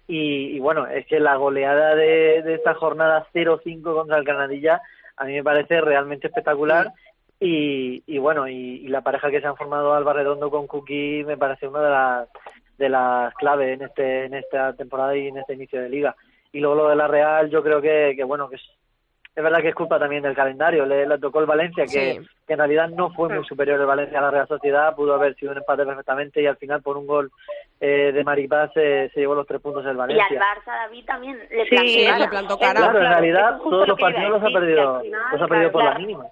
Y, 0.07 0.59
bueno, 0.59 0.87
es 0.87 1.07
que 1.07 1.18
la 1.18 1.37
goleada 1.37 1.95
de, 1.95 2.43
de 2.43 2.55
esta 2.55 2.75
jornada 2.75 3.27
0-5 3.33 3.83
contra 3.83 4.18
el 4.18 4.25
Granadilla 4.25 4.83
a 5.17 5.25
mí 5.25 5.35
me 5.35 5.45
parece 5.45 5.81
realmente 5.81 6.29
espectacular. 6.29 6.93
Y, 7.41 8.03
y 8.07 8.19
bueno, 8.19 8.49
y, 8.49 8.87
la 8.89 9.03
pareja 9.03 9.31
que 9.31 9.41
se 9.41 9.47
han 9.47 9.57
formado 9.57 9.93
Alba 9.93 10.12
Redondo 10.12 10.51
con 10.51 10.67
Cookie 10.67 11.25
me 11.25 11.37
parece 11.37 11.69
una 11.69 11.83
de 11.83 11.91
las 11.91 12.29
de 12.79 12.89
las 12.89 13.35
claves 13.35 13.75
en 13.75 13.83
este 13.83 14.25
en 14.25 14.35
esta 14.35 14.73
temporada 14.73 15.17
y 15.17 15.29
en 15.29 15.39
este 15.39 15.55
inicio 15.55 15.81
de 15.81 15.89
liga. 15.89 16.17
Y 16.53 16.61
luego 16.61 16.77
lo 16.77 16.89
de 16.89 16.97
la 16.97 17.09
Real, 17.09 17.51
yo 17.51 17.62
creo 17.62 17.81
que, 17.81 18.15
que 18.17 18.25
bueno, 18.25 18.49
que 18.49 18.57
es 19.37 19.43
verdad 19.43 19.61
que 19.61 19.70
es 19.70 19.74
culpa 19.74 19.99
también 19.99 20.22
del 20.22 20.35
calendario. 20.35 20.87
Le, 20.87 21.18
tocó 21.18 21.41
el 21.41 21.47
Valencia, 21.47 21.87
que, 21.87 22.22
en 22.47 22.59
realidad 22.59 22.89
no 22.89 23.11
fue 23.11 23.28
muy 23.28 23.45
superior 23.45 23.80
el 23.80 23.87
Valencia 23.87 24.18
a 24.18 24.22
la 24.22 24.30
Real 24.30 24.47
Sociedad. 24.47 24.95
Pudo 24.95 25.14
haber 25.14 25.35
sido 25.35 25.51
un 25.51 25.59
empate 25.59 25.85
perfectamente 25.85 26.41
y 26.41 26.47
al 26.47 26.57
final, 26.57 26.82
por 26.82 26.97
un 26.97 27.07
gol 27.07 27.32
eh, 27.80 28.12
de 28.12 28.22
Maripaz, 28.22 28.72
se 28.72 29.11
llevó 29.14 29.35
los 29.35 29.47
tres 29.47 29.61
puntos 29.61 29.85
el 29.87 29.97
Valencia. 29.97 30.26
Y 30.30 30.37
al 30.37 30.43
Barça, 30.43 30.66
David, 30.66 31.05
también 31.05 31.39
le 31.51 31.66
plantó, 31.66 31.89
sí, 31.89 32.07
le 32.18 32.28
plantó 32.28 32.59
cara. 32.59 32.80
Claro, 32.80 32.99
en 32.99 33.09
realidad 33.09 33.59
todos 33.59 33.89
los 33.89 33.99
partidos 33.99 34.30
los 34.30 34.43
ha 34.43 34.59
perdido, 34.59 35.03
los 35.32 35.43
ha 35.43 35.49
perdido 35.49 35.72
por 35.72 35.85
la 35.85 35.99
mínima. 35.99 36.26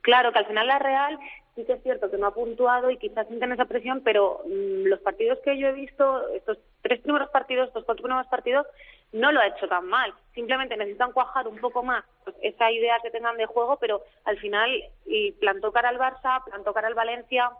Claro, 0.00 0.32
que 0.32 0.38
al 0.38 0.46
final 0.46 0.66
la 0.66 0.78
Real 0.78 1.18
sí 1.56 1.64
que 1.64 1.72
es 1.72 1.82
cierto 1.82 2.10
que 2.10 2.18
no 2.18 2.26
ha 2.26 2.34
puntuado 2.34 2.90
y 2.90 2.98
quizás 2.98 3.26
sienten 3.26 3.52
esa 3.52 3.64
presión, 3.64 4.02
pero 4.04 4.40
mm, 4.46 4.86
los 4.86 5.00
partidos 5.00 5.38
que 5.44 5.58
yo 5.58 5.68
he 5.68 5.72
visto, 5.72 6.28
estos 6.28 6.58
tres 6.82 7.00
primeros 7.00 7.30
partidos, 7.30 7.68
estos 7.68 7.84
cuatro 7.84 8.04
primeros 8.04 8.26
partidos, 8.28 8.66
no 9.12 9.32
lo 9.32 9.40
ha 9.40 9.46
hecho 9.46 9.68
tan 9.68 9.86
mal. 9.86 10.12
Simplemente 10.34 10.76
necesitan 10.76 11.12
cuajar 11.12 11.48
un 11.48 11.58
poco 11.58 11.82
más 11.82 12.04
pues, 12.24 12.36
esa 12.42 12.70
idea 12.70 12.98
que 13.02 13.10
tengan 13.10 13.36
de 13.36 13.46
juego, 13.46 13.78
pero 13.78 14.02
al 14.24 14.38
final 14.38 14.70
y 15.06 15.32
plantó 15.32 15.72
cara 15.72 15.88
al 15.88 15.98
Barça, 15.98 16.44
plantó 16.44 16.72
cara 16.72 16.88
al 16.88 16.94
Valencia 16.94 17.50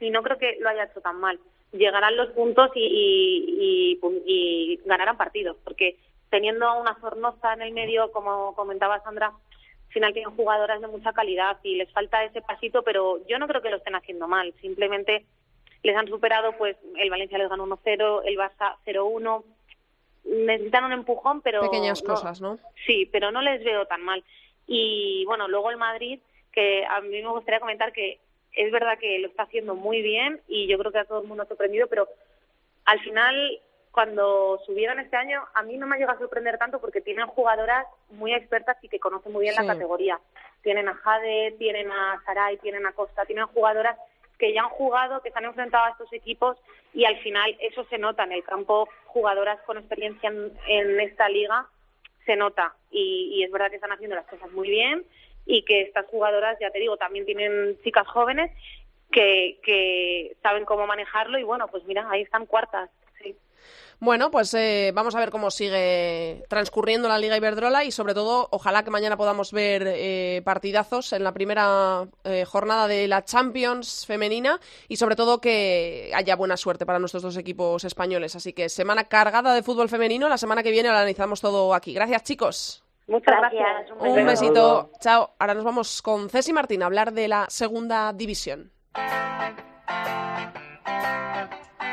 y 0.00 0.10
no 0.10 0.22
creo 0.22 0.38
que 0.38 0.56
lo 0.60 0.68
haya 0.68 0.84
hecho 0.84 1.00
tan 1.00 1.18
mal. 1.20 1.38
Llegarán 1.72 2.16
los 2.16 2.30
puntos 2.30 2.70
y, 2.74 3.98
y, 3.98 4.80
ganarán 4.84 5.16
partidos, 5.16 5.56
porque 5.64 5.96
teniendo 6.30 6.80
una 6.80 6.94
Zornoza 7.00 7.54
en 7.54 7.62
el 7.62 7.72
medio, 7.72 8.12
como 8.12 8.54
comentaba 8.54 9.02
Sandra, 9.02 9.26
al 9.26 9.92
final 9.92 10.12
tienen 10.12 10.36
jugadoras 10.36 10.80
de 10.80 10.86
mucha 10.86 11.12
calidad 11.12 11.58
y 11.62 11.74
les 11.76 11.90
falta 11.92 12.24
ese 12.24 12.40
pasito, 12.40 12.82
pero 12.82 13.18
yo 13.26 13.38
no 13.38 13.48
creo 13.48 13.62
que 13.62 13.70
lo 13.70 13.78
estén 13.78 13.94
haciendo 13.94 14.28
mal. 14.28 14.54
Simplemente 14.60 15.24
les 15.82 15.96
han 15.96 16.08
superado, 16.08 16.52
pues 16.56 16.76
el 16.96 17.10
Valencia 17.10 17.38
les 17.38 17.48
ganó 17.48 17.66
1-0, 17.66 18.22
el 18.24 18.36
Barça 18.36 18.76
0-1 18.86 19.44
necesitan 20.26 20.84
un 20.84 20.92
empujón, 20.92 21.40
pero... 21.40 21.60
Pequeñas 21.60 22.02
cosas, 22.02 22.40
¿no? 22.40 22.58
Sí, 22.86 23.08
pero 23.12 23.30
no 23.30 23.40
les 23.42 23.62
veo 23.64 23.86
tan 23.86 24.02
mal. 24.02 24.24
Y 24.66 25.24
bueno, 25.26 25.48
luego 25.48 25.70
el 25.70 25.76
Madrid, 25.76 26.20
que 26.52 26.84
a 26.84 27.00
mí 27.00 27.22
me 27.22 27.28
gustaría 27.28 27.60
comentar 27.60 27.92
que 27.92 28.18
es 28.52 28.72
verdad 28.72 28.98
que 28.98 29.18
lo 29.18 29.28
está 29.28 29.44
haciendo 29.44 29.74
muy 29.74 30.02
bien 30.02 30.40
y 30.48 30.66
yo 30.66 30.78
creo 30.78 30.90
que 30.90 30.98
a 30.98 31.04
todo 31.04 31.20
el 31.20 31.28
mundo 31.28 31.42
ha 31.42 31.46
sorprendido, 31.46 31.86
pero 31.88 32.08
al 32.86 33.00
final, 33.00 33.60
cuando 33.90 34.60
subieron 34.64 34.98
este 34.98 35.16
año, 35.16 35.42
a 35.54 35.62
mí 35.62 35.76
no 35.76 35.86
me 35.86 35.96
ha 35.96 35.98
llegado 35.98 36.16
a 36.16 36.20
sorprender 36.20 36.56
tanto 36.58 36.80
porque 36.80 37.00
tienen 37.00 37.26
jugadoras 37.26 37.86
muy 38.10 38.32
expertas 38.32 38.76
y 38.82 38.88
que 38.88 38.98
conocen 38.98 39.32
muy 39.32 39.42
bien 39.42 39.54
la 39.54 39.66
categoría. 39.66 40.18
Tienen 40.62 40.88
a 40.88 40.94
Jade, 40.94 41.54
tienen 41.58 41.90
a 41.90 42.20
Saray, 42.24 42.56
tienen 42.58 42.86
a 42.86 42.92
Costa, 42.92 43.26
tienen 43.26 43.46
jugadoras 43.46 43.98
que 44.38 44.52
ya 44.52 44.62
han 44.62 44.68
jugado, 44.70 45.22
que 45.22 45.30
se 45.30 45.38
han 45.38 45.44
enfrentado 45.44 45.84
a 45.84 45.90
estos 45.90 46.12
equipos 46.12 46.56
y 46.92 47.04
al 47.04 47.18
final 47.18 47.56
eso 47.60 47.84
se 47.84 47.98
nota 47.98 48.24
en 48.24 48.32
el 48.32 48.44
campo, 48.44 48.88
jugadoras 49.06 49.60
con 49.62 49.78
experiencia 49.78 50.28
en, 50.28 51.00
esta 51.00 51.28
liga, 51.28 51.66
se 52.24 52.36
nota 52.36 52.74
y, 52.90 53.42
es 53.42 53.50
verdad 53.50 53.70
que 53.70 53.76
están 53.76 53.92
haciendo 53.92 54.16
las 54.16 54.26
cosas 54.26 54.50
muy 54.52 54.68
bien 54.68 55.04
y 55.46 55.62
que 55.62 55.82
estas 55.82 56.06
jugadoras, 56.06 56.58
ya 56.60 56.70
te 56.70 56.80
digo, 56.80 56.96
también 56.96 57.24
tienen 57.24 57.78
chicas 57.82 58.06
jóvenes 58.08 58.50
que, 59.10 59.58
que 59.62 60.36
saben 60.42 60.64
cómo 60.64 60.86
manejarlo 60.86 61.38
y 61.38 61.44
bueno, 61.44 61.68
pues 61.68 61.84
mira, 61.84 62.06
ahí 62.10 62.22
están 62.22 62.46
cuartas. 62.46 62.90
Bueno, 63.98 64.30
pues 64.30 64.52
eh, 64.54 64.92
vamos 64.94 65.14
a 65.14 65.20
ver 65.20 65.30
cómo 65.30 65.50
sigue 65.50 66.44
transcurriendo 66.48 67.08
la 67.08 67.18
Liga 67.18 67.36
Iberdrola 67.36 67.84
y 67.84 67.90
sobre 67.90 68.12
todo, 68.12 68.48
ojalá 68.50 68.82
que 68.82 68.90
mañana 68.90 69.16
podamos 69.16 69.52
ver 69.52 69.84
eh, 69.86 70.42
partidazos 70.44 71.12
en 71.14 71.24
la 71.24 71.32
primera 71.32 72.06
eh, 72.24 72.44
jornada 72.44 72.88
de 72.88 73.08
la 73.08 73.24
Champions 73.24 74.04
femenina 74.06 74.60
y 74.88 74.96
sobre 74.96 75.16
todo 75.16 75.40
que 75.40 76.12
haya 76.14 76.36
buena 76.36 76.58
suerte 76.58 76.84
para 76.84 76.98
nuestros 76.98 77.22
dos 77.22 77.36
equipos 77.38 77.84
españoles. 77.84 78.36
Así 78.36 78.52
que 78.52 78.68
semana 78.68 79.04
cargada 79.04 79.54
de 79.54 79.62
fútbol 79.62 79.88
femenino, 79.88 80.28
la 80.28 80.38
semana 80.38 80.62
que 80.62 80.70
viene 80.70 80.90
lo 80.90 80.94
analizamos 80.94 81.40
todo 81.40 81.72
aquí. 81.72 81.94
Gracias, 81.94 82.22
chicos. 82.24 82.82
Muchas 83.06 83.36
gracias. 83.38 83.90
Un 83.98 84.26
besito. 84.26 84.90
Chao. 85.00 85.30
Ahora 85.38 85.54
nos 85.54 85.64
vamos 85.64 86.02
con 86.02 86.28
Ceci 86.28 86.52
Martín 86.52 86.82
a 86.82 86.86
hablar 86.86 87.12
de 87.12 87.28
la 87.28 87.46
segunda 87.48 88.12
división. 88.12 88.72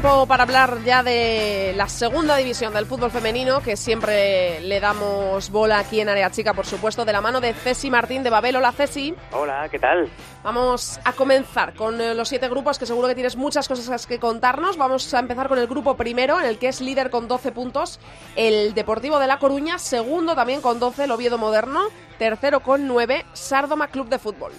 Tiempo 0.00 0.26
para 0.26 0.44
hablar 0.44 0.82
ya 0.82 1.02
de 1.02 1.74
la 1.76 1.86
segunda 1.86 2.34
división 2.36 2.72
del 2.72 2.86
fútbol 2.86 3.10
femenino, 3.10 3.60
que 3.60 3.76
siempre 3.76 4.58
le 4.60 4.80
damos 4.80 5.50
bola 5.50 5.78
aquí 5.78 6.00
en 6.00 6.08
Área 6.08 6.30
Chica, 6.30 6.54
por 6.54 6.64
supuesto, 6.64 7.04
de 7.04 7.12
la 7.12 7.20
mano 7.20 7.38
de 7.38 7.52
Ceci 7.52 7.90
Martín 7.90 8.22
de 8.22 8.30
Babel. 8.30 8.56
Hola, 8.56 8.72
Ceci. 8.72 9.14
Hola, 9.32 9.68
¿qué 9.70 9.78
tal? 9.78 10.08
Vamos 10.42 10.98
a 11.04 11.12
comenzar 11.12 11.74
con 11.74 12.00
eh, 12.00 12.14
los 12.14 12.30
siete 12.30 12.48
grupos, 12.48 12.78
que 12.78 12.86
seguro 12.86 13.08
que 13.08 13.14
tienes 13.14 13.36
muchas 13.36 13.68
cosas 13.68 14.06
que 14.06 14.18
contarnos. 14.18 14.78
Vamos 14.78 15.12
a 15.12 15.18
empezar 15.18 15.48
con 15.48 15.58
el 15.58 15.66
grupo 15.66 15.94
primero, 15.98 16.40
en 16.40 16.46
el 16.46 16.58
que 16.58 16.68
es 16.68 16.80
líder 16.80 17.10
con 17.10 17.28
12 17.28 17.52
puntos 17.52 18.00
el 18.36 18.72
Deportivo 18.72 19.18
de 19.18 19.26
La 19.26 19.38
Coruña, 19.38 19.78
segundo 19.78 20.34
también 20.34 20.62
con 20.62 20.80
12 20.80 21.04
el 21.04 21.10
Oviedo 21.10 21.36
Moderno, 21.36 21.88
tercero 22.18 22.60
con 22.60 22.86
9 22.86 23.26
Sardoma 23.34 23.88
Club 23.88 24.08
de 24.08 24.18
Fútbol. 24.18 24.52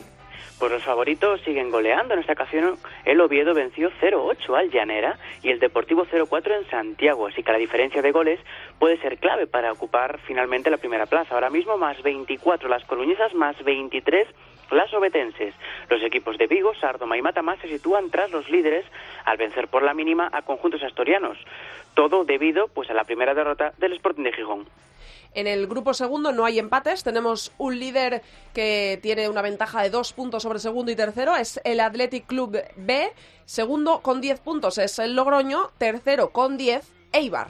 Pues 0.62 0.74
los 0.74 0.84
favoritos 0.84 1.42
siguen 1.42 1.72
goleando. 1.72 2.14
En 2.14 2.20
esta 2.20 2.34
ocasión 2.34 2.78
el 3.04 3.20
Oviedo 3.20 3.56
venció 3.56 3.90
0-8 4.00 4.56
al 4.56 4.70
Llanera 4.70 5.18
y 5.42 5.50
el 5.50 5.58
Deportivo 5.58 6.06
0-4 6.06 6.56
en 6.56 6.70
Santiago. 6.70 7.26
Así 7.26 7.42
que 7.42 7.52
la 7.52 7.58
diferencia 7.58 8.04
de 8.04 8.12
goles 8.12 8.40
puede 8.78 8.98
ser 8.98 9.18
clave 9.18 9.48
para 9.48 9.72
ocupar 9.72 10.20
finalmente 10.20 10.70
la 10.70 10.78
primera 10.78 11.08
plaza. 11.08 11.34
Ahora 11.34 11.50
mismo 11.50 11.78
más 11.78 12.04
24 12.04 12.70
las 12.70 12.86
coruñesas, 12.86 13.34
más 13.34 13.56
23 13.64 14.28
las 14.70 14.94
obetenses. 14.94 15.56
Los 15.90 16.04
equipos 16.04 16.38
de 16.38 16.46
Vigo, 16.46 16.76
Sardoma 16.76 17.18
y 17.18 17.24
Matamás 17.24 17.60
se 17.60 17.68
sitúan 17.68 18.12
tras 18.12 18.30
los 18.30 18.48
líderes 18.48 18.86
al 19.26 19.38
vencer 19.38 19.68
por 19.68 19.82
la 19.82 19.96
mínima 19.96 20.30
a 20.32 20.44
conjuntos 20.44 20.84
astorianos. 20.84 21.40
Todo 21.94 22.24
debido 22.24 22.68
pues 22.68 22.90
a 22.90 22.94
la 22.94 23.04
primera 23.04 23.34
derrota 23.34 23.74
del 23.78 23.94
Sporting 23.94 24.24
de 24.24 24.34
Gijón. 24.34 24.68
En 25.34 25.48
el 25.48 25.68
grupo 25.68 25.94
segundo 25.94 26.34
no 26.34 26.44
hay 26.44 26.60
empates. 26.60 27.04
Tenemos 27.04 27.54
un 27.58 27.80
líder 27.80 28.22
que 28.54 29.00
tiene 29.02 29.30
una 29.30 29.42
ventaja 29.42 29.82
de 29.82 29.90
dos 29.90 30.12
puntos 30.12 30.44
sobre 30.44 30.60
segundo 30.60 30.92
y 30.92 30.96
tercero. 30.96 31.36
Es 31.38 31.62
el 31.64 31.80
Athletic 31.80 32.28
Club 32.28 32.58
B. 32.76 33.08
Segundo 33.46 34.02
con 34.02 34.20
diez 34.20 34.42
puntos 34.42 34.78
es 34.78 35.00
el 35.00 35.16
Logroño. 35.16 35.70
Tercero 35.78 36.32
con 36.32 36.58
diez, 36.58 36.94
Eibar. 37.14 37.48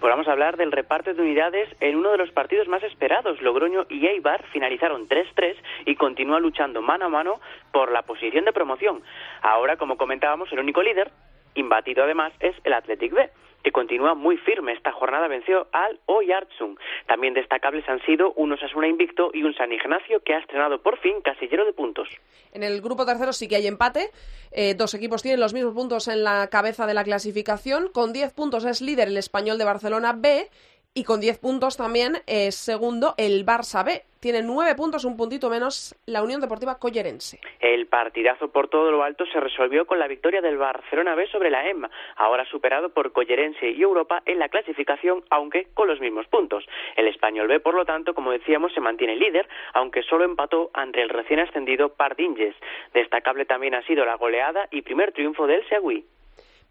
Pues 0.00 0.10
vamos 0.10 0.26
a 0.26 0.32
hablar 0.32 0.56
del 0.56 0.72
reparto 0.72 1.14
de 1.14 1.22
unidades 1.22 1.68
en 1.78 1.96
uno 1.96 2.10
de 2.10 2.18
los 2.18 2.32
partidos 2.32 2.66
más 2.66 2.82
esperados. 2.82 3.40
Logroño 3.40 3.86
y 3.88 4.06
Eibar 4.06 4.44
finalizaron 4.52 5.08
3-3 5.08 5.54
y 5.86 5.94
continúa 5.94 6.40
luchando 6.40 6.82
mano 6.82 7.06
a 7.06 7.08
mano 7.08 7.40
por 7.72 7.92
la 7.92 8.02
posición 8.02 8.44
de 8.44 8.52
promoción. 8.52 9.02
Ahora, 9.40 9.76
como 9.76 9.96
comentábamos, 9.96 10.52
el 10.52 10.58
único 10.58 10.82
líder, 10.82 11.12
imbatido 11.54 12.02
además, 12.02 12.32
es 12.40 12.56
el 12.64 12.72
Athletic 12.72 13.12
B 13.14 13.30
que 13.64 13.72
continúa 13.72 14.14
muy 14.14 14.36
firme. 14.36 14.72
Esta 14.72 14.92
jornada 14.92 15.26
venció 15.26 15.66
al 15.72 15.98
Oyarzun. 16.06 16.78
También 17.06 17.34
destacables 17.34 17.88
han 17.88 18.00
sido 18.02 18.32
un 18.34 18.52
Osasuna 18.52 18.86
invicto 18.86 19.30
y 19.32 19.42
un 19.42 19.54
San 19.54 19.72
Ignacio 19.72 20.20
que 20.20 20.34
ha 20.34 20.38
estrenado 20.38 20.80
por 20.82 20.98
fin 20.98 21.20
casillero 21.22 21.64
de 21.64 21.72
puntos. 21.72 22.08
En 22.52 22.62
el 22.62 22.80
grupo 22.82 23.06
tercero 23.06 23.32
sí 23.32 23.48
que 23.48 23.56
hay 23.56 23.66
empate. 23.66 24.10
Eh, 24.52 24.74
dos 24.74 24.94
equipos 24.94 25.22
tienen 25.22 25.40
los 25.40 25.54
mismos 25.54 25.74
puntos 25.74 26.06
en 26.08 26.22
la 26.22 26.48
cabeza 26.48 26.86
de 26.86 26.94
la 26.94 27.02
clasificación. 27.02 27.88
Con 27.88 28.12
10 28.12 28.34
puntos 28.34 28.64
es 28.64 28.82
líder 28.82 29.08
el 29.08 29.16
español 29.16 29.58
de 29.58 29.64
Barcelona 29.64 30.12
B 30.12 30.48
y 30.94 31.02
con 31.02 31.20
10 31.20 31.38
puntos 31.38 31.76
también 31.76 32.22
es 32.26 32.54
segundo 32.54 33.14
el 33.18 33.44
Barça 33.44 33.84
B. 33.84 34.04
Tiene 34.20 34.42
9 34.42 34.74
puntos, 34.76 35.04
un 35.04 35.16
puntito 35.16 35.50
menos 35.50 35.94
la 36.06 36.22
Unión 36.22 36.40
Deportiva 36.40 36.78
Collerense. 36.78 37.40
El 37.60 37.86
partidazo 37.88 38.48
por 38.48 38.68
todo 38.68 38.90
lo 38.90 39.02
alto 39.02 39.26
se 39.26 39.40
resolvió 39.40 39.86
con 39.86 39.98
la 39.98 40.06
victoria 40.06 40.40
del 40.40 40.56
Barcelona 40.56 41.14
B 41.14 41.26
sobre 41.26 41.50
la 41.50 41.68
EMA, 41.68 41.90
ahora 42.16 42.46
superado 42.46 42.90
por 42.90 43.12
Collerense 43.12 43.70
y 43.70 43.82
Europa 43.82 44.22
en 44.24 44.38
la 44.38 44.48
clasificación, 44.48 45.24
aunque 45.30 45.66
con 45.74 45.88
los 45.88 46.00
mismos 46.00 46.26
puntos. 46.28 46.64
El 46.96 47.08
español 47.08 47.48
B, 47.48 47.60
por 47.60 47.74
lo 47.74 47.84
tanto, 47.84 48.14
como 48.14 48.30
decíamos, 48.30 48.72
se 48.72 48.80
mantiene 48.80 49.16
líder, 49.16 49.48
aunque 49.74 50.02
solo 50.04 50.24
empató 50.24 50.70
ante 50.72 51.02
el 51.02 51.08
recién 51.08 51.40
ascendido 51.40 51.90
Pardinges. 51.90 52.54
Destacable 52.94 53.44
también 53.44 53.74
ha 53.74 53.84
sido 53.84 54.06
la 54.06 54.14
goleada 54.14 54.68
y 54.70 54.82
primer 54.82 55.12
triunfo 55.12 55.46
del 55.46 55.68
Segui. 55.68 56.06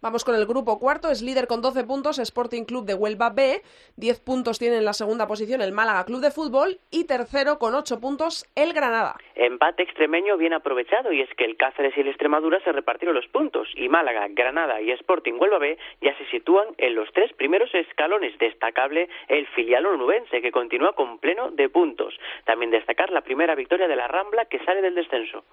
Vamos 0.04 0.22
con 0.22 0.34
el 0.34 0.44
grupo 0.44 0.78
cuarto, 0.78 1.10
es 1.10 1.22
líder 1.22 1.46
con 1.46 1.62
12 1.62 1.84
puntos 1.84 2.18
Sporting 2.18 2.64
Club 2.64 2.84
de 2.84 2.92
Huelva 2.92 3.30
B, 3.30 3.62
10 3.96 4.20
puntos 4.20 4.58
tiene 4.58 4.76
en 4.76 4.84
la 4.84 4.92
segunda 4.92 5.26
posición 5.26 5.62
el 5.62 5.72
Málaga 5.72 6.04
Club 6.04 6.20
de 6.20 6.30
Fútbol 6.30 6.76
y 6.90 7.06
tercero 7.06 7.58
con 7.58 7.74
8 7.74 8.00
puntos 8.00 8.44
el 8.54 8.74
Granada. 8.74 9.16
Empate 9.34 9.82
extremeño 9.82 10.36
bien 10.36 10.52
aprovechado 10.52 11.10
y 11.10 11.22
es 11.22 11.30
que 11.38 11.46
el 11.46 11.56
Cáceres 11.56 11.96
y 11.96 12.00
el 12.00 12.08
Extremadura 12.08 12.60
se 12.64 12.72
repartieron 12.72 13.14
los 13.14 13.26
puntos 13.28 13.66
y 13.76 13.88
Málaga, 13.88 14.26
Granada 14.28 14.78
y 14.82 14.90
Sporting 14.90 15.40
Huelva 15.40 15.56
B 15.56 15.78
ya 16.02 16.14
se 16.18 16.26
sitúan 16.26 16.66
en 16.76 16.94
los 16.94 17.10
tres 17.14 17.32
primeros 17.32 17.74
escalones. 17.74 18.36
Destacable 18.36 19.08
el 19.28 19.46
filial 19.54 19.86
onubense 19.86 20.42
que 20.42 20.52
continúa 20.52 20.92
con 20.92 21.18
pleno 21.18 21.50
de 21.50 21.70
puntos. 21.70 22.12
También 22.44 22.70
destacar 22.70 23.08
la 23.08 23.22
primera 23.22 23.54
victoria 23.54 23.88
de 23.88 23.96
la 23.96 24.06
Rambla 24.06 24.44
que 24.44 24.62
sale 24.66 24.82
del 24.82 24.96
descenso. 24.96 25.44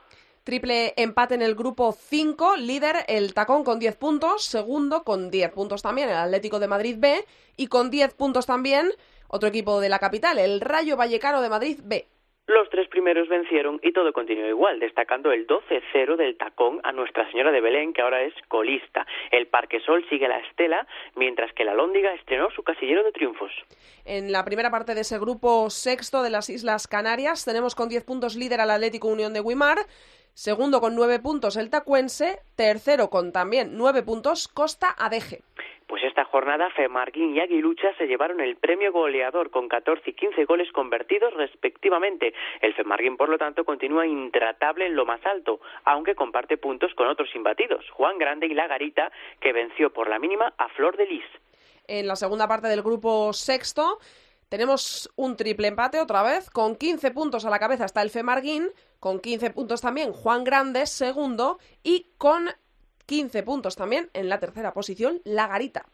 Triple 0.44 0.94
empate 0.98 1.36
en 1.36 1.44
el 1.44 1.54
grupo 1.54 1.92
5, 1.92 2.56
líder 2.58 3.06
el 3.08 3.36
Tacón 3.36 3.64
con 3.64 3.78
10 3.78 3.96
puntos, 3.98 4.44
segundo 4.44 5.04
con 5.04 5.30
10 5.30 5.52
puntos 5.52 5.84
también 5.84 6.10
el 6.10 6.16
Atlético 6.16 6.60
de 6.60 6.68
Madrid 6.68 6.96
B 6.98 7.24
y 7.58 7.68
con 7.68 7.92
10 7.92 8.16
puntos 8.16 8.48
también 8.48 8.89
otro 9.28 9.50
equipo 9.50 9.80
de 9.80 9.89
la 9.89 10.00
capital, 10.00 10.39
el 10.39 10.60
Rayo 10.60 10.98
Vallecano 10.98 11.42
de 11.42 11.50
Madrid 11.50 11.80
B. 11.84 12.08
Los 12.48 12.70
tres 12.70 12.89
primeros 12.89 13.30
vencieron 13.30 13.80
y 13.82 13.94
todo 13.94 14.12
continuó 14.12 14.46
igual, 14.48 14.80
destacando 14.80 15.32
el 15.32 15.48
12-0 15.48 16.18
del 16.18 16.36
tacón 16.38 16.82
a 16.84 16.92
Nuestra 16.92 17.30
Señora 17.32 17.52
de 17.52 17.62
Belén, 17.62 17.94
que 17.94 18.02
ahora 18.02 18.24
es 18.24 18.34
colista. 18.50 19.06
El 19.32 19.48
Parque 19.48 19.80
Sol 19.80 20.04
sigue 20.10 20.28
la 20.28 20.39
estela, 20.39 20.86
mientras 21.16 21.54
que 21.54 21.64
la 21.64 21.76
Lóndiga 21.76 22.14
estrenó 22.14 22.50
su 22.52 22.64
casillero 22.64 23.04
de 23.04 23.14
triunfos. 23.14 23.52
En 24.04 24.32
la 24.34 24.44
primera 24.44 24.70
parte 24.72 24.96
de 24.96 25.02
ese 25.02 25.18
grupo 25.20 25.70
sexto 25.70 26.24
de 26.24 26.32
las 26.32 26.50
Islas 26.50 26.88
Canarias 26.88 27.46
tenemos 27.46 27.74
con 27.74 27.88
10 27.88 28.04
puntos 28.04 28.36
líder 28.36 28.60
al 28.60 28.72
Atlético 28.72 29.08
Unión 29.08 29.34
de 29.34 29.42
Guimar, 29.42 29.78
Segundo 30.34 30.79
con 30.79 30.95
nueve 30.95 31.19
puntos 31.19 31.57
el 31.57 31.69
Tacuense. 31.69 32.39
Tercero 32.55 33.09
con 33.09 33.32
también 33.32 33.77
nueve 33.77 34.01
puntos 34.01 34.47
Costa 34.47 34.89
Adeje. 34.97 35.43
Pues 35.88 36.03
esta 36.05 36.23
jornada 36.23 36.69
Femarguín 36.69 37.36
y 37.36 37.41
Aguilucha 37.41 37.93
se 37.97 38.07
llevaron 38.07 38.39
el 38.39 38.55
premio 38.55 38.93
goleador 38.93 39.51
con 39.51 39.67
14 39.67 40.09
y 40.09 40.13
15 40.13 40.45
goles 40.45 40.71
convertidos 40.71 41.34
respectivamente. 41.34 42.34
El 42.61 42.73
Femarguín, 42.73 43.17
por 43.17 43.27
lo 43.27 43.38
tanto, 43.38 43.65
continúa 43.65 44.07
intratable 44.07 44.86
en 44.86 44.95
lo 44.95 45.05
más 45.05 45.19
alto, 45.25 45.59
aunque 45.84 46.15
comparte 46.15 46.57
puntos 46.57 46.93
con 46.95 47.07
otros 47.07 47.27
imbatidos, 47.36 47.89
Juan 47.89 48.17
Grande 48.17 48.47
y 48.47 48.53
La 48.53 48.67
Garita, 48.67 49.11
que 49.41 49.51
venció 49.51 49.91
por 49.91 50.09
la 50.09 50.17
mínima 50.17 50.53
a 50.57 50.69
Flor 50.69 50.95
de 50.95 51.07
Lis. 51.07 51.25
En 51.88 52.07
la 52.07 52.15
segunda 52.15 52.47
parte 52.47 52.69
del 52.69 52.84
grupo 52.84 53.34
sexto 53.34 53.99
tenemos 54.52 55.10
un 55.16 55.38
triple 55.38 55.70
empate 55.70 56.02
otra 56.02 56.24
vez, 56.24 56.49
con 56.49 56.76
15 56.76 57.12
puntos 57.12 57.45
a 57.45 57.49
la 57.49 57.58
cabeza 57.58 57.86
está 57.86 58.02
el 58.02 58.10
Femarguín, 58.10 58.68
con 58.99 59.22
15 59.22 59.52
puntos 59.52 59.80
también 59.80 60.12
Juan 60.12 60.43
Grandes, 60.43 60.89
segundo, 60.89 61.58
y 61.84 62.08
con 62.18 62.49
15 63.06 63.43
puntos 63.43 63.78
también 63.78 64.10
en 64.14 64.28
la 64.28 64.41
tercera 64.41 64.74
posición 64.74 65.22
La 65.24 65.47
Garita. 65.47 65.86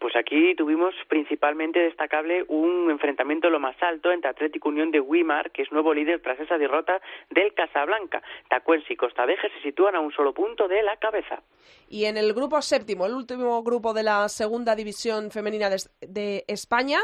Pues 0.00 0.16
aquí 0.16 0.56
tuvimos 0.56 0.92
principalmente 1.08 1.78
destacable 1.78 2.44
un 2.48 2.90
enfrentamiento 2.90 3.48
lo 3.48 3.60
más 3.60 3.76
alto 3.80 4.10
entre 4.10 4.30
Atlético 4.30 4.70
Unión 4.70 4.90
de 4.90 5.00
Wimar, 5.00 5.52
que 5.52 5.62
es 5.62 5.70
nuevo 5.70 5.94
líder 5.94 6.20
tras 6.20 6.38
esa 6.40 6.58
derrota 6.58 7.00
del 7.30 7.54
Casablanca. 7.54 8.22
Tacuense 8.48 8.92
y 8.92 8.96
Costadeje 8.96 9.50
se 9.50 9.62
sitúan 9.62 9.94
a 9.94 10.00
un 10.00 10.12
solo 10.12 10.34
punto 10.34 10.66
de 10.66 10.82
la 10.82 10.96
cabeza. 10.96 11.42
Y 11.88 12.06
en 12.06 12.16
el 12.16 12.32
grupo 12.32 12.60
séptimo, 12.60 13.06
el 13.06 13.14
último 13.14 13.62
grupo 13.62 13.92
de 13.92 14.02
la 14.02 14.28
segunda 14.28 14.74
división 14.74 15.30
femenina 15.30 15.68
de, 15.68 15.78
de 16.00 16.44
España, 16.46 17.00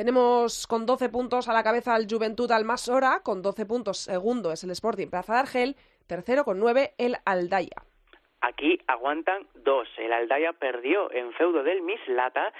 tenemos 0.00 0.66
con 0.66 0.86
12 0.86 1.10
puntos 1.10 1.46
a 1.50 1.52
la 1.52 1.62
cabeza 1.62 1.94
al 1.94 2.06
Juventud 2.08 2.50
Almasora, 2.50 3.20
con 3.22 3.42
12 3.42 3.66
puntos 3.66 3.98
segundo 3.98 4.50
es 4.50 4.64
el 4.64 4.70
Sporting 4.70 5.08
Plaza 5.08 5.34
de 5.34 5.40
Argel, 5.40 5.76
tercero 6.06 6.42
con 6.42 6.58
9 6.58 6.94
el 6.96 7.16
Aldaya. 7.26 7.84
Aquí 8.40 8.78
aguantan 8.86 9.46
dos. 9.56 9.88
El 9.98 10.14
Aldaya 10.14 10.54
perdió 10.54 11.12
en 11.12 11.34
feudo 11.34 11.62
del 11.62 11.82
Mislata 11.82 12.50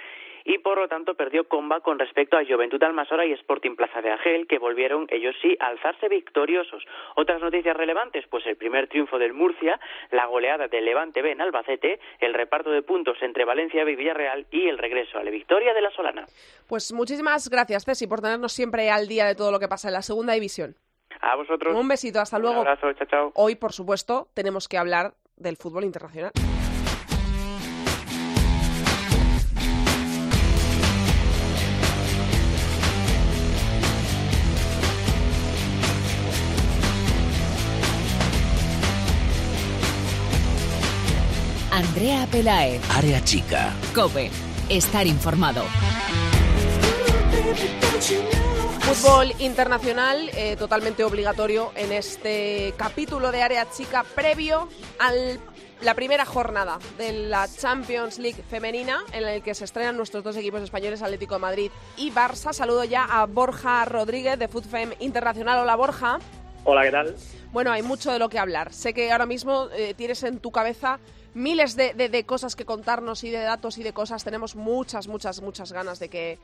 y 0.45 0.57
por 0.59 0.77
lo 0.77 0.87
tanto 0.87 1.15
perdió 1.15 1.47
comba 1.47 1.81
con 1.81 1.99
respecto 1.99 2.37
a 2.37 2.45
Juventud 2.45 2.81
Almasora 2.83 3.25
y 3.25 3.33
Sporting 3.33 3.75
Plaza 3.75 4.01
de 4.01 4.11
Agel, 4.11 4.47
que 4.47 4.59
volvieron 4.59 5.07
ellos 5.09 5.35
sí 5.41 5.57
a 5.59 5.67
alzarse 5.67 6.07
victoriosos. 6.09 6.83
Otras 7.15 7.41
noticias 7.41 7.75
relevantes, 7.75 8.25
pues 8.29 8.45
el 8.45 8.55
primer 8.55 8.87
triunfo 8.87 9.17
del 9.17 9.33
Murcia, 9.33 9.79
la 10.11 10.25
goleada 10.25 10.67
del 10.67 10.85
Levante 10.85 11.21
B 11.21 11.31
en 11.31 11.41
Albacete, 11.41 11.99
el 12.19 12.33
reparto 12.33 12.71
de 12.71 12.81
puntos 12.81 13.17
entre 13.21 13.45
Valencia 13.45 13.83
y 13.83 13.95
Villarreal 13.95 14.45
y 14.51 14.67
el 14.67 14.77
regreso 14.77 15.17
a 15.17 15.23
la 15.23 15.31
victoria 15.31 15.73
de 15.73 15.81
la 15.81 15.91
Solana. 15.91 16.25
Pues 16.67 16.91
muchísimas 16.93 17.49
gracias, 17.49 17.85
Ceci, 17.85 18.07
por 18.07 18.21
tenernos 18.21 18.53
siempre 18.53 18.89
al 18.89 19.07
día 19.07 19.25
de 19.25 19.35
todo 19.35 19.51
lo 19.51 19.59
que 19.59 19.67
pasa 19.67 19.87
en 19.87 19.93
la 19.93 20.01
segunda 20.01 20.33
división. 20.33 20.75
A 21.21 21.35
vosotros. 21.35 21.75
Un 21.75 21.87
besito, 21.87 22.19
hasta 22.19 22.39
luego. 22.39 22.61
Un 22.61 22.67
abrazo, 22.67 22.93
chao, 22.93 23.07
chao. 23.07 23.31
Hoy, 23.35 23.55
por 23.55 23.73
supuesto, 23.73 24.27
tenemos 24.33 24.67
que 24.67 24.77
hablar 24.77 25.13
del 25.35 25.57
fútbol 25.57 25.83
internacional. 25.83 26.31
Andrea 41.81 42.27
Pelae. 42.31 42.79
Área 42.95 43.23
chica. 43.23 43.73
Cope. 43.95 44.29
Estar 44.69 45.07
informado. 45.07 45.63
Fútbol 48.81 49.33
internacional 49.39 50.29
eh, 50.35 50.55
totalmente 50.57 51.03
obligatorio 51.03 51.71
en 51.75 51.91
este 51.91 52.75
capítulo 52.77 53.31
de 53.31 53.41
Área 53.41 53.67
Chica 53.71 54.05
previo 54.15 54.69
al 54.99 55.39
la 55.81 55.95
primera 55.95 56.23
jornada 56.23 56.77
de 56.99 57.13
la 57.13 57.47
Champions 57.47 58.19
League 58.19 58.43
femenina 58.47 58.99
en 59.13 59.23
la 59.23 59.39
que 59.39 59.55
se 59.55 59.65
estrenan 59.65 59.97
nuestros 59.97 60.23
dos 60.23 60.37
equipos 60.37 60.61
españoles, 60.61 61.01
Atlético 61.01 61.33
de 61.33 61.39
Madrid 61.39 61.71
y 61.97 62.11
Barça. 62.11 62.53
Saludo 62.53 62.83
ya 62.83 63.05
a 63.05 63.25
Borja 63.25 63.85
Rodríguez 63.85 64.37
de 64.37 64.47
FootFem 64.47 64.91
Internacional. 64.99 65.57
Hola 65.57 65.75
Borja. 65.75 66.19
Hola, 66.63 66.83
¿qué 66.83 66.91
tal? 66.91 67.15
Bueno, 67.51 67.71
hay 67.71 67.81
mucho 67.81 68.11
de 68.11 68.19
lo 68.19 68.29
que 68.29 68.37
hablar. 68.37 68.71
Sé 68.71 68.93
que 68.93 69.11
ahora 69.11 69.25
mismo 69.25 69.67
eh, 69.73 69.95
tienes 69.95 70.21
en 70.21 70.37
tu 70.37 70.51
cabeza 70.51 70.99
miles 71.33 71.75
de, 71.75 71.93
de, 71.93 72.23
cosas 72.25 72.55
que 72.55 72.65
contarnos 72.65 73.23
y 73.23 73.29
de 73.29 73.39
datos 73.39 73.77
y 73.77 73.83
de 73.83 73.93
cosas. 73.93 74.23
Tenemos 74.23 74.55
muchas, 74.55 75.07
muchas, 75.07 75.41
muchas 75.41 75.71
ganas 75.71 75.99
de 75.99 76.09
que 76.09 76.39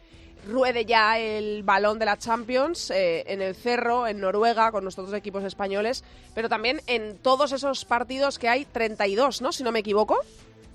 ruede 0.47 0.85
ya 0.85 1.19
el 1.19 1.63
balón 1.63 1.99
de 1.99 2.05
la 2.05 2.17
Champions 2.17 2.91
eh, 2.91 3.23
en 3.27 3.41
el 3.41 3.55
Cerro, 3.55 4.07
en 4.07 4.19
Noruega, 4.19 4.71
con 4.71 4.83
nuestros 4.83 5.09
dos 5.09 5.17
equipos 5.17 5.43
españoles, 5.43 6.03
pero 6.33 6.49
también 6.49 6.81
en 6.87 7.17
todos 7.17 7.51
esos 7.51 7.85
partidos 7.85 8.39
que 8.39 8.49
hay, 8.49 8.65
32, 8.65 9.41
¿no? 9.41 9.51
Si 9.51 9.63
no 9.63 9.71
me 9.71 9.79
equivoco. 9.79 10.17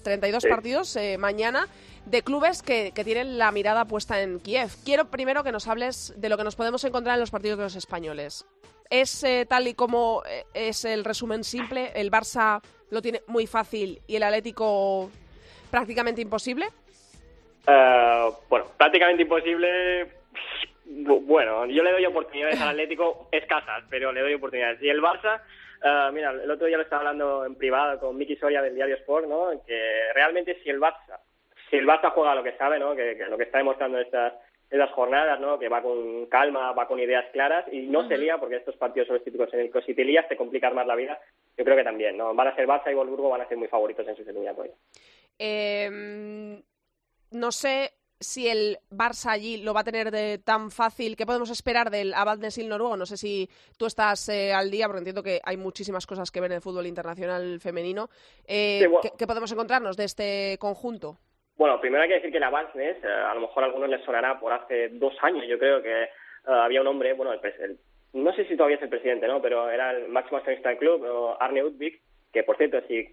32 0.02 0.46
partidos 0.46 0.96
eh, 0.96 1.16
mañana 1.16 1.68
de 2.06 2.22
clubes 2.22 2.62
que, 2.62 2.90
que, 2.92 3.04
tienen 3.04 3.38
la 3.38 3.52
mirada 3.52 3.84
puesta 3.84 4.20
en 4.20 4.40
Kiev. 4.40 4.70
Quiero 4.84 5.04
primero 5.04 5.44
que 5.44 5.52
nos 5.52 5.68
hables 5.68 6.12
de 6.16 6.28
lo 6.28 6.36
que 6.36 6.42
nos 6.42 6.56
podemos 6.56 6.82
encontrar 6.82 7.14
en 7.14 7.20
los 7.20 7.30
partidos 7.30 7.58
de 7.58 7.64
los 7.64 7.76
españoles. 7.76 8.44
¿Es 8.92 9.24
eh, 9.24 9.46
tal 9.48 9.66
y 9.68 9.72
como 9.72 10.22
es 10.52 10.84
el 10.84 11.02
resumen 11.02 11.44
simple? 11.44 11.92
¿El 11.94 12.10
Barça 12.10 12.60
lo 12.90 13.00
tiene 13.00 13.22
muy 13.26 13.46
fácil 13.46 14.02
y 14.06 14.16
el 14.16 14.22
Atlético 14.22 15.10
prácticamente 15.70 16.20
imposible? 16.20 16.66
Uh, 17.66 18.34
bueno, 18.50 18.66
prácticamente 18.76 19.22
imposible. 19.22 20.08
Bueno, 20.84 21.64
yo 21.64 21.82
le 21.82 21.92
doy 21.92 22.04
oportunidades 22.04 22.60
al 22.60 22.68
Atlético 22.68 23.28
escasas, 23.32 23.82
pero 23.88 24.12
le 24.12 24.20
doy 24.20 24.34
oportunidades. 24.34 24.82
Y 24.82 24.90
el 24.90 25.00
Barça, 25.00 25.40
uh, 25.82 26.12
mira, 26.12 26.32
el 26.32 26.50
otro 26.50 26.66
día 26.66 26.76
lo 26.76 26.82
estaba 26.82 27.00
hablando 27.00 27.46
en 27.46 27.54
privado 27.54 27.98
con 27.98 28.14
Miki 28.14 28.36
Soria 28.36 28.60
del 28.60 28.74
Diario 28.74 28.96
Sport, 28.96 29.26
¿no? 29.26 29.52
Que 29.66 30.12
realmente 30.12 30.60
si 30.62 30.68
el 30.68 30.78
Barça, 30.78 31.18
si 31.70 31.76
el 31.76 31.86
Barça 31.86 32.10
juega 32.10 32.34
lo 32.34 32.42
que 32.42 32.58
sabe, 32.58 32.78
¿no? 32.78 32.94
Que, 32.94 33.14
lo 33.30 33.38
que 33.38 33.44
está 33.44 33.56
demostrando 33.56 33.98
estas, 33.98 34.34
estas 34.72 34.90
jornadas, 34.92 35.38
¿no? 35.38 35.58
Que 35.58 35.68
va 35.68 35.82
con 35.82 36.26
calma, 36.26 36.72
va 36.72 36.88
con 36.88 36.98
ideas 36.98 37.26
claras 37.32 37.66
y 37.70 37.82
no 37.82 38.08
se 38.08 38.16
lía, 38.16 38.38
porque 38.38 38.56
estos 38.56 38.76
partidos 38.76 39.06
son 39.06 39.16
los 39.16 39.24
típicos 39.24 39.52
en 39.52 39.60
el 39.60 39.70
que 39.70 39.82
si 39.82 39.94
te 39.94 40.04
lías 40.04 40.26
te 40.28 40.36
complican 40.36 40.74
más 40.74 40.86
la 40.86 40.96
vida. 40.96 41.20
Yo 41.58 41.64
creo 41.64 41.76
que 41.76 41.84
también, 41.84 42.16
¿no? 42.16 42.34
Van 42.34 42.48
a 42.48 42.56
ser 42.56 42.66
Barça 42.66 42.90
y 42.90 42.94
Wolfsburgo 42.94 43.28
van 43.28 43.42
a 43.42 43.48
ser 43.48 43.58
muy 43.58 43.68
favoritos 43.68 44.08
en 44.08 44.16
sus 44.16 44.26
eliminatorias. 44.26 44.74
Eh, 45.38 46.58
no 47.32 47.52
sé 47.52 47.92
si 48.22 48.48
el 48.48 48.78
Barça 48.90 49.30
allí 49.30 49.58
lo 49.58 49.74
va 49.74 49.80
a 49.80 49.84
tener 49.84 50.10
de 50.10 50.38
tan 50.38 50.70
fácil. 50.70 51.16
¿Qué 51.16 51.26
podemos 51.26 51.50
esperar 51.50 51.90
del 51.90 52.14
Abad 52.14 52.38
Nesil 52.38 52.68
noruego? 52.68 52.96
No 52.96 53.04
sé 53.04 53.16
si 53.16 53.50
tú 53.76 53.86
estás 53.86 54.28
eh, 54.28 54.52
al 54.52 54.70
día, 54.70 54.86
porque 54.86 54.98
entiendo 54.98 55.22
que 55.22 55.40
hay 55.44 55.56
muchísimas 55.56 56.06
cosas 56.06 56.30
que 56.30 56.40
ver 56.40 56.50
en 56.50 56.56
el 56.56 56.62
fútbol 56.62 56.86
internacional 56.86 57.60
femenino. 57.60 58.08
Eh, 58.46 58.88
¿qué, 59.18 59.26
podemos 59.26 59.52
encontrarnos 59.52 59.96
de 59.96 60.04
este 60.04 60.56
conjunto? 60.58 61.18
Bueno, 61.56 61.80
primero 61.80 62.02
hay 62.02 62.08
que 62.08 62.14
decir 62.16 62.30
que 62.30 62.38
el 62.38 62.44
Avances, 62.44 62.96
eh, 63.02 63.06
a 63.06 63.34
lo 63.34 63.42
mejor 63.42 63.62
a 63.62 63.66
algunos 63.66 63.88
les 63.88 64.02
sonará 64.04 64.40
por 64.40 64.52
hace 64.52 64.88
dos 64.90 65.14
años, 65.22 65.46
yo 65.46 65.58
creo 65.58 65.82
que 65.82 66.08
había 66.44 66.80
un 66.80 66.88
hombre, 66.88 67.12
bueno, 67.12 67.32
el, 67.32 67.78
no 68.14 68.32
sé 68.32 68.44
si 68.46 68.56
todavía 68.56 68.76
es 68.76 68.82
el 68.82 68.88
presidente, 68.88 69.26
¿no? 69.26 69.40
Pero 69.40 69.70
era 69.70 69.92
el 69.92 70.08
máximo 70.08 70.38
accionista 70.38 70.70
del 70.70 70.78
club, 70.78 71.36
Arne 71.38 71.64
Udvik, 71.64 72.00
que 72.32 72.42
por 72.42 72.56
cierto, 72.56 72.80
si 72.88 73.08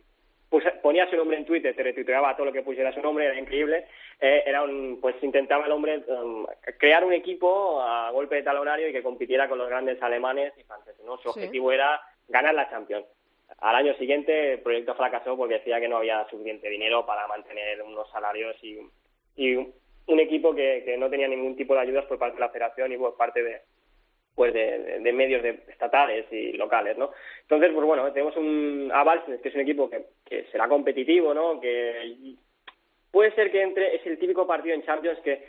ponía 0.81 1.09
su 1.09 1.15
nombre 1.15 1.37
en 1.37 1.45
Twitter, 1.45 1.75
te 1.75 1.83
retuiteaba 1.83 2.35
todo 2.35 2.47
lo 2.47 2.53
que 2.53 2.63
pusiera 2.63 2.91
su 2.93 3.01
nombre, 3.01 3.25
era 3.25 3.39
increíble. 3.39 3.85
Eh, 4.19 4.43
era 4.45 4.63
un, 4.63 4.99
pues 4.99 5.15
intentaba 5.21 5.65
el 5.65 5.71
hombre 5.71 6.03
um, 6.07 6.45
crear 6.77 7.05
un 7.05 7.13
equipo 7.13 7.81
a 7.81 8.09
golpe 8.11 8.35
de 8.35 8.43
talonario 8.43 8.89
y 8.89 8.91
que 8.91 9.03
compitiera 9.03 9.47
con 9.47 9.57
los 9.57 9.69
grandes 9.69 10.01
alemanes 10.01 10.53
y 10.57 10.63
franceses. 10.63 11.03
¿no? 11.05 11.17
Su 11.17 11.29
objetivo 11.29 11.71
era 11.71 12.01
ganar 12.27 12.55
la 12.55 12.69
Champions. 12.69 13.05
Al 13.57 13.75
año 13.75 13.93
siguiente 13.95 14.53
el 14.53 14.59
proyecto 14.59 14.95
fracasó 14.95 15.35
porque 15.35 15.55
decía 15.55 15.79
que 15.79 15.87
no 15.87 15.97
había 15.97 16.27
suficiente 16.29 16.69
dinero 16.69 17.05
para 17.05 17.27
mantener 17.27 17.81
unos 17.81 18.09
salarios 18.11 18.55
y, 18.63 18.79
y 19.35 19.55
un 19.55 20.19
equipo 20.19 20.55
que, 20.55 20.83
que 20.85 20.97
no 20.97 21.09
tenía 21.09 21.27
ningún 21.27 21.55
tipo 21.55 21.73
de 21.73 21.81
ayudas 21.81 22.05
por 22.05 22.19
parte 22.19 22.35
de 22.35 22.41
la 22.41 22.49
federación 22.49 22.91
y 22.91 22.97
por 22.97 23.17
parte 23.17 23.43
de, 23.43 23.61
pues 24.35 24.53
de, 24.53 24.99
de, 24.99 25.13
medios 25.13 25.43
de, 25.43 25.59
estatales 25.67 26.25
y 26.31 26.53
locales, 26.53 26.97
¿no? 26.97 27.11
Entonces, 27.41 27.71
pues 27.73 27.85
bueno, 27.85 28.11
tenemos 28.13 28.35
un 28.37 28.89
Aval, 28.93 29.23
que 29.41 29.49
es 29.49 29.55
un 29.55 29.61
equipo 29.61 29.89
que, 29.89 30.05
que 30.25 30.45
será 30.45 30.67
competitivo, 30.67 31.33
¿no? 31.33 31.59
Que 31.59 32.35
puede 33.11 33.33
ser 33.35 33.51
que 33.51 33.61
entre, 33.61 33.95
es 33.95 34.05
el 34.05 34.17
típico 34.17 34.47
partido 34.47 34.75
en 34.75 34.83
Champions 34.83 35.19
que, 35.19 35.43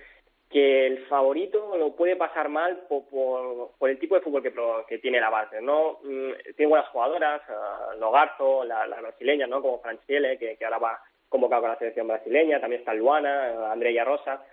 que 0.50 0.86
el 0.86 1.06
favorito 1.06 1.76
lo 1.76 1.94
puede 1.94 2.16
pasar 2.16 2.48
mal 2.48 2.82
por, 2.88 3.88
el 3.88 3.98
tipo 4.00 4.16
de 4.16 4.20
fútbol 4.20 4.42
que, 4.42 4.52
que 4.88 4.98
tiene 4.98 5.20
la 5.20 5.30
base, 5.30 5.62
¿no? 5.62 6.00
Mm, 6.02 6.32
tiene 6.56 6.70
buenas 6.70 6.88
jugadoras, 6.88 7.40
uh, 7.48 7.98
Logarzo, 8.00 8.64
la, 8.64 8.84
la, 8.88 9.00
brasileña, 9.00 9.46
¿no? 9.46 9.62
Como 9.62 9.80
Franciele, 9.80 10.38
que, 10.38 10.56
que 10.56 10.64
ahora 10.64 10.78
va 10.78 11.02
convocado 11.28 11.62
con 11.62 11.70
la 11.70 11.78
selección 11.78 12.08
brasileña, 12.08 12.60
también 12.60 12.80
está 12.80 12.92
Luana, 12.92 13.70
Andrea 13.70 14.04
Rosa, 14.04 14.44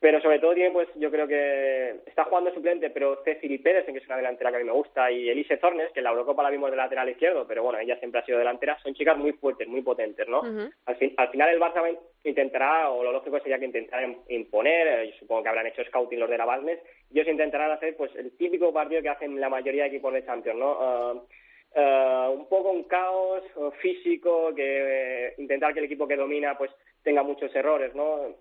pero 0.00 0.20
sobre 0.20 0.38
todo 0.38 0.54
tiene, 0.54 0.70
pues 0.70 0.88
yo 0.96 1.10
creo 1.10 1.26
que 1.26 2.00
está 2.06 2.24
jugando 2.24 2.52
suplente, 2.52 2.90
pero 2.90 3.22
Cecily 3.24 3.58
Pérez, 3.58 3.86
que 3.86 3.98
es 3.98 4.06
una 4.06 4.18
delantera 4.18 4.50
que 4.50 4.56
a 4.56 4.58
mí 4.58 4.64
me 4.66 4.72
gusta, 4.72 5.10
y 5.10 5.30
Elise 5.30 5.56
Zornes, 5.56 5.92
que 5.92 6.00
en 6.00 6.04
la 6.04 6.10
Eurocopa 6.10 6.42
la 6.42 6.50
vimos 6.50 6.70
de 6.70 6.76
lateral 6.76 7.08
izquierdo, 7.08 7.46
pero 7.46 7.62
bueno, 7.62 7.78
ella 7.78 7.98
siempre 7.98 8.20
ha 8.20 8.24
sido 8.24 8.38
delantera, 8.38 8.78
son 8.82 8.94
chicas 8.94 9.16
muy 9.16 9.32
fuertes, 9.32 9.66
muy 9.66 9.82
potentes, 9.82 10.28
¿no? 10.28 10.42
al, 10.86 10.96
fin, 10.96 11.14
al 11.16 11.30
final 11.30 11.48
el 11.48 11.60
Barça 11.60 11.98
intentará, 12.22 12.90
o 12.90 13.02
lo 13.02 13.12
lógico 13.12 13.38
sería 13.40 13.58
que 13.58 13.64
intentaran 13.64 14.18
imponer, 14.28 14.86
eh, 14.86 15.10
yo 15.10 15.18
supongo 15.20 15.42
que 15.42 15.48
habrán 15.48 15.66
hecho 15.66 15.84
scouting 15.84 16.20
los 16.20 16.30
de 16.30 16.38
la 16.38 16.44
Balmes, 16.44 16.80
y 17.10 17.18
ellos 17.18 17.30
intentarán 17.32 17.70
hacer 17.70 17.96
pues 17.96 18.14
el 18.16 18.36
típico 18.36 18.72
partido 18.72 19.02
que 19.02 19.08
hacen 19.08 19.40
la 19.40 19.48
mayoría 19.48 19.84
de 19.84 19.88
equipos 19.88 20.12
de 20.12 20.24
Champions, 20.24 20.58
¿no? 20.58 20.72
Uh, 20.72 21.80
uh, 21.80 22.30
un 22.30 22.48
poco 22.48 22.70
un 22.70 22.84
caos 22.84 23.42
uh, 23.56 23.70
físico, 23.72 24.54
que 24.54 25.34
intentar 25.38 25.72
que 25.72 25.80
el 25.80 25.86
equipo 25.86 26.06
que 26.06 26.16
domina 26.16 26.56
pues 26.58 26.70
tenga 27.02 27.22
muchos 27.22 27.54
errores, 27.54 27.94
¿no? 27.94 28.34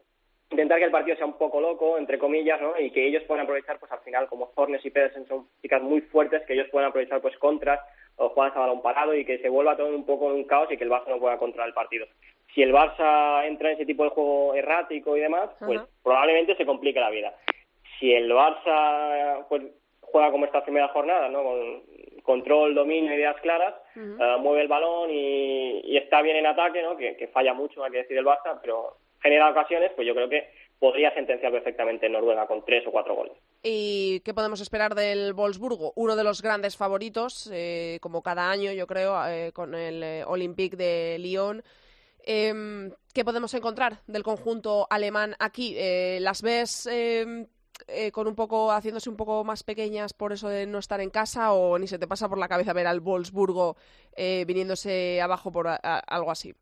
Intentar 0.52 0.80
que 0.80 0.86
el 0.86 0.92
partido 0.92 1.18
sea 1.18 1.26
un 1.26 1.38
poco 1.38 1.60
loco, 1.60 1.98
entre 1.98 2.18
comillas, 2.18 2.62
¿no? 2.62 2.80
Y 2.80 2.92
que 2.92 3.08
ellos 3.08 3.24
puedan 3.24 3.44
aprovechar, 3.44 3.80
pues 3.80 3.92
al 3.92 4.00
final, 4.00 4.28
como 4.28 4.52
Zornes 4.54 4.86
y 4.86 4.92
Pedersen 4.92 5.28
son 5.28 5.48
chicas 5.62 5.82
muy 5.82 6.02
fuertes, 6.02 6.44
que 6.46 6.54
ellos 6.54 6.68
puedan 6.72 6.90
aprovechar, 6.90 7.22
pues, 7.22 7.38
contras 7.38 7.80
o 8.16 8.30
jugadas 8.30 8.56
a 8.56 8.60
balón 8.60 8.82
parado 8.82 9.16
y 9.16 9.26
que 9.26 9.40
se 9.40 9.50
vuelva 9.50 9.76
todo 9.76 9.96
un 9.96 10.06
poco 10.06 10.30
en 10.30 10.38
un 10.38 10.44
caos 10.44 10.72
y 10.72 10.78
que 10.78 10.84
el 10.84 10.92
Barça 10.92 11.08
no 11.08 11.20
pueda 11.20 11.38
controlar 11.38 11.68
el 11.68 11.74
partido. 11.74 12.06
Si 12.54 12.62
el 12.62 12.72
Barça 12.72 13.46
entra 13.48 13.70
en 13.70 13.76
ese 13.76 13.86
tipo 13.86 14.04
de 14.04 14.12
juego 14.12 14.54
errático 14.54 15.18
y 15.18 15.22
demás, 15.22 15.50
pues 15.60 15.82
probablemente 16.04 16.56
se 16.56 16.66
complique 16.66 17.00
la 17.00 17.10
vida. 17.10 17.34
Si 18.00 18.14
el 18.14 18.32
Barça 18.32 19.46
pues, 19.50 19.64
juega 20.02 20.30
como 20.30 20.46
esta 20.46 20.64
primera 20.64 20.90
jornada, 20.90 21.30
¿no? 21.30 21.44
Con 21.44 21.82
control, 22.22 22.76
dominio, 22.76 23.14
ideas 23.14 23.36
claras, 23.42 23.74
eh, 23.96 24.38
mueve 24.40 24.62
el 24.62 24.68
balón 24.68 25.10
y, 25.12 25.82
y, 25.84 25.98
está 25.98 26.22
bien 26.22 26.38
en 26.38 26.46
ataque, 26.46 26.82
¿no? 26.82 26.96
Que, 26.96 27.18
que 27.18 27.28
falla 27.28 27.54
mucho, 27.54 27.84
hay 27.84 27.92
que 27.92 27.98
decir 27.98 28.18
el 28.18 28.26
Barça, 28.26 28.60
pero 28.62 28.98
genera 29.24 29.50
ocasiones, 29.50 29.92
pues 29.96 30.06
yo 30.06 30.14
creo 30.14 30.30
que 30.30 30.50
podría 30.78 31.14
sentenciar 31.14 31.52
perfectamente 31.52 32.06
en 32.06 32.12
Noruega 32.12 32.46
con 32.46 32.64
tres 32.66 32.86
o 32.86 32.92
cuatro 32.92 33.16
goles. 33.16 33.34
¿Y 33.64 34.20
qué 34.20 34.34
podemos 34.34 34.60
esperar 34.60 34.96
del 34.96 35.34
Wolfsburgo? 35.34 35.94
Uno 35.96 36.18
de 36.18 36.26
los 36.26 36.42
grandes 36.42 36.76
favoritos, 36.76 37.50
eh, 37.54 38.00
como 38.02 38.22
cada 38.22 38.52
año, 38.52 38.74
yo 38.74 38.86
creo, 38.86 39.16
eh, 39.26 39.54
con 39.54 39.76
el 39.76 40.04
eh, 40.04 40.24
Olympique 40.28 40.76
de 40.76 41.18
Lyon. 41.20 41.64
Em, 42.26 42.92
¿Qué 43.14 43.24
podemos 43.24 43.54
encontrar 43.54 44.00
del 44.08 44.24
conjunto 44.24 44.86
alemán 44.90 45.36
aquí? 45.40 45.78
¿Las 46.20 46.42
ves 46.42 46.88
em, 46.88 47.48
con 48.12 48.28
un 48.28 48.36
poco 48.36 48.72
haciéndose 48.72 49.10
un 49.10 49.18
poco 49.18 49.44
más 49.44 49.64
pequeñas 49.64 50.14
por 50.14 50.34
eso 50.34 50.50
de 50.50 50.66
no 50.66 50.80
estar 50.80 51.00
en 51.00 51.10
casa 51.10 51.54
o 51.54 51.78
ni 51.80 51.88
se 51.88 52.00
te 52.00 52.08
pasa 52.08 52.28
por 52.28 52.38
la 52.38 52.48
cabeza 52.48 52.74
ver 52.74 52.88
al 52.88 53.02
Wolfsburgo 53.02 53.76
viniéndose 54.18 55.22
abajo 55.22 55.52
por 55.52 55.68
algo 55.68 56.32
así? 56.32 56.54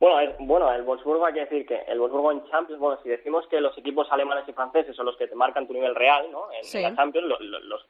Bueno, 0.00 0.20
es, 0.20 0.30
bueno, 0.38 0.72
el 0.72 0.82
Wolfsburgo 0.82 1.26
hay 1.26 1.34
que 1.34 1.40
decir 1.40 1.66
que 1.66 1.82
el 1.88 1.98
Wolfsburgo 1.98 2.30
en 2.30 2.44
Champions, 2.50 2.80
bueno, 2.80 3.00
si 3.02 3.08
decimos 3.08 3.46
que 3.48 3.60
los 3.60 3.76
equipos 3.76 4.06
alemanes 4.10 4.44
y 4.48 4.52
franceses 4.52 4.94
son 4.94 5.06
los 5.06 5.16
que 5.16 5.26
te 5.26 5.34
marcan 5.34 5.66
tu 5.66 5.72
nivel 5.72 5.94
real, 5.94 6.30
¿no? 6.30 6.46
En, 6.52 6.82
la 6.82 6.94
Champions, 6.94 7.26
los, 7.26 7.84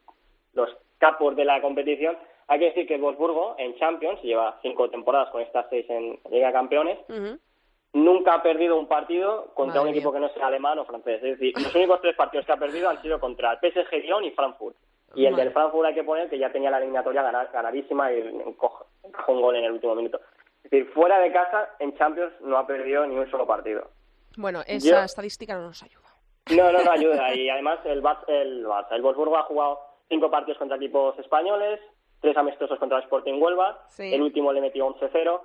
los, 0.55 0.77
capos 0.97 1.37
de 1.37 1.45
la 1.45 1.61
competición, 1.61 2.17
hay 2.49 2.59
que 2.59 2.65
decir 2.67 2.87
que 2.87 2.95
el 2.95 3.03
Wolfsburgo 3.03 3.55
en 3.59 3.77
Champions 3.77 4.21
lleva 4.23 4.59
cinco 4.63 4.89
temporadas 4.89 5.29
con 5.31 5.43
estas 5.43 5.67
seis 5.69 5.85
en 5.91 6.19
Liga 6.31 6.51
Campeones. 6.51 6.99
Nunca 7.93 8.35
ha 8.35 8.43
perdido 8.43 8.79
un 8.79 8.89
partido 8.89 9.53
contra 9.55 9.81
un 9.81 9.89
equipo 9.89 10.13
que 10.13 10.19
no 10.19 10.29
sea 10.31 10.47
alemán 10.47 10.79
o 10.79 10.85
francés. 10.85 11.23
Es 11.23 11.39
decir, 11.39 11.55
los 11.57 11.75
únicos 11.75 12.01
tres 12.01 12.17
partidos 12.17 12.47
que 12.47 12.53
ha 12.53 12.57
perdido 12.57 12.89
han 12.89 13.01
sido 13.01 13.21
contra 13.21 13.53
el 13.53 13.59
PSG 13.59 14.03
Lyon 14.03 14.25
y 14.25 14.31
Frankfurt. 14.33 14.77
Y 15.15 15.27
el 15.27 15.37
del 15.37 15.53
Frankfurt 15.53 15.87
hay 15.87 15.95
que 15.95 16.05
poner 16.05 16.29
que 16.29 16.39
ya 16.39 16.51
tenía 16.51 16.71
la 16.71 16.79
eliminatoria 16.79 17.23
ganadísima 17.53 18.13
y 18.13 18.21
encajó 18.21 18.87
un 19.29 19.41
gol 19.41 19.57
en 19.57 19.65
el 19.65 19.73
último 19.73 19.95
minuto. 19.95 20.21
Es 20.69 20.73
decir, 20.73 20.93
fuera 20.93 21.19
de 21.19 21.33
casa, 21.33 21.71
en 21.79 21.97
Champions 21.97 22.33
no 22.43 22.59
ha 22.59 22.67
perdido 22.67 23.07
ni 23.07 23.17
un 23.17 23.31
solo 23.31 23.47
partido. 23.47 23.91
Bueno, 24.37 24.61
esa 24.67 25.05
estadística 25.05 25.55
no 25.55 25.63
nos 25.63 25.83
ayuda. 25.83 26.09
No, 26.51 26.71
no, 26.71 26.85
no 26.85 26.91
ayuda. 26.93 27.35
Y 27.35 27.49
además 27.49 27.79
el, 27.87 28.03
el, 28.29 28.67
el 28.91 29.03
Wolfsburgo 29.03 29.39
ha 29.39 29.45
jugado 29.45 29.81
cinco 30.11 30.31
partidos 30.31 30.59
contra 30.59 30.77
equipos 30.77 31.19
españoles, 31.19 31.81
tres 32.21 32.37
amistosos 32.37 32.79
contra 32.79 32.99
el 32.99 33.05
Sporting 33.05 33.41
Huelva, 33.41 33.87
el 33.99 34.21
último 34.23 34.53
le 34.53 34.61
metió 34.61 34.87
11-0 34.89 35.41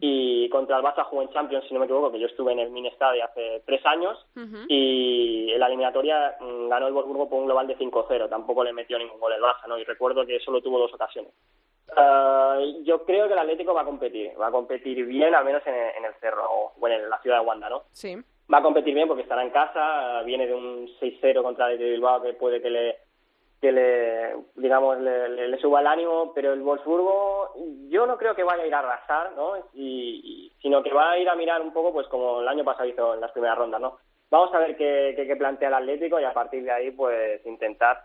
y 0.00 0.48
contra 0.50 0.78
el 0.78 0.84
Barça 0.84 1.04
jugó 1.04 1.22
en 1.22 1.30
Champions, 1.30 1.64
si 1.66 1.74
no 1.74 1.80
me 1.80 1.86
equivoco, 1.86 2.12
que 2.12 2.18
yo 2.18 2.26
estuve 2.26 2.52
en 2.52 2.58
el 2.58 2.70
Mini 2.70 2.88
Stadium 2.88 3.24
hace 3.24 3.62
tres 3.64 3.84
años 3.86 4.26
y 4.68 5.50
en 5.52 5.60
la 5.60 5.66
eliminatoria 5.66 6.36
mm, 6.40 6.68
ganó 6.68 6.86
el 6.86 6.92
Wolfsburgo 6.92 7.28
por 7.28 7.38
un 7.40 7.46
global 7.46 7.66
de 7.66 7.78
5-0, 7.78 8.28
tampoco 8.28 8.64
le 8.64 8.72
metió 8.72 8.98
ningún 8.98 9.20
gol 9.20 9.32
el 9.32 9.42
Barça, 9.42 9.66
¿no? 9.66 9.78
Y 9.78 9.84
recuerdo 9.84 10.26
que 10.26 10.40
solo 10.40 10.60
tuvo 10.60 10.78
dos 10.78 10.92
ocasiones. 10.92 11.32
Uh, 11.96 12.84
yo 12.84 13.04
creo 13.04 13.26
que 13.26 13.32
el 13.32 13.38
Atlético 13.38 13.72
va 13.72 13.80
a 13.80 13.86
competir, 13.86 14.32
va 14.38 14.48
a 14.48 14.52
competir 14.52 15.06
bien, 15.06 15.34
al 15.34 15.44
menos 15.44 15.62
en, 15.66 16.04
el 16.04 16.14
Cerro 16.20 16.44
o 16.44 16.72
bueno, 16.76 16.96
en 16.96 17.08
la 17.08 17.18
ciudad 17.20 17.40
de 17.40 17.46
Wanda, 17.46 17.70
¿no? 17.70 17.84
Sí. 17.92 18.16
Va 18.52 18.58
a 18.58 18.62
competir 18.62 18.94
bien 18.94 19.08
porque 19.08 19.22
estará 19.22 19.42
en 19.42 19.50
casa, 19.50 20.22
viene 20.22 20.46
de 20.46 20.54
un 20.54 20.86
6-0 21.00 21.42
contra 21.42 21.70
el 21.70 21.78
Bilbao 21.78 22.22
que 22.22 22.34
puede 22.34 22.60
que 22.60 22.70
le 22.70 23.07
que 23.60 23.72
le 23.72 24.36
digamos 24.54 24.98
le, 25.00 25.58
suba 25.58 25.80
el 25.80 25.86
ánimo, 25.86 26.32
pero 26.34 26.52
el 26.52 26.62
Wolfsburgo 26.62 27.54
yo 27.88 28.06
no 28.06 28.16
creo 28.16 28.34
que 28.34 28.44
vaya 28.44 28.62
a 28.62 28.66
ir 28.66 28.74
a 28.74 28.78
arrasar, 28.78 29.32
¿no? 29.32 29.54
Y, 29.74 30.52
sino 30.62 30.82
que 30.82 30.92
va 30.92 31.12
a 31.12 31.18
ir 31.18 31.28
a 31.28 31.34
mirar 31.34 31.60
un 31.60 31.72
poco, 31.72 31.92
pues 31.92 32.06
como 32.08 32.40
el 32.40 32.48
año 32.48 32.64
pasado 32.64 32.88
hizo 32.88 33.14
en 33.14 33.20
las 33.20 33.32
primeras 33.32 33.58
rondas, 33.58 33.80
¿no? 33.80 33.98
Vamos 34.30 34.54
a 34.54 34.58
ver 34.58 34.76
qué, 34.76 35.14
qué, 35.16 35.36
plantea 35.36 35.68
el 35.68 35.74
Atlético 35.74 36.20
y 36.20 36.24
a 36.24 36.34
partir 36.34 36.62
de 36.62 36.70
ahí, 36.70 36.90
pues 36.90 37.44
intentar 37.46 38.02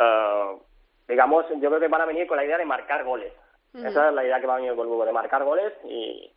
uh, 0.00 0.58
digamos, 1.08 1.46
yo 1.60 1.68
creo 1.68 1.80
que 1.80 1.88
van 1.88 2.02
a 2.02 2.06
venir 2.06 2.26
con 2.26 2.36
la 2.36 2.44
idea 2.44 2.58
de 2.58 2.64
marcar 2.64 3.04
goles. 3.04 3.32
Esa 3.74 4.08
es 4.08 4.14
la 4.14 4.24
idea 4.24 4.40
que 4.40 4.46
va 4.46 4.54
a 4.54 4.56
venir 4.56 4.70
el 4.70 4.76
Wolfsburgo, 4.76 5.04
de 5.04 5.12
marcar 5.12 5.42
goles 5.42 5.72
y, 5.84 6.32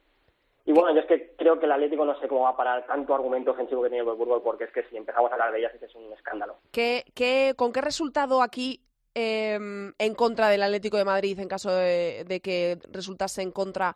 y 0.67 0.73
bueno, 0.73 0.93
yo 0.93 0.99
es 0.99 1.05
que 1.05 1.33
creo 1.37 1.57
que 1.57 1.65
el 1.65 1.71
Atlético 1.71 2.03
no 2.03 2.19
sé 2.19 2.27
cómo 2.27 2.41
va 2.41 2.49
a 2.49 2.57
parar 2.57 2.85
tanto 2.85 3.15
argumento 3.15 3.51
ofensivo 3.51 3.81
que 3.81 3.87
tiene 3.87 4.01
el 4.01 4.05
Wolfsburgo, 4.05 4.43
porque 4.43 4.65
es 4.65 4.71
que 4.73 4.83
si 4.89 4.97
empezamos 4.97 5.31
a 5.31 5.35
hablar 5.35 5.53
de 5.53 5.59
ellas 5.59 5.71
es 5.81 5.95
un 5.95 6.11
escándalo. 6.11 6.57
¿Qué, 6.73 7.05
qué, 7.15 7.53
¿Con 7.55 7.71
qué 7.71 7.79
resultado 7.79 8.41
aquí 8.41 8.81
em, 9.15 9.93
en 9.97 10.13
contra 10.13 10.49
del 10.49 10.61
Atlético 10.61 10.97
de 10.97 11.05
Madrid, 11.05 11.39
en 11.39 11.47
caso 11.47 11.73
de, 11.73 12.41
que 12.43 12.79
resultase 12.91 13.43
en 13.43 13.53
contra, 13.53 13.95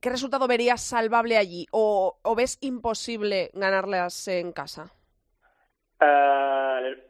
qué 0.00 0.08
resultado 0.08 0.48
verías 0.48 0.80
salvable 0.80 1.36
allí? 1.36 1.66
¿O, 1.72 2.16
o 2.22 2.34
ves 2.34 2.56
imposible 2.62 3.50
ganarlas 3.52 4.28
en 4.28 4.52
casa? 4.52 4.94
Eh, 6.00 7.04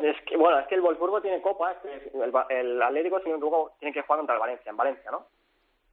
es 0.00 0.16
que, 0.28 0.36
bueno, 0.36 0.60
es 0.60 0.68
que 0.68 0.76
el 0.76 0.80
Wolfsburgo 0.80 1.20
tiene 1.20 1.42
copa, 1.42 1.74
el, 2.14 2.32
el 2.56 2.82
Atlético, 2.82 3.18
sin 3.18 3.32
embargo, 3.32 3.72
tiene 3.80 3.92
que 3.92 4.02
jugar 4.02 4.20
contra 4.20 4.36
el 4.36 4.40
Valencia, 4.40 4.70
en 4.70 4.76
Valencia, 4.76 5.10
¿no? 5.10 5.26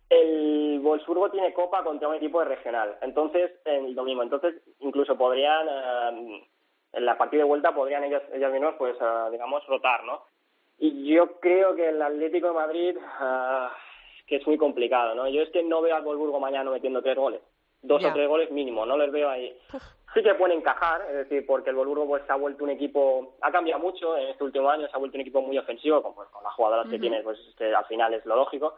El 0.10 0.80
Wolfsburgo 0.82 1.30
tiene 1.30 1.54
copa 1.54 1.84
contra 1.84 2.08
un 2.08 2.16
equipo 2.16 2.40
de 2.40 2.46
regional, 2.46 2.98
entonces, 3.02 3.52
el 3.66 3.94
domingo, 3.94 4.24
entonces 4.24 4.56
incluso 4.80 5.16
podrían, 5.18 5.68
eh, 5.70 6.48
en 6.94 7.06
la 7.06 7.18
partida 7.18 7.44
de 7.44 7.48
vuelta 7.48 7.74
podrían 7.74 8.04
ellos, 8.04 8.24
ellos 8.34 8.52
mismos, 8.52 8.76
pues, 8.78 8.98
eh, 9.00 9.32
digamos, 9.32 9.66
rotar, 9.68 10.04
¿no? 10.04 10.24
Y 10.80 11.14
yo 11.14 11.40
creo 11.40 11.76
que 11.76 11.90
el 11.90 12.02
Atlético 12.02 12.48
de 12.48 12.54
Madrid, 12.54 12.98
uh, 12.98 13.68
que 14.26 14.38
es 14.38 14.48
muy 14.48 14.58
complicado, 14.58 15.14
¿no? 15.14 15.28
Yo 15.28 15.42
es 15.42 15.50
que 15.50 15.62
no 15.62 15.82
veo 15.82 15.96
al 15.96 16.04
Wolfsburgo 16.04 16.40
mañana 16.40 16.72
metiendo 16.72 17.02
tres 17.02 17.18
goles, 17.18 17.42
dos 17.82 18.04
o 18.04 18.14
tres 18.14 18.28
goles 18.28 18.50
mínimo, 18.50 18.86
no 18.86 18.98
les 18.98 19.12
veo 19.12 19.30
ahí 19.30 19.56
sí 20.14 20.24
que 20.24 20.34
pueden 20.36 20.60
encajar, 20.60 21.02
es 21.10 21.30
decir, 21.30 21.46
porque 21.46 21.70
el 21.70 21.76
Wolfsburgo 21.76 22.08
pues, 22.08 22.24
se 22.26 22.32
ha 22.32 22.36
vuelto 22.36 22.64
un 22.64 22.70
equipo, 22.72 23.36
ha 23.42 23.52
cambiado 23.52 23.82
mucho 23.82 24.18
en 24.18 24.30
este 24.30 24.44
último 24.44 24.70
año, 24.70 24.88
se 24.88 24.96
ha 24.96 25.00
vuelto 25.00 25.18
un 25.18 25.22
equipo 25.22 25.42
muy 25.42 25.58
ofensivo, 25.58 26.02
con, 26.02 26.16
pues, 26.16 26.30
con 26.30 26.44
las 26.44 26.54
jugadoras 26.54 26.90
que 26.90 27.00
tiene, 27.00 27.22
pues 27.22 27.38
que 27.58 27.74
al 27.74 27.86
final 27.86 28.14
es 28.14 28.26
lo 28.26 28.36
lógico. 28.36 28.76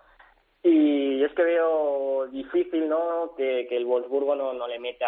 Y 0.63 1.23
es 1.23 1.33
que 1.33 1.43
veo 1.43 2.27
difícil 2.27 2.87
¿no? 2.87 3.33
que, 3.35 3.65
que 3.67 3.77
el 3.77 3.85
Wolfsburgo 3.85 4.35
no, 4.35 4.53
no 4.53 4.67
le 4.67 4.79
meta 4.79 5.07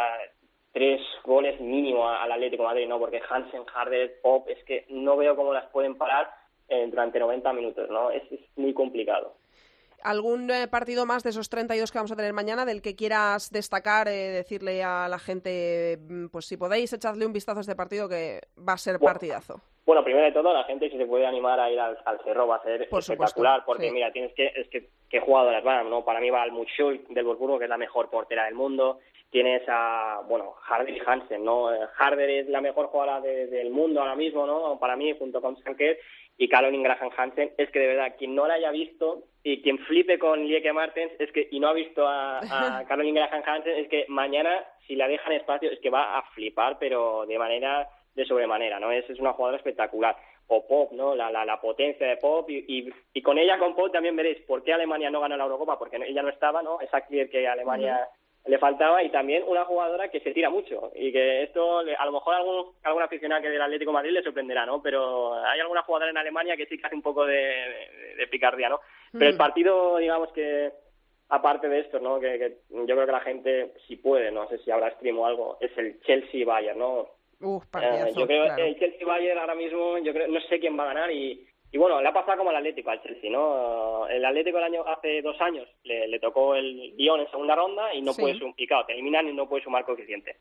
tres 0.71 1.01
goles 1.23 1.59
mínimo 1.61 2.09
al 2.09 2.31
Atlético 2.31 2.63
Madrid, 2.63 2.87
¿no? 2.87 2.97
Porque 2.97 3.21
Hansen, 3.29 3.63
Harder, 3.73 4.19
Pop, 4.21 4.47
es 4.49 4.63
que 4.65 4.85
no 4.89 5.15
veo 5.15 5.35
cómo 5.35 5.53
las 5.53 5.69
pueden 5.69 5.95
parar 5.95 6.31
eh, 6.67 6.87
durante 6.89 7.19
90 7.19 7.53
minutos, 7.53 7.89
¿no? 7.89 8.09
es 8.09 8.23
muy 8.55 8.73
complicado. 8.73 9.35
¿Algún 10.03 10.51
eh, 10.51 10.67
partido 10.67 11.05
más 11.05 11.23
de 11.23 11.29
esos 11.29 11.49
32 11.49 11.91
que 11.91 11.97
vamos 11.97 12.11
a 12.11 12.15
tener 12.15 12.33
mañana 12.33 12.65
del 12.65 12.81
que 12.81 12.95
quieras 12.95 13.51
destacar, 13.51 14.07
eh, 14.07 14.29
decirle 14.31 14.83
a 14.83 15.07
la 15.07 15.17
gente, 15.17 15.97
mm, 15.97 16.27
pues 16.27 16.45
si 16.45 16.57
podéis, 16.57 16.91
echadle 16.93 17.25
un 17.25 17.33
vistazo 17.33 17.59
a 17.59 17.61
este 17.61 17.75
partido 17.75 18.09
que 18.09 18.41
va 18.57 18.73
a 18.73 18.77
ser 18.77 18.99
partidazo? 18.99 19.61
Bueno, 19.85 20.03
primero 20.03 20.25
de 20.25 20.31
todo, 20.31 20.53
la 20.53 20.63
gente 20.63 20.89
si 20.89 20.97
se 20.97 21.05
puede 21.05 21.25
animar 21.25 21.59
a 21.59 21.69
ir 21.69 21.79
al, 21.79 21.97
Cerro 22.23 22.47
va 22.47 22.57
a 22.57 22.63
ser 22.63 22.83
espectacular, 22.83 23.63
porque 23.65 23.91
mira, 23.91 24.11
tienes 24.11 24.33
que, 24.33 24.47
es 24.47 24.67
que, 24.69 24.89
qué 25.09 25.19
jugadoras 25.19 25.63
van, 25.63 25.89
¿no? 25.89 26.05
Para 26.05 26.21
mí 26.21 26.29
va 26.29 26.41
al 26.41 26.53
Muchoy 26.53 27.05
del 27.09 27.25
Burgos, 27.25 27.59
que 27.59 27.65
es 27.65 27.69
la 27.69 27.77
mejor 27.77 28.09
portera 28.09 28.45
del 28.45 28.55
mundo, 28.55 28.99
tienes 29.29 29.63
a, 29.67 30.21
bueno, 30.27 30.55
Harder 30.69 30.95
y 30.95 31.01
Hansen, 31.05 31.43
¿no? 31.43 31.73
Eh, 31.73 31.79
Harder 31.97 32.29
es 32.29 32.47
la 32.47 32.61
mejor 32.61 32.85
jugadora 32.87 33.19
del 33.19 33.71
mundo 33.71 33.99
ahora 33.99 34.15
mismo, 34.15 34.45
¿no? 34.45 34.79
Para 34.79 34.95
mí, 34.95 35.13
junto 35.17 35.41
con 35.41 35.57
Sanker, 35.63 35.99
y 36.37 36.49
Caroline 36.49 36.83
Graham 36.83 37.11
Hansen, 37.15 37.51
es 37.57 37.69
que 37.69 37.79
de 37.79 37.87
verdad, 37.87 38.15
quien 38.17 38.35
no 38.35 38.47
la 38.47 38.55
haya 38.55 38.71
visto 38.71 39.23
y 39.43 39.61
quien 39.61 39.77
flipe 39.79 40.17
con 40.17 40.43
Lieke 40.43 40.73
Martens 40.73 41.11
es 41.19 41.31
que 41.31 41.47
y 41.51 41.59
no 41.59 41.67
ha 41.67 41.73
visto 41.73 42.07
a, 42.07 42.39
a 42.39 42.85
Caroline 42.87 43.19
Graham 43.19 43.43
Hansen, 43.45 43.77
es 43.77 43.87
que 43.89 44.05
mañana, 44.07 44.65
si 44.87 44.95
la 44.95 45.07
dejan 45.07 45.33
espacio, 45.33 45.69
es 45.71 45.79
que 45.79 45.89
va 45.89 46.17
a 46.17 46.23
flipar, 46.33 46.77
pero 46.79 47.25
de 47.25 47.37
manera 47.37 47.87
de 48.15 48.25
sobremanera, 48.25 48.79
¿no? 48.79 48.91
Es, 48.91 49.09
es 49.09 49.19
una 49.19 49.33
jugadora 49.33 49.57
espectacular. 49.57 50.15
O 50.47 50.67
Pop, 50.67 50.91
¿no? 50.91 51.15
La, 51.15 51.31
la, 51.31 51.45
la 51.45 51.61
potencia 51.61 52.05
de 52.05 52.17
Pop 52.17 52.49
y, 52.49 52.91
y, 53.13 53.21
con 53.21 53.37
ella, 53.37 53.57
con 53.57 53.75
Pop, 53.75 53.93
también 53.93 54.15
veréis 54.15 54.41
por 54.41 54.61
qué 54.61 54.73
Alemania 54.73 55.09
no 55.09 55.21
ganó 55.21 55.37
la 55.37 55.45
Eurocopa, 55.45 55.79
porque 55.79 55.97
ella 56.05 56.21
no 56.21 56.29
estaba, 56.29 56.61
¿no? 56.61 56.81
Esa 56.81 57.01
clear 57.01 57.29
que 57.29 57.47
Alemania 57.47 58.09
le 58.45 58.57
faltaba 58.57 59.01
y 59.01 59.09
también 59.09 59.43
una 59.47 59.63
jugadora 59.63 60.09
que 60.09 60.19
se 60.19 60.33
tira 60.33 60.49
mucho 60.49 60.91
y 60.95 61.13
que 61.13 61.43
esto 61.43 61.79
a 61.79 62.05
lo 62.05 62.11
mejor 62.11 62.35
algún 62.35 62.73
algún 62.83 63.01
aficionado 63.01 63.41
que 63.41 63.49
del 63.49 63.61
Atlético 63.61 63.91
de 63.91 63.95
Madrid 63.95 64.11
le 64.11 64.23
sorprenderá 64.23 64.65
no 64.65 64.81
pero 64.81 65.33
hay 65.33 65.61
alguna 65.61 65.83
jugadora 65.83 66.11
en 66.11 66.17
Alemania 66.17 66.57
que 66.57 66.65
sí 66.65 66.77
que 66.77 66.85
hace 66.85 66.95
un 66.95 67.01
poco 67.01 67.25
de, 67.25 67.53
de, 68.17 68.27
picardía 68.27 68.67
no 68.67 68.81
pero 69.13 69.27
el 69.27 69.35
mm. 69.35 69.37
partido 69.37 69.97
digamos 69.97 70.31
que 70.33 70.73
aparte 71.29 71.69
de 71.69 71.79
esto 71.79 71.99
no 71.99 72.19
que, 72.19 72.57
yo 72.69 72.85
creo 72.85 73.05
que 73.05 73.11
la 73.11 73.21
gente 73.21 73.73
si 73.87 73.95
puede 73.95 74.29
no 74.29 74.47
sé 74.49 74.57
si 74.57 74.71
habrá 74.71 74.91
stream 74.91 75.19
o 75.19 75.25
algo 75.25 75.57
es 75.61 75.71
el 75.77 76.01
Chelsea 76.01 76.45
Bayern 76.45 76.79
no 76.79 77.07
eh, 77.41 78.11
yo 78.13 78.27
creo 78.27 78.55
que 78.55 78.67
el 78.67 78.77
Chelsea 78.77 79.07
Bayern 79.07 79.39
ahora 79.39 79.55
mismo 79.55 79.97
yo 79.99 80.11
creo 80.11 80.27
no 80.27 80.41
sé 80.41 80.59
quién 80.59 80.77
va 80.77 80.83
a 80.83 80.93
ganar 80.93 81.11
y 81.11 81.47
y 81.73 81.77
bueno, 81.79 81.99
le 81.99 82.07
ha 82.07 82.13
pasado 82.13 82.37
como 82.37 82.51
al 82.51 82.57
Atlético 82.57 82.91
al 82.91 83.01
Chelsea, 83.01 83.31
¿no? 83.31 84.07
El 84.07 84.23
Atlético 84.23 84.59
el 84.59 84.63
año 84.65 84.83
hace 84.85 85.23
dos 85.23 85.41
años 85.41 85.67
le, 85.83 86.19
tocó 86.19 86.53
el 86.53 86.93
guion 86.95 87.21
en 87.21 87.31
segunda 87.31 87.55
ronda 87.55 87.95
y 87.95 88.01
no 88.03 88.13
puede 88.13 88.35
sumar, 88.35 88.53
y 88.57 88.67
claro, 88.67 88.85
te 88.85 88.93
eliminan 88.93 89.27
y 89.27 89.33
no 89.33 89.49
puede 89.49 89.63
sumar 89.63 89.83
coeficiente. 89.83 90.35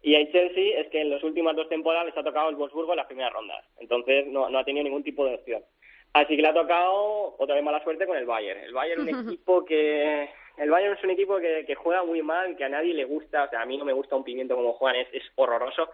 Y 0.00 0.14
el 0.14 0.30
Chelsea 0.30 0.78
es 0.80 0.86
que 0.90 1.00
en 1.00 1.10
las 1.10 1.24
últimas 1.24 1.56
dos 1.56 1.68
temporadas 1.68 2.06
les 2.06 2.16
ha 2.16 2.22
tocado 2.22 2.50
el 2.50 2.54
Wolfsburgo 2.54 2.92
en 2.92 2.98
las 2.98 3.08
primeras 3.08 3.32
rondas, 3.32 3.64
entonces 3.80 4.28
no, 4.28 4.48
no 4.48 4.60
ha 4.60 4.64
tenido 4.64 4.84
ningún 4.84 5.02
tipo 5.02 5.26
de 5.26 5.34
opción. 5.34 5.64
Así 6.12 6.36
que 6.36 6.42
le 6.42 6.48
ha 6.48 6.54
tocado 6.54 7.34
otra 7.36 7.56
vez 7.56 7.64
mala 7.64 7.82
suerte 7.82 8.06
con 8.06 8.16
el 8.16 8.24
Bayern. 8.24 8.60
El 8.60 8.72
Bayern 8.72 9.08
es 9.08 9.14
un 9.14 9.20
equipo 9.28 9.64
que 9.64 10.30
el 10.56 10.70
Bayern 10.70 10.94
es 10.96 11.02
un 11.02 11.10
equipo 11.10 11.38
que, 11.38 11.64
que, 11.66 11.74
juega 11.74 12.04
muy 12.04 12.22
mal, 12.22 12.56
que 12.56 12.64
a 12.64 12.68
nadie 12.68 12.94
le 12.94 13.06
gusta, 13.06 13.42
o 13.42 13.50
sea, 13.50 13.62
a 13.62 13.66
mí 13.66 13.76
no 13.76 13.84
me 13.84 13.92
gusta 13.92 14.14
un 14.14 14.22
pimiento 14.22 14.54
como 14.54 14.74
juegan, 14.74 15.00
es, 15.00 15.08
es 15.12 15.24
horroroso 15.34 15.88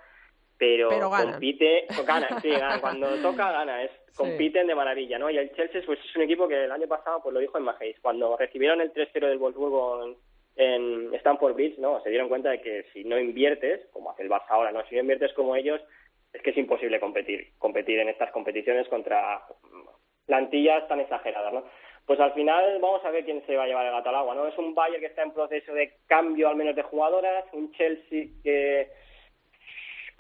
pero, 0.62 1.10
compite, 1.10 1.86
gana, 2.06 2.40
sí, 2.40 2.50
cuando 2.80 3.08
toca 3.20 3.50
gana, 3.50 3.82
es 3.82 3.90
compiten 4.14 4.68
de 4.68 4.76
maravilla, 4.76 5.18
¿no? 5.18 5.28
Y 5.28 5.36
el 5.36 5.52
Chelsea 5.54 5.82
pues 5.84 5.98
es 5.98 6.14
un 6.14 6.22
equipo 6.22 6.46
que 6.46 6.66
el 6.66 6.70
año 6.70 6.86
pasado 6.86 7.20
pues 7.20 7.34
lo 7.34 7.40
dijo 7.40 7.58
en 7.58 7.64
Majeis, 7.64 7.96
cuando 8.00 8.36
recibieron 8.36 8.80
el 8.80 8.92
3-0 8.92 9.26
del 9.26 9.38
Wolfsburgo 9.38 10.16
en, 10.54 11.12
Stamford 11.14 11.54
Bridge, 11.54 11.78
¿no? 11.78 12.00
Se 12.02 12.10
dieron 12.10 12.28
cuenta 12.28 12.50
de 12.50 12.60
que 12.60 12.84
si 12.92 13.02
no 13.02 13.18
inviertes, 13.18 13.88
como 13.92 14.12
hace 14.12 14.22
el 14.22 14.30
Barça 14.30 14.50
ahora, 14.50 14.70
¿no? 14.70 14.84
Si 14.86 14.94
no 14.94 15.00
inviertes 15.00 15.32
como 15.32 15.56
ellos, 15.56 15.80
es 16.32 16.40
que 16.42 16.50
es 16.50 16.56
imposible 16.56 17.00
competir, 17.00 17.48
competir 17.58 17.98
en 17.98 18.08
estas 18.08 18.30
competiciones 18.30 18.86
contra 18.86 19.42
plantillas 20.26 20.86
tan 20.86 21.00
exageradas, 21.00 21.52
¿no? 21.52 21.64
Pues 22.06 22.20
al 22.20 22.34
final 22.34 22.78
vamos 22.80 23.04
a 23.04 23.10
ver 23.10 23.24
quién 23.24 23.44
se 23.46 23.56
va 23.56 23.64
a 23.64 23.66
llevar 23.66 23.86
el 23.86 23.92
gato 23.92 24.10
al 24.10 24.14
agua, 24.14 24.36
¿no? 24.36 24.46
Es 24.46 24.56
un 24.58 24.76
Bayern 24.76 25.00
que 25.00 25.06
está 25.06 25.22
en 25.22 25.32
proceso 25.32 25.74
de 25.74 25.94
cambio 26.06 26.48
al 26.48 26.56
menos 26.56 26.76
de 26.76 26.82
jugadoras, 26.82 27.46
un 27.52 27.72
Chelsea 27.72 28.26
que 28.44 29.02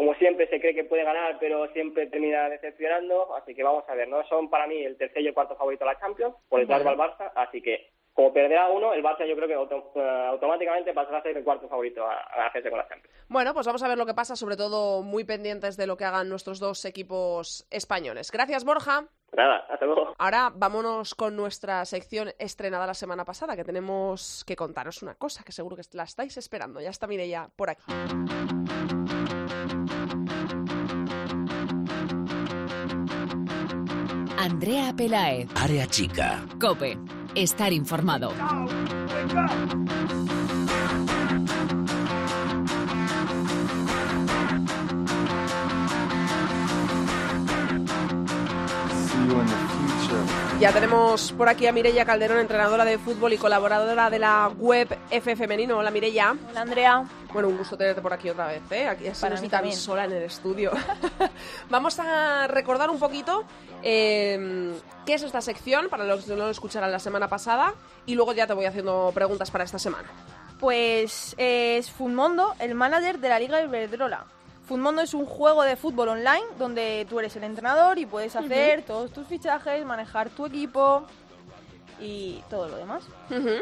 como 0.02 0.14
siempre 0.14 0.48
se 0.48 0.58
cree 0.58 0.74
que 0.74 0.82
puede 0.82 1.04
ganar, 1.04 1.36
pero 1.38 1.68
siempre 1.68 2.08
termina 2.08 2.48
decepcionando, 2.48 3.36
así 3.36 3.54
que 3.54 3.62
vamos 3.62 3.84
a 3.86 3.94
ver, 3.94 4.08
¿no? 4.08 4.26
Son 4.26 4.50
para 4.50 4.66
mí 4.66 4.82
el 4.82 4.96
tercer 4.96 5.22
y 5.22 5.28
el 5.28 5.34
cuarto 5.34 5.54
favorito 5.54 5.84
de 5.84 5.92
la 5.92 6.00
Champions, 6.00 6.34
por 6.48 6.58
detrás 6.58 6.84
va 6.84 6.90
el 6.90 6.98
Barça, 6.98 7.30
así 7.36 7.62
que 7.62 7.90
como 8.12 8.32
perderá 8.32 8.68
uno, 8.68 8.92
el 8.94 9.04
Barça 9.04 9.24
yo 9.28 9.36
creo 9.36 9.46
que 9.46 10.00
eh, 10.00 10.26
automáticamente 10.26 10.92
pasará 10.92 11.18
a 11.18 11.22
ser 11.22 11.36
el 11.36 11.44
cuarto 11.44 11.68
favorito 11.68 12.04
a, 12.04 12.16
hacerse 12.46 12.68
con 12.68 12.80
la 12.80 12.88
Champions. 12.88 13.14
Bueno, 13.28 13.54
pues 13.54 13.64
vamos 13.64 13.80
a 13.84 13.88
ver 13.88 13.96
lo 13.96 14.04
que 14.04 14.12
pasa, 14.12 14.34
sobre 14.34 14.56
todo 14.56 15.04
muy 15.04 15.22
pendientes 15.22 15.76
de 15.76 15.86
lo 15.86 15.96
que 15.96 16.04
hagan 16.04 16.28
nuestros 16.28 16.58
dos 16.58 16.84
equipos 16.84 17.64
españoles. 17.70 18.32
Gracias, 18.32 18.64
Borja. 18.64 19.04
Nada, 19.36 19.64
hasta 19.70 19.86
luego. 19.86 20.14
Ahora 20.18 20.50
vámonos 20.52 21.14
con 21.14 21.36
nuestra 21.36 21.84
sección 21.84 22.30
estrenada 22.40 22.88
la 22.88 22.94
semana 22.94 23.24
pasada, 23.24 23.54
que 23.54 23.62
tenemos 23.62 24.44
que 24.48 24.56
contaros 24.56 25.00
una 25.00 25.14
cosa, 25.14 25.44
que 25.44 25.52
seguro 25.52 25.76
que 25.76 25.82
la 25.92 26.02
estáis 26.02 26.36
esperando. 26.36 26.80
Ya 26.80 26.90
está 26.90 27.06
Mireia 27.06 27.48
por 27.54 27.70
aquí. 27.70 27.84
Andrea 34.42 34.92
Pelaez. 34.92 35.48
Área 35.54 35.86
chica. 35.86 36.44
Cope. 36.60 36.98
Estar 37.36 37.72
informado. 37.72 38.32
Ya 50.58 50.72
tenemos 50.72 51.30
por 51.32 51.48
aquí 51.48 51.68
a 51.68 51.72
Mireia 51.72 52.04
Calderón, 52.04 52.40
entrenadora 52.40 52.84
de 52.84 52.98
fútbol 52.98 53.32
y 53.34 53.38
colaboradora 53.38 54.10
de 54.10 54.18
la 54.18 54.50
web 54.58 54.88
F 55.10 55.36
Femenino. 55.36 55.78
Hola 55.78 55.92
Mireia. 55.92 56.36
Hola 56.50 56.62
Andrea. 56.62 57.04
Bueno, 57.32 57.48
un 57.48 57.56
gusto 57.56 57.76
tenerte 57.76 58.02
por 58.02 58.12
aquí 58.12 58.28
otra 58.28 58.46
vez, 58.48 58.62
¿eh? 58.70 58.88
Aquí 58.88 59.08
así 59.08 59.20
Para 59.22 59.34
no 59.36 59.40
mí 59.40 59.46
estoy 59.46 59.48
tan 59.50 59.60
también. 59.60 59.76
sola 59.76 60.04
en 60.04 60.12
el 60.12 60.22
estudio. 60.24 60.70
Vamos 61.70 61.98
a 61.98 62.46
recordar 62.46 62.90
un 62.90 62.98
poquito 62.98 63.44
eh, 63.82 64.74
qué 65.06 65.14
es 65.14 65.22
esta 65.22 65.40
sección, 65.40 65.88
para 65.88 66.04
los 66.04 66.24
que 66.24 66.30
no 66.32 66.44
lo 66.44 66.50
escucharan 66.50 66.92
la 66.92 66.98
semana 66.98 67.28
pasada, 67.28 67.74
y 68.06 68.14
luego 68.14 68.32
ya 68.32 68.46
te 68.46 68.52
voy 68.52 68.66
haciendo 68.66 69.10
preguntas 69.14 69.50
para 69.50 69.64
esta 69.64 69.78
semana. 69.78 70.08
Pues 70.60 71.34
eh, 71.38 71.78
es 71.78 71.90
Funmondo, 71.90 72.54
el 72.58 72.74
manager 72.74 73.18
de 73.18 73.28
la 73.28 73.38
Liga 73.38 73.62
Iberdrola. 73.62 74.26
Funmondo 74.66 75.02
es 75.02 75.12
un 75.12 75.26
juego 75.26 75.64
de 75.64 75.74
fútbol 75.76 76.10
online 76.10 76.44
donde 76.58 77.04
tú 77.10 77.18
eres 77.18 77.34
el 77.34 77.44
entrenador 77.44 77.98
y 77.98 78.06
puedes 78.06 78.36
hacer 78.36 78.82
todos 78.82 79.10
tus 79.10 79.26
fichajes, 79.26 79.84
manejar 79.84 80.30
tu 80.30 80.46
equipo 80.46 81.04
y 82.02 82.42
todo 82.50 82.68
lo 82.68 82.76
demás. 82.76 83.04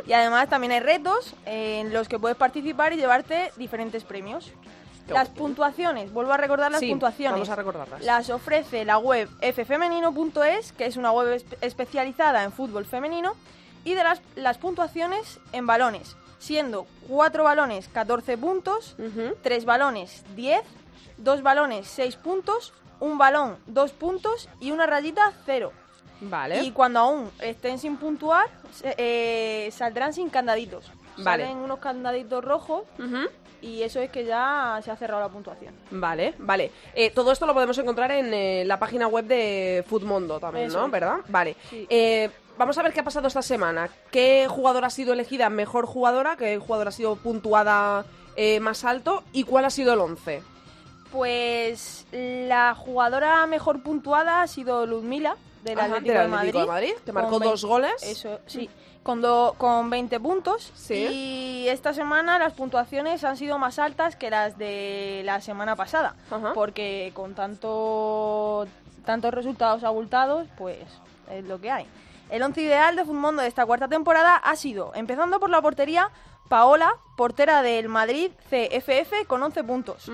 Y 0.06 0.12
además 0.12 0.48
también 0.48 0.72
hay 0.72 0.80
retos 0.80 1.34
en 1.46 1.92
los 1.92 2.08
que 2.08 2.18
puedes 2.18 2.36
participar 2.36 2.92
y 2.92 2.96
llevarte 2.96 3.52
diferentes 3.56 4.04
premios. 4.04 4.50
Qué 5.06 5.14
las 5.14 5.28
guay. 5.28 5.38
puntuaciones, 5.38 6.12
vuelvo 6.12 6.32
a 6.32 6.36
recordar 6.36 6.70
las 6.70 6.80
Sí, 6.80 6.88
puntuaciones. 6.90 7.32
vamos 7.32 7.48
a 7.48 7.56
recordarlas. 7.56 8.02
Las 8.04 8.30
ofrece 8.30 8.84
la 8.84 8.98
web 8.98 9.28
ffemenino.es, 9.84 10.72
que 10.72 10.86
es 10.86 10.96
una 10.96 11.10
web 11.12 11.36
espe- 11.36 11.56
especializada 11.60 12.44
en 12.44 12.52
fútbol 12.52 12.84
femenino, 12.84 13.34
y 13.84 13.94
de 13.94 14.04
las, 14.04 14.20
las 14.36 14.58
puntuaciones 14.58 15.40
en 15.52 15.66
balones, 15.66 16.16
siendo 16.38 16.86
4 17.08 17.42
balones 17.42 17.88
14 17.88 18.36
puntos, 18.38 18.94
3 19.42 19.64
balones 19.64 20.22
10, 20.36 20.62
2 21.18 21.42
balones 21.42 21.86
6 21.88 22.16
puntos, 22.16 22.72
un 23.00 23.16
balón 23.18 23.56
2 23.66 23.92
puntos 23.92 24.48
y 24.60 24.70
una 24.70 24.86
rayita 24.86 25.32
0. 25.46 25.72
Vale. 26.20 26.62
Y 26.62 26.70
cuando 26.72 27.00
aún 27.00 27.30
estén 27.40 27.78
sin 27.78 27.96
puntuar, 27.96 28.46
eh, 28.82 29.68
saldrán 29.72 30.12
sin 30.12 30.28
candaditos. 30.28 30.90
Vale. 31.18 31.44
Salen 31.44 31.58
unos 31.58 31.78
candaditos 31.78 32.44
rojos 32.44 32.84
y 33.60 33.82
eso 33.82 34.00
es 34.00 34.10
que 34.10 34.24
ya 34.24 34.80
se 34.82 34.90
ha 34.90 34.96
cerrado 34.96 35.22
la 35.22 35.28
puntuación. 35.28 35.74
Vale, 35.90 36.34
vale. 36.38 36.70
Eh, 36.94 37.10
todo 37.10 37.32
esto 37.32 37.46
lo 37.46 37.54
podemos 37.54 37.76
encontrar 37.78 38.10
en 38.12 38.32
eh, 38.32 38.64
la 38.64 38.78
página 38.78 39.06
web 39.06 39.26
de 39.26 39.84
Foodmondo 39.86 40.40
también, 40.40 40.66
Eso 40.66 40.80
¿no? 40.80 40.88
¿Verdad? 40.88 41.18
Vale. 41.28 41.56
Sí. 41.68 41.86
Vamos 42.56 42.76
a 42.76 42.82
ver 42.82 42.92
qué 42.92 43.00
ha 43.00 43.04
pasado 43.04 43.26
esta 43.26 43.40
semana. 43.40 43.88
¿Qué 44.10 44.46
jugadora 44.48 44.88
ha 44.88 44.90
sido 44.90 45.14
elegida 45.14 45.48
mejor 45.48 45.86
jugadora? 45.86 46.36
¿Qué 46.36 46.58
jugadora 46.58 46.90
ha 46.90 46.92
sido 46.92 47.16
puntuada 47.16 48.04
más 48.60 48.84
alto? 48.84 49.24
¿Y 49.32 49.44
cuál 49.44 49.64
ha 49.64 49.70
sido 49.70 49.94
el 49.94 50.00
11? 50.00 50.42
Pues 51.10 52.06
la 52.12 52.74
jugadora 52.74 53.46
mejor 53.46 53.82
puntuada 53.82 54.42
ha 54.42 54.46
sido 54.46 54.86
Ludmila 54.86 55.36
del 55.62 55.78
Ajá, 55.78 55.86
Atlético, 55.86 56.12
del 56.14 56.22
de, 56.22 56.28
Madrid, 56.28 56.52
de 56.54 56.66
Madrid, 56.66 56.92
que 57.04 57.12
marcó 57.12 57.38
dos 57.38 57.64
goles. 57.64 57.92
Eso, 58.02 58.40
sí. 58.46 58.68
Con, 59.02 59.22
do- 59.22 59.54
con 59.56 59.88
20 59.88 60.20
puntos. 60.20 60.72
Sí. 60.74 60.94
Y 61.64 61.68
esta 61.68 61.94
semana 61.94 62.38
las 62.38 62.52
puntuaciones 62.52 63.24
han 63.24 63.36
sido 63.36 63.58
más 63.58 63.78
altas 63.78 64.14
que 64.16 64.28
las 64.30 64.58
de 64.58 65.22
la 65.24 65.40
semana 65.40 65.74
pasada. 65.76 66.14
Ajá. 66.30 66.52
Porque 66.54 67.10
con 67.14 67.34
tanto, 67.34 68.66
tantos 69.04 69.32
resultados 69.32 69.84
abultados, 69.84 70.46
pues 70.58 70.78
es 71.30 71.44
lo 71.44 71.60
que 71.60 71.70
hay. 71.70 71.86
El 72.28 72.42
once 72.42 72.60
ideal 72.60 72.94
de 72.94 73.04
Futmundo 73.04 73.42
de 73.42 73.48
esta 73.48 73.66
cuarta 73.66 73.88
temporada 73.88 74.36
ha 74.36 74.54
sido, 74.54 74.92
empezando 74.94 75.40
por 75.40 75.50
la 75.50 75.60
portería, 75.62 76.10
Paola, 76.48 76.92
portera 77.16 77.62
del 77.62 77.88
Madrid 77.88 78.30
CFF 78.50 79.26
con 79.26 79.42
11 79.42 79.64
puntos. 79.64 80.10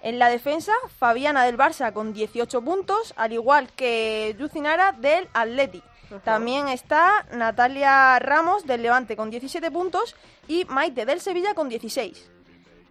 En 0.00 0.18
la 0.18 0.28
defensa, 0.28 0.72
Fabiana 0.98 1.44
del 1.44 1.58
Barça 1.58 1.92
con 1.92 2.12
18 2.12 2.62
puntos, 2.62 3.14
al 3.16 3.32
igual 3.32 3.68
que 3.72 4.36
Yucinara 4.38 4.92
del 4.92 5.28
Atleti. 5.32 5.82
También 6.24 6.68
está 6.68 7.26
Natalia 7.32 8.18
Ramos 8.18 8.66
del 8.66 8.82
Levante 8.82 9.16
con 9.16 9.28
17 9.28 9.70
puntos 9.70 10.16
y 10.46 10.64
Maite 10.66 11.04
del 11.04 11.20
Sevilla 11.20 11.54
con 11.54 11.68
16. 11.68 12.30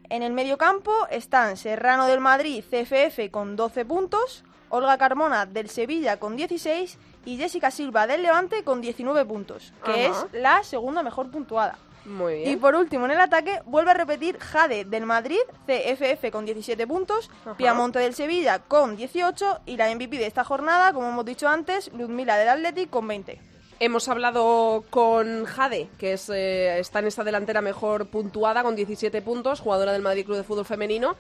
En 0.10 0.22
el 0.22 0.34
mediocampo 0.34 0.93
están 1.10 1.58
Serrano 1.58 2.05
del 2.05 2.20
Madrid 2.20 2.64
CFF 2.64 3.32
con 3.32 3.55
12 3.55 3.86
puntos, 3.86 4.43
Olga 4.70 4.97
Carmona 4.97 5.45
del 5.45 5.70
Sevilla 5.70 6.18
con 6.18 6.36
16 6.36 6.97
y 7.26 7.38
Jessica 7.38 7.72
Silva 7.72 8.05
del 8.08 8.22
Levante 8.22 8.64
con 8.64 8.82
19 8.82 9.26
puntos, 9.26 9.74
que 9.84 10.08
Ajá. 10.08 10.28
es 10.34 10.41
la 10.41 10.64
segunda 10.64 11.03
mejor 11.03 11.32
puntuada. 11.32 11.78
Muy 12.08 12.36
bien. 12.36 12.51
Y 12.51 12.55
por 12.55 12.74
último, 12.74 13.05
en 13.05 13.12
el 13.12 13.20
ataque, 13.20 13.62
vuelve 13.66 13.91
a 13.91 13.93
repetir 13.93 14.39
Jade 14.39 14.86
del 14.86 15.05
Madrid, 15.05 15.39
CFF 15.66 16.32
con 16.32 16.45
17 16.45 16.88
puntos, 16.88 17.30
Ajá. 17.41 17.58
Piamonte 17.58 17.99
del 17.99 18.14
Sevilla 18.14 18.60
con 18.60 18.95
18 18.95 19.60
y 19.66 19.76
la 19.76 19.93
MVP 19.93 20.18
de 20.18 20.26
esta 20.26 20.45
jornada, 20.45 20.93
como 20.93 21.10
hemos 21.10 21.26
dicho 21.26 21.49
antes, 21.49 21.91
Ludmila 21.93 22.38
del 22.38 22.49
Athletic 22.49 22.89
con 22.89 23.08
20. 23.08 23.39
Hemos 23.80 24.08
hablado 24.08 24.86
con 24.89 25.45
Jade, 25.45 25.89
que 25.99 26.14
es, 26.14 26.30
eh, 26.30 26.80
está 26.80 26.99
en 26.99 27.08
esta 27.08 27.24
delantera 27.24 27.62
mejor 27.62 28.08
puntuada 28.08 28.64
con 28.64 28.76
17 28.76 29.22
puntos, 29.22 29.60
jugadora 29.60 29.91
del 29.91 30.01
Madrid 30.01 30.26
Club 30.26 30.38
de 30.38 30.43
Fútbol 30.43 30.66
Femenino. 30.66 31.16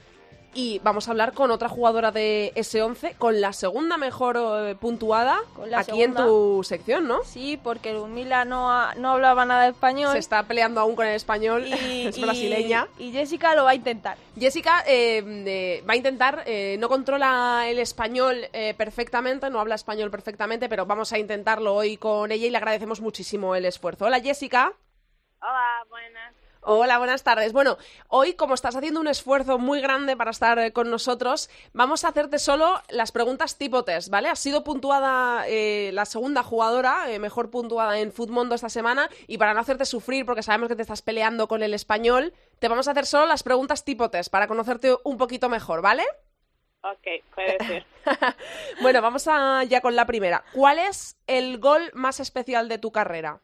Y 0.53 0.79
vamos 0.79 1.07
a 1.07 1.11
hablar 1.11 1.33
con 1.33 1.51
otra 1.51 1.69
jugadora 1.69 2.11
de 2.11 2.51
S11, 2.55 3.15
con 3.17 3.41
la 3.41 3.53
segunda 3.53 3.97
mejor 3.97 4.37
eh, 4.39 4.75
puntuada 4.75 5.39
Con 5.55 5.69
la 5.69 5.79
aquí 5.79 6.01
en 6.01 6.15
tu 6.15 6.63
sección, 6.63 7.07
¿no? 7.07 7.23
Sí, 7.25 7.59
porque 7.61 7.93
Ludmila 7.93 8.43
no, 8.43 8.71
ha- 8.71 8.95
no 8.95 9.11
hablaba 9.11 9.45
nada 9.45 9.65
de 9.65 9.69
español. 9.71 10.13
Se 10.13 10.17
está 10.17 10.41
peleando 10.43 10.81
aún 10.81 10.95
con 10.95 11.05
el 11.05 11.13
español, 11.15 11.65
y, 11.67 11.73
es 12.07 12.17
y- 12.17 12.21
brasileña. 12.23 12.87
Y 12.97 13.11
Jessica 13.11 13.53
lo 13.53 13.65
va 13.65 13.71
a 13.71 13.75
intentar. 13.75 14.17
Jessica 14.39 14.83
eh, 14.87 15.21
eh, 15.45 15.83
va 15.87 15.93
a 15.93 15.97
intentar, 15.97 16.41
eh, 16.47 16.77
no 16.79 16.89
controla 16.89 17.65
el 17.67 17.77
español 17.77 18.47
eh, 18.53 18.73
perfectamente, 18.75 19.49
no 19.51 19.59
habla 19.59 19.75
español 19.75 20.09
perfectamente, 20.09 20.69
pero 20.69 20.87
vamos 20.87 21.13
a 21.13 21.19
intentarlo 21.19 21.75
hoy 21.75 21.97
con 21.97 22.31
ella 22.31 22.47
y 22.47 22.49
le 22.49 22.57
agradecemos 22.57 22.99
muchísimo 22.99 23.53
el 23.55 23.65
esfuerzo. 23.65 24.05
Hola 24.05 24.21
Jessica. 24.21 24.73
Hola, 25.39 25.83
buenas. 25.89 26.33
Hola, 26.69 26.97
buenas 26.97 27.23
tardes. 27.23 27.53
Bueno, 27.53 27.77
hoy 28.09 28.33
como 28.33 28.53
estás 28.53 28.75
haciendo 28.75 28.99
un 28.99 29.07
esfuerzo 29.07 29.57
muy 29.57 29.79
grande 29.79 30.17
para 30.17 30.31
estar 30.31 30.59
eh, 30.59 30.73
con 30.73 30.91
nosotros, 30.91 31.49
vamos 31.71 32.03
a 32.03 32.09
hacerte 32.09 32.39
solo 32.39 32.81
las 32.89 33.13
preguntas 33.13 33.57
tipo 33.57 33.85
test, 33.85 34.09
¿vale? 34.09 34.27
Has 34.27 34.39
sido 34.39 34.65
puntuada 34.65 35.45
eh, 35.47 35.91
la 35.93 36.03
segunda 36.03 36.43
jugadora, 36.43 37.09
eh, 37.09 37.19
mejor 37.19 37.51
puntuada 37.51 37.97
en 37.99 38.11
Footmundo 38.11 38.53
esta 38.53 38.67
semana, 38.67 39.09
y 39.27 39.37
para 39.37 39.53
no 39.53 39.61
hacerte 39.61 39.85
sufrir, 39.85 40.25
porque 40.25 40.43
sabemos 40.43 40.67
que 40.67 40.75
te 40.75 40.81
estás 40.81 41.01
peleando 41.01 41.47
con 41.47 41.63
el 41.63 41.73
español, 41.73 42.33
te 42.59 42.67
vamos 42.67 42.89
a 42.89 42.91
hacer 42.91 43.05
solo 43.05 43.27
las 43.27 43.43
preguntas 43.43 43.85
tipo 43.85 44.09
test 44.09 44.29
para 44.29 44.49
conocerte 44.49 44.93
un 45.05 45.17
poquito 45.17 45.47
mejor, 45.47 45.81
¿vale? 45.81 46.03
Ok, 46.81 47.23
puede 47.33 47.57
ser. 47.65 47.85
Bueno, 48.81 49.01
vamos 49.01 49.25
a, 49.29 49.63
ya 49.63 49.79
con 49.79 49.95
la 49.95 50.05
primera. 50.05 50.43
¿Cuál 50.51 50.79
es 50.79 51.15
el 51.27 51.59
gol 51.59 51.91
más 51.93 52.19
especial 52.19 52.67
de 52.67 52.77
tu 52.77 52.91
carrera? 52.91 53.39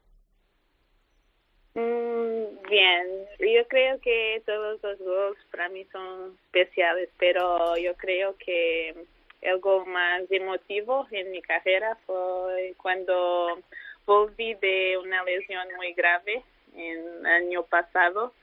Mm, 1.76 2.70
bien, 2.70 3.08
yo 3.40 3.68
creo 3.68 4.00
que 4.00 4.44
todos 4.46 4.82
los 4.84 5.00
gols 5.00 5.38
para 5.52 5.70
mí 5.70 5.86
son 5.92 6.38
especiales, 6.46 7.10
pero 7.18 7.76
yo 7.78 7.96
creo 7.96 8.36
que 8.38 8.96
el 9.42 9.60
gol 9.60 9.86
más 9.88 10.22
emotivo 10.30 11.08
en 11.12 11.32
mi 11.32 11.42
carrera 11.42 11.98
fue 12.06 12.76
cuando 12.78 13.60
volví 14.06 14.54
de 14.56 14.98
una 14.98 15.24
lesión 15.24 15.68
muy 15.76 15.94
grave 15.94 16.44
en 16.76 16.98
el 16.98 17.26
año 17.26 17.64
pasado 17.64 18.34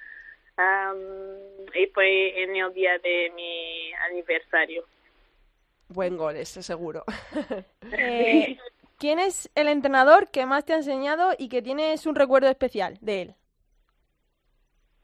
am, 0.56 0.96
y 1.74 1.86
fue 1.88 2.42
en 2.42 2.56
el 2.56 2.72
día 2.74 2.98
de 2.98 3.32
mi 3.34 3.92
aniversario. 4.10 4.84
Buen 5.88 6.16
gol, 6.16 6.36
ese 6.36 6.62
seguro. 6.62 7.04
Eh, 7.92 8.56
¿Quién 9.00 9.18
es 9.18 9.50
el 9.56 9.66
entrenador 9.66 10.30
que 10.30 10.46
más 10.46 10.64
te 10.64 10.74
ha 10.74 10.76
enseñado 10.76 11.32
y 11.36 11.48
que 11.48 11.60
tienes 11.60 12.06
un 12.06 12.14
recuerdo 12.14 12.48
especial 12.48 12.98
de 13.00 13.22
él? 13.22 13.34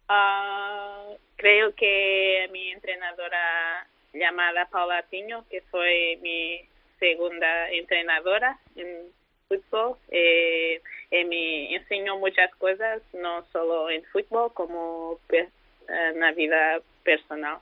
Ah, 0.09 1.05
creo 1.37 1.75
que 1.75 2.49
mi 2.53 2.71
entrenadora 2.73 3.87
llamada 4.13 4.67
Paula 4.67 5.03
Piño, 5.11 5.45
que 5.51 5.63
fue 5.63 6.19
mi 6.23 6.61
segunda 6.99 7.71
entrenadora 7.71 8.59
en 8.77 9.13
fútbol, 9.49 9.99
eh, 10.11 10.81
eh, 11.11 11.25
me 11.25 11.75
enseñó 11.75 12.19
muchas 12.19 12.55
cosas, 12.57 13.03
no 13.13 13.45
solo 13.53 13.91
en 13.91 14.05
fútbol, 14.07 14.53
como 14.55 15.19
pe- 15.29 15.51
en 15.89 16.21
la 16.21 16.33
vida 16.33 16.81
personal. 17.05 17.59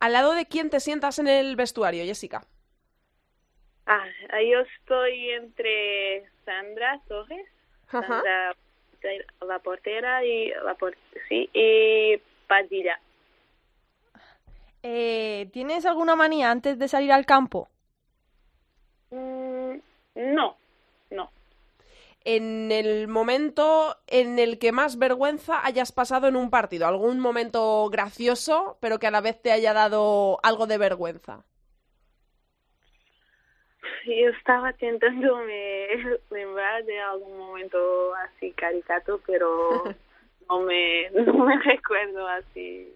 ¿Al 0.00 0.12
lado 0.12 0.32
de 0.34 0.46
quién 0.46 0.70
te 0.70 0.80
sientas 0.80 1.18
en 1.18 1.28
el 1.28 1.56
vestuario, 1.56 2.04
Jessica? 2.04 2.46
Ah, 3.86 4.06
yo 4.42 4.60
estoy 4.60 5.30
entre 5.30 6.24
Sandra 6.44 7.00
Torres. 7.08 7.46
Sandra, 7.90 8.54
la 9.46 9.58
portera 9.60 10.24
y 10.24 10.50
la 10.64 10.74
por- 10.74 10.96
sí, 11.28 11.48
y 11.52 12.16
Padilla. 12.48 12.98
Eh, 14.82 15.48
¿Tienes 15.52 15.86
alguna 15.86 16.16
manía 16.16 16.50
antes 16.50 16.78
de 16.78 16.88
salir 16.88 17.12
al 17.12 17.26
campo? 17.26 17.68
Mm, 19.10 19.78
no, 20.14 20.56
no. 21.10 21.30
En 22.24 22.72
el 22.72 23.08
momento 23.08 23.96
en 24.08 24.38
el 24.38 24.58
que 24.58 24.72
más 24.72 24.98
vergüenza 24.98 25.64
hayas 25.64 25.92
pasado 25.92 26.26
en 26.28 26.36
un 26.36 26.50
partido, 26.50 26.86
algún 26.86 27.20
momento 27.20 27.88
gracioso, 27.88 28.76
pero 28.80 28.98
que 28.98 29.06
a 29.06 29.10
la 29.12 29.20
vez 29.20 29.40
te 29.40 29.52
haya 29.52 29.72
dado 29.72 30.38
algo 30.42 30.66
de 30.66 30.78
vergüenza. 30.78 31.44
Yo 34.06 34.30
estaba 34.30 34.70
intentándome 34.70 35.88
lembrar 36.30 36.84
de 36.86 37.00
algún 37.00 37.38
momento 37.38 38.14
así 38.14 38.52
caricato, 38.52 39.20
pero 39.26 39.84
no 40.48 40.60
me, 40.60 41.10
no 41.10 41.44
me 41.44 41.58
recuerdo 41.64 42.26
así. 42.28 42.92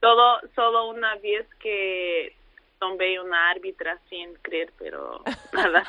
Solo, 0.00 0.40
solo 0.54 0.90
una 0.90 1.16
vez 1.16 1.46
que 1.58 2.34
tomé 2.78 3.18
una 3.20 3.50
árbitra 3.50 3.98
sin 4.08 4.34
creer, 4.36 4.72
pero 4.78 5.22
nada. 5.52 5.82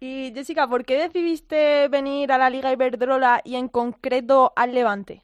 y 0.00 0.32
Jessica, 0.34 0.66
¿por 0.66 0.84
qué 0.84 0.96
decidiste 0.96 1.88
venir 1.88 2.32
a 2.32 2.38
la 2.38 2.50
Liga 2.50 2.72
Iberdrola 2.72 3.40
y 3.44 3.56
en 3.56 3.68
concreto 3.68 4.52
al 4.56 4.74
Levante? 4.74 5.22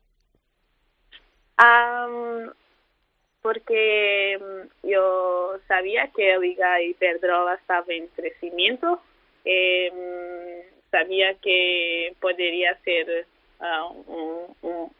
Porque 3.42 4.38
mm, 4.38 4.88
yo 4.88 5.58
sabía 5.66 6.10
que 6.14 6.28
la 6.28 6.38
Liga 6.38 6.82
Iberdrola 6.82 7.54
estaba 7.54 7.86
en 7.88 8.08
crecimiento. 8.08 9.00
Eh, 9.44 10.66
sabía 10.90 11.34
que 11.34 12.14
podría 12.20 12.76
ser 12.82 13.26
ah, 13.60 13.86
un, 13.86 14.56
un, 14.62 14.92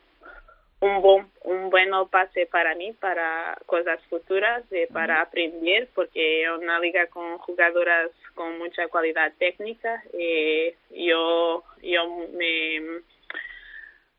un, 0.81 1.03
buen, 1.03 1.31
un 1.45 1.71
bueno 1.71 2.09
pase 2.09 2.47
para 2.47 2.75
mí, 2.75 2.93
para 2.93 3.59
cosas 3.67 4.01
futuras, 4.09 4.69
de, 4.71 4.87
para 4.87 5.21
aprender, 5.21 5.89
porque 5.95 6.45
es 6.45 6.51
una 6.51 6.79
liga 6.81 7.07
con 7.09 7.39
jugadoras 7.39 8.11
con 8.35 8.59
mucha 8.59 8.89
cualidad 8.89 9.33
técnica. 9.39 10.03
Eh, 10.15 10.77
yo, 10.91 11.65
yo 11.83 12.29
me... 12.33 13.01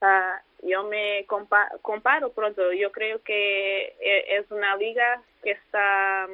Uh, 0.03 0.50
yo 0.61 0.83
me 0.83 1.25
comparo 1.25 2.31
pronto. 2.31 2.71
Yo 2.73 2.91
creo 2.91 3.21
que 3.23 3.95
e, 3.99 4.37
es 4.37 4.49
una 4.51 4.75
liga 4.75 5.21
que 5.43 5.51
está 5.51 6.27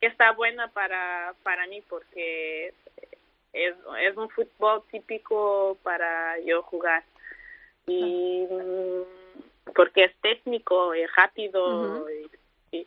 que 0.00 0.06
está 0.06 0.32
buena 0.32 0.68
para 0.68 1.34
para 1.42 1.66
mí 1.66 1.82
porque 1.88 2.72
es, 3.52 3.74
es 4.00 4.16
un 4.16 4.28
fútbol 4.30 4.82
típico 4.90 5.76
para 5.82 6.38
yo 6.40 6.62
jugar 6.62 7.02
y 7.86 8.46
mm, 8.48 9.72
porque 9.74 10.04
es 10.04 10.16
técnico 10.20 10.94
y 10.94 11.06
rápido 11.06 12.06
y, 12.70 12.86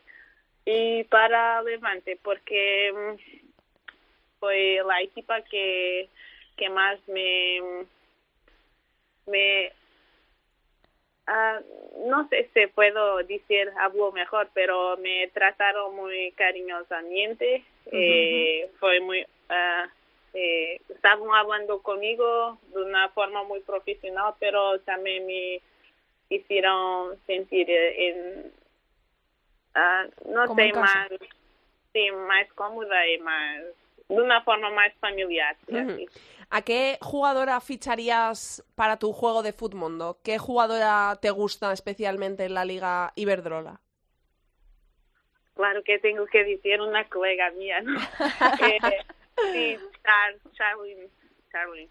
y, 0.66 1.04
para 1.06 1.62
Levante 1.64 2.18
porque 2.22 2.94
mm, 2.94 4.40
fue 4.40 4.82
la 4.86 5.02
equipa 5.02 5.42
que 5.42 6.08
que 6.56 6.70
más 6.70 7.00
me 7.08 7.88
me 9.28 9.72
ah, 11.28 11.60
no 12.06 12.28
sé 12.30 12.50
si 12.54 12.68
puedo 12.68 13.18
decir 13.18 13.72
algo 13.78 14.12
mejor 14.12 14.50
pero 14.54 14.98
me 14.98 15.28
trataron 15.30 15.96
muy 15.96 16.32
cariñosamente. 16.34 17.64
Eh, 17.92 18.70
fue 18.80 19.00
muy 19.00 19.22
uh, 19.22 19.90
eh, 20.34 20.82
estaban 20.88 21.30
hablando 21.34 21.82
conmigo 21.82 22.58
de 22.74 22.84
una 22.84 23.10
forma 23.10 23.44
muy 23.44 23.60
profesional, 23.62 24.34
pero 24.40 24.80
también 24.82 25.26
me 25.26 25.62
hicieron 26.30 27.18
sentir 27.28 27.70
en, 27.70 28.52
ah, 29.76 30.06
no 30.26 30.56
sé, 30.56 30.72
más, 30.74 31.10
sí, 31.92 32.12
más 32.12 32.48
cómoda 32.54 33.08
y 33.08 33.18
más, 33.20 33.62
de 34.16 34.22
una 34.22 34.42
forma 34.44 34.70
más 34.72 34.94
familiar. 35.00 35.56
¿A 36.50 36.62
qué 36.64 36.98
jugadora 37.02 37.62
ficharías 37.62 38.64
para 38.76 38.98
tu 38.98 39.14
juego 39.14 39.42
de 39.42 39.54
Futmundo? 39.54 40.20
¿Qué 40.24 40.38
jugadora 40.38 41.18
te 41.22 41.30
gusta 41.32 41.72
especialmente 41.72 42.46
en 42.46 42.54
la 42.54 42.66
Liga 42.66 43.14
Iberdrola? 43.16 43.80
Claro 45.56 45.84
que 45.84 46.00
tengo 46.00 46.26
que 46.26 46.44
decir 46.44 46.82
una 46.82 47.08
colega 47.08 47.52
mía, 47.52 47.82
¿no? 47.82 48.00
Eh, 48.62 48.98
Sí, 49.54 49.78
Charlene. 50.58 51.90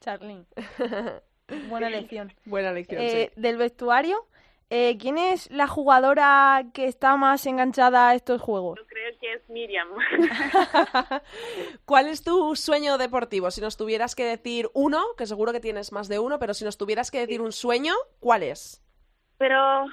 Charlene. 0.00 0.44
Buena 1.68 1.90
lección. 1.90 2.32
Buena 2.44 2.72
lección, 2.72 3.00
eh, 3.00 3.30
Del 3.36 3.56
vestuario, 3.56 4.26
eh, 4.70 4.96
¿quién 4.98 5.16
es 5.16 5.50
la 5.50 5.66
jugadora 5.66 6.64
que 6.74 6.86
está 6.86 7.16
más 7.16 7.46
enganchada 7.46 8.08
a 8.08 8.14
estos 8.14 8.40
juegos? 8.40 8.80
Creo 9.08 9.20
que 9.20 9.32
es 9.34 9.48
Miriam. 9.48 9.88
¿Cuál 11.84 12.08
es 12.08 12.22
tu 12.22 12.54
sueño 12.56 12.98
deportivo? 12.98 13.50
Si 13.50 13.60
nos 13.60 13.76
tuvieras 13.76 14.14
que 14.14 14.24
decir 14.24 14.68
uno, 14.74 15.02
que 15.16 15.26
seguro 15.26 15.52
que 15.52 15.60
tienes 15.60 15.92
más 15.92 16.08
de 16.08 16.18
uno, 16.18 16.38
pero 16.38 16.54
si 16.54 16.64
nos 16.64 16.76
tuvieras 16.76 17.10
que 17.10 17.20
decir 17.20 17.40
un 17.40 17.52
sueño, 17.52 17.94
¿cuál 18.20 18.42
es? 18.42 18.82
Pero 19.38 19.86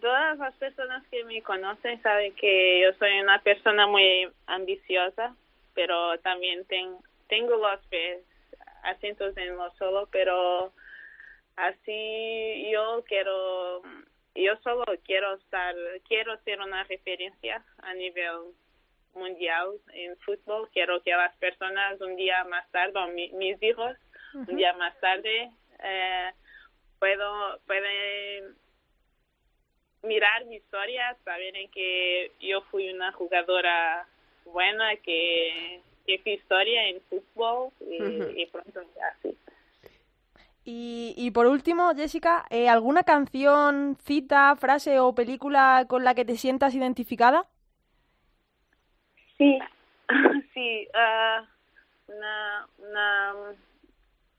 todas 0.00 0.38
las 0.38 0.54
personas 0.54 1.02
que 1.10 1.24
me 1.24 1.42
conocen 1.42 2.00
saben 2.02 2.34
que 2.34 2.82
yo 2.82 2.96
soy 2.98 3.20
una 3.20 3.40
persona 3.42 3.86
muy 3.86 4.28
ambiciosa 4.46 5.34
pero 5.74 6.18
también 6.18 6.66
tengo 6.66 7.56
los 7.56 7.80
acentos 8.82 9.36
en 9.36 9.56
lo 9.56 9.70
solo, 9.72 10.08
pero 10.10 10.72
así 11.56 12.70
yo 12.70 13.04
quiero, 13.06 13.82
yo 14.34 14.56
solo 14.62 14.84
quiero 15.04 15.34
estar, 15.34 15.74
quiero 16.08 16.36
ser 16.44 16.60
una 16.60 16.84
referencia 16.84 17.64
a 17.78 17.94
nivel 17.94 18.54
mundial 19.14 19.72
en 19.92 20.16
fútbol. 20.18 20.68
Quiero 20.72 21.02
que 21.02 21.10
las 21.10 21.34
personas 21.36 22.00
un 22.00 22.16
día 22.16 22.44
más 22.44 22.70
tarde, 22.70 23.30
mis 23.32 23.62
hijos, 23.62 23.96
un 24.34 24.56
día 24.56 24.72
más 24.74 24.98
tarde, 25.00 25.50
eh, 25.82 26.30
puedo, 26.98 27.58
pueden 27.66 28.54
mirar 30.02 30.44
mi 30.46 30.56
historia, 30.56 31.16
saber 31.24 31.54
que 31.72 32.32
yo 32.40 32.62
fui 32.70 32.88
una 32.90 33.12
jugadora 33.12 34.06
buena 34.44 34.96
que, 34.96 35.80
que 36.06 36.32
historia 36.32 36.88
en 36.88 37.00
fútbol 37.02 37.72
y, 37.80 38.46
pronto 38.46 38.82
ya 38.96 39.16
sí. 39.22 39.36
Y, 40.64 41.14
y 41.16 41.30
por 41.30 41.46
último, 41.46 41.94
Jessica, 41.94 42.44
eh, 42.50 42.68
¿alguna 42.68 43.02
canción, 43.02 43.96
cita, 44.04 44.54
frase 44.56 45.00
o 45.00 45.14
película 45.14 45.86
con 45.88 46.04
la 46.04 46.14
que 46.14 46.24
te 46.24 46.36
sientas 46.36 46.74
identificada? 46.74 47.46
Sí, 49.38 49.58
sí. 50.54 50.86
Uh, 50.92 52.12
una, 52.12 52.66
una, 52.78 53.34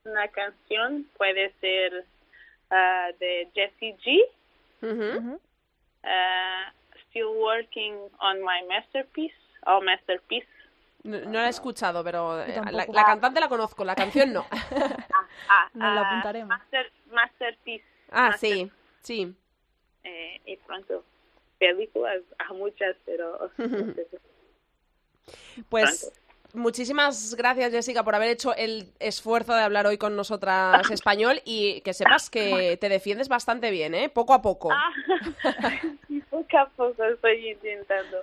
una 0.05 0.27
canción 0.27 1.07
puede 1.17 1.53
ser 1.59 2.05
uh, 2.69 3.17
de 3.19 3.49
Jessie 3.53 3.97
G. 3.97 4.19
Uh, 4.83 6.71
still 7.09 7.33
working 7.39 7.93
on 8.19 8.41
my 8.41 8.61
masterpiece. 8.67 9.35
Oh, 9.67 9.81
Masterpiece. 9.81 10.47
No, 11.03 11.19
no, 11.19 11.31
la 11.31 11.47
he 11.47 11.49
escuchado, 11.49 12.03
pero 12.03 12.41
eh, 12.41 12.61
la, 12.71 12.85
la, 12.87 13.03
cantante 13.03 13.39
la 13.39 13.49
conozco, 13.49 13.83
la 13.83 13.95
canción 13.95 14.33
no. 14.33 14.45
ah, 15.49 15.65
ah, 15.65 15.69
Nos 15.73 15.95
la 15.95 16.01
apuntaremos. 16.01 16.49
Master, 16.49 16.91
masterpiece. 17.11 17.85
Ah, 18.09 18.29
master, 18.29 18.49
sí, 18.49 18.71
sí. 19.01 19.35
Eh, 20.03 20.41
y 20.45 20.57
pronto, 20.57 21.03
películas, 21.59 22.21
a 22.39 22.53
muchas, 22.53 22.95
pero... 23.05 23.51
pues 25.69 26.11
muchísimas 26.53 27.35
gracias, 27.35 27.71
Jessica, 27.71 28.03
por 28.03 28.15
haber 28.15 28.29
hecho 28.29 28.55
el 28.55 28.91
esfuerzo 28.99 29.53
de 29.53 29.61
hablar 29.61 29.87
hoy 29.87 29.97
con 29.97 30.15
nosotras 30.15 30.81
español 30.91 31.41
y 31.45 31.81
que 31.81 31.93
sepas 31.93 32.29
que 32.29 32.77
te 32.79 32.89
defiendes 32.89 33.29
bastante 33.29 33.71
bien, 33.71 33.93
¿eh? 33.95 34.09
Poco 34.09 34.33
a 34.33 34.41
poco. 34.41 34.71
Ah, 34.71 34.91
poco 36.29 36.57
a 36.57 36.69
poco 36.69 37.03
estoy 37.03 37.49
intentando. 37.51 38.17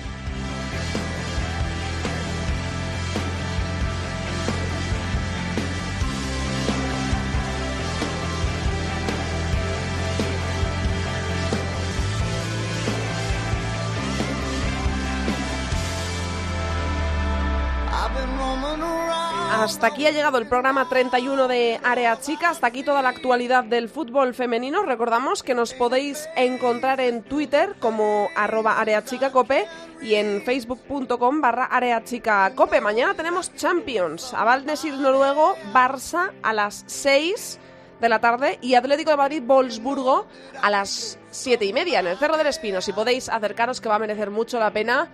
Hasta 19.57 19.87
aquí 19.87 20.05
ha 20.05 20.11
llegado 20.11 20.37
el 20.37 20.47
programa 20.47 20.87
31 20.87 21.47
de 21.47 21.79
Área 21.83 22.21
Chica. 22.21 22.51
Hasta 22.51 22.67
aquí 22.67 22.83
toda 22.83 23.01
la 23.01 23.09
actualidad 23.09 23.63
del 23.63 23.89
fútbol 23.89 24.35
femenino. 24.35 24.83
Recordamos 24.83 25.41
que 25.41 25.55
nos 25.55 25.73
podéis 25.73 26.29
encontrar 26.35 27.01
en 27.01 27.23
Twitter 27.23 27.73
como 27.79 28.29
arroba 28.35 28.79
areachicacope 28.79 29.65
y 29.99 30.13
en 30.13 30.43
facebook.com 30.43 31.41
barra 31.41 31.65
areachicacope. 31.65 32.81
Mañana 32.81 33.15
tenemos 33.15 33.51
Champions. 33.55 34.31
Aval 34.35 34.63
Nesir 34.63 34.93
Noruego, 34.93 35.55
Barça 35.73 36.33
a 36.43 36.53
las 36.53 36.83
6 36.85 37.59
de 37.99 38.09
la 38.09 38.19
tarde 38.19 38.59
y 38.61 38.75
Atlético 38.75 39.09
de 39.09 39.17
Madrid 39.17 39.41
Wolfsburgo 39.43 40.27
a 40.61 40.69
las 40.69 41.17
siete 41.31 41.65
y 41.65 41.73
media 41.73 42.01
en 42.01 42.05
el 42.05 42.17
Cerro 42.17 42.37
del 42.37 42.45
Espino. 42.45 42.79
Si 42.79 42.93
podéis 42.93 43.27
acercaros 43.27 43.81
que 43.81 43.89
va 43.89 43.95
a 43.95 43.99
merecer 43.99 44.29
mucho 44.29 44.59
la 44.59 44.69
pena 44.69 45.09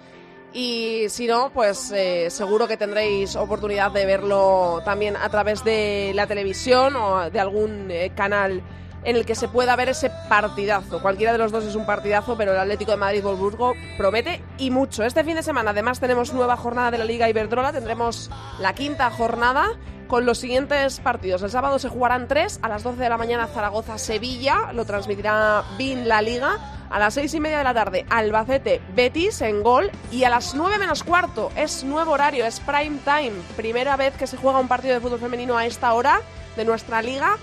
y 0.53 1.05
si 1.09 1.25
no, 1.27 1.49
pues 1.51 1.91
eh, 1.91 2.29
seguro 2.29 2.67
que 2.67 2.77
tendréis 2.77 3.35
oportunidad 3.35 3.91
de 3.91 4.05
verlo 4.05 4.81
también 4.85 5.17
a 5.17 5.27
través 5.29 5.63
de 5.63 6.11
la 6.13 6.27
televisión 6.27 6.95
o 6.95 7.29
de 7.29 7.39
algún 7.39 7.89
eh, 7.89 8.11
canal 8.15 8.61
en 9.03 9.15
el 9.15 9.25
que 9.25 9.35
se 9.35 9.47
pueda 9.47 9.75
ver 9.75 9.89
ese 9.89 10.11
partidazo. 10.29 11.01
Cualquiera 11.01 11.31
de 11.31 11.37
los 11.37 11.51
dos 11.51 11.65
es 11.65 11.75
un 11.75 11.85
partidazo, 11.85 12.37
pero 12.37 12.53
el 12.53 12.59
Atlético 12.59 12.91
de 12.91 12.97
Madrid-Wolfsburgo 12.97 13.73
promete 13.97 14.41
y 14.57 14.71
mucho. 14.71 15.03
Este 15.03 15.23
fin 15.23 15.35
de 15.35 15.43
semana 15.43 15.71
además 15.71 15.99
tenemos 15.99 16.33
nueva 16.33 16.55
jornada 16.55 16.91
de 16.91 16.99
la 16.99 17.05
Liga 17.05 17.29
Iberdrola, 17.29 17.73
tendremos 17.73 18.29
la 18.59 18.73
quinta 18.73 19.09
jornada 19.11 19.71
con 20.13 20.27
los 20.27 20.37
siguientes 20.37 20.99
partidos. 20.99 21.41
El 21.41 21.49
sábado 21.49 21.79
se 21.79 21.89
jugarán 21.89 22.27
tres, 22.27 22.59
a 22.61 22.69
las 22.69 22.83
12 22.83 23.01
de 23.01 23.09
la 23.09 23.17
mañana 23.17 23.47
Zaragoza-Sevilla, 23.47 24.71
lo 24.71 24.85
transmitirá 24.85 25.63
BIN 25.75 26.07
La 26.07 26.21
Liga. 26.21 26.85
A 26.91 26.99
las 26.99 27.15
seis 27.15 27.33
y 27.33 27.39
media 27.39 27.57
de 27.57 27.63
la 27.63 27.73
tarde, 27.73 28.05
Albacete 28.11 28.79
Betis 28.95 29.41
en 29.41 29.63
gol. 29.63 29.89
Y 30.11 30.23
a 30.23 30.29
las 30.29 30.53
nueve 30.53 30.77
menos 30.77 31.01
cuarto, 31.01 31.51
es 31.55 31.83
nuevo 31.83 32.11
horario, 32.11 32.45
es 32.45 32.59
prime 32.59 32.99
time. 33.03 33.33
Primera 33.55 33.97
vez 33.97 34.13
que 34.13 34.27
se 34.27 34.37
juega 34.37 34.59
un 34.59 34.67
partido 34.67 34.93
de 34.93 34.99
fútbol 34.99 35.17
femenino 35.17 35.57
a 35.57 35.65
esta 35.65 35.91
hora 35.93 36.21
de 36.55 36.63
nuestra 36.63 37.01
liga. 37.01 37.37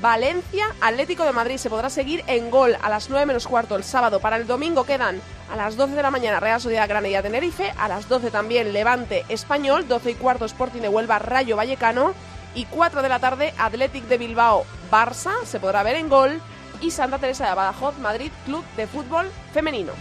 Valencia 0.00 0.66
Atlético 0.80 1.24
de 1.24 1.32
Madrid. 1.32 1.56
Se 1.58 1.70
podrá 1.70 1.90
seguir 1.90 2.22
en 2.26 2.50
gol 2.50 2.76
a 2.82 2.88
las 2.88 3.10
9 3.10 3.26
menos 3.26 3.46
cuarto 3.46 3.76
el 3.76 3.84
sábado. 3.84 4.20
Para 4.20 4.36
el 4.36 4.46
domingo 4.46 4.84
quedan 4.84 5.20
a 5.52 5.56
las 5.56 5.76
12 5.76 5.94
de 5.94 6.02
la 6.02 6.10
mañana 6.10 6.40
Real 6.40 6.60
Sociedad 6.60 6.88
Granada 6.88 7.22
Tenerife, 7.22 7.72
a 7.78 7.88
las 7.88 8.08
12 8.08 8.30
también 8.30 8.72
Levante 8.72 9.24
Español, 9.28 9.88
12 9.88 10.10
y 10.10 10.14
cuarto 10.14 10.44
Sporting 10.44 10.80
de 10.80 10.88
Huelva 10.88 11.18
Rayo 11.18 11.56
Vallecano. 11.56 12.12
Y 12.54 12.64
4 12.64 13.02
de 13.02 13.08
la 13.10 13.18
tarde 13.18 13.52
Athletic 13.58 14.04
de 14.04 14.16
Bilbao 14.16 14.64
Barça. 14.90 15.44
Se 15.44 15.60
podrá 15.60 15.82
ver 15.82 15.96
en 15.96 16.08
gol. 16.08 16.40
Y 16.80 16.90
Santa 16.90 17.18
Teresa 17.18 17.48
de 17.48 17.54
Badajoz 17.54 17.98
Madrid 17.98 18.30
Club 18.44 18.64
de 18.76 18.86
Fútbol 18.86 19.30
Femenino. 19.52 19.92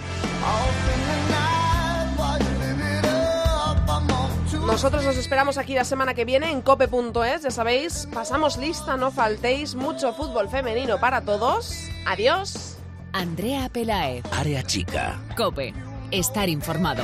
Nosotros 4.66 5.06
os 5.06 5.18
esperamos 5.18 5.58
aquí 5.58 5.74
la 5.76 5.86
semana 5.86 6.14
que 6.14 6.26
viene 6.26 6.52
en 6.52 6.62
cope.es, 6.62 7.44
ya 7.44 7.52
sabéis, 7.52 8.08
pasamos 8.14 8.58
lista, 8.58 8.98
no 8.98 9.12
faltéis, 9.12 9.76
mucho 9.76 10.14
fútbol 10.14 10.50
femenino 10.50 11.00
para 11.00 11.22
todos. 11.22 11.88
Adiós. 12.06 12.78
Andrea 13.14 13.70
Peláez. 13.70 14.26
Área 14.34 14.64
chica. 14.64 15.22
Cope. 15.38 15.74
Estar 16.12 16.50
informado. 16.50 17.04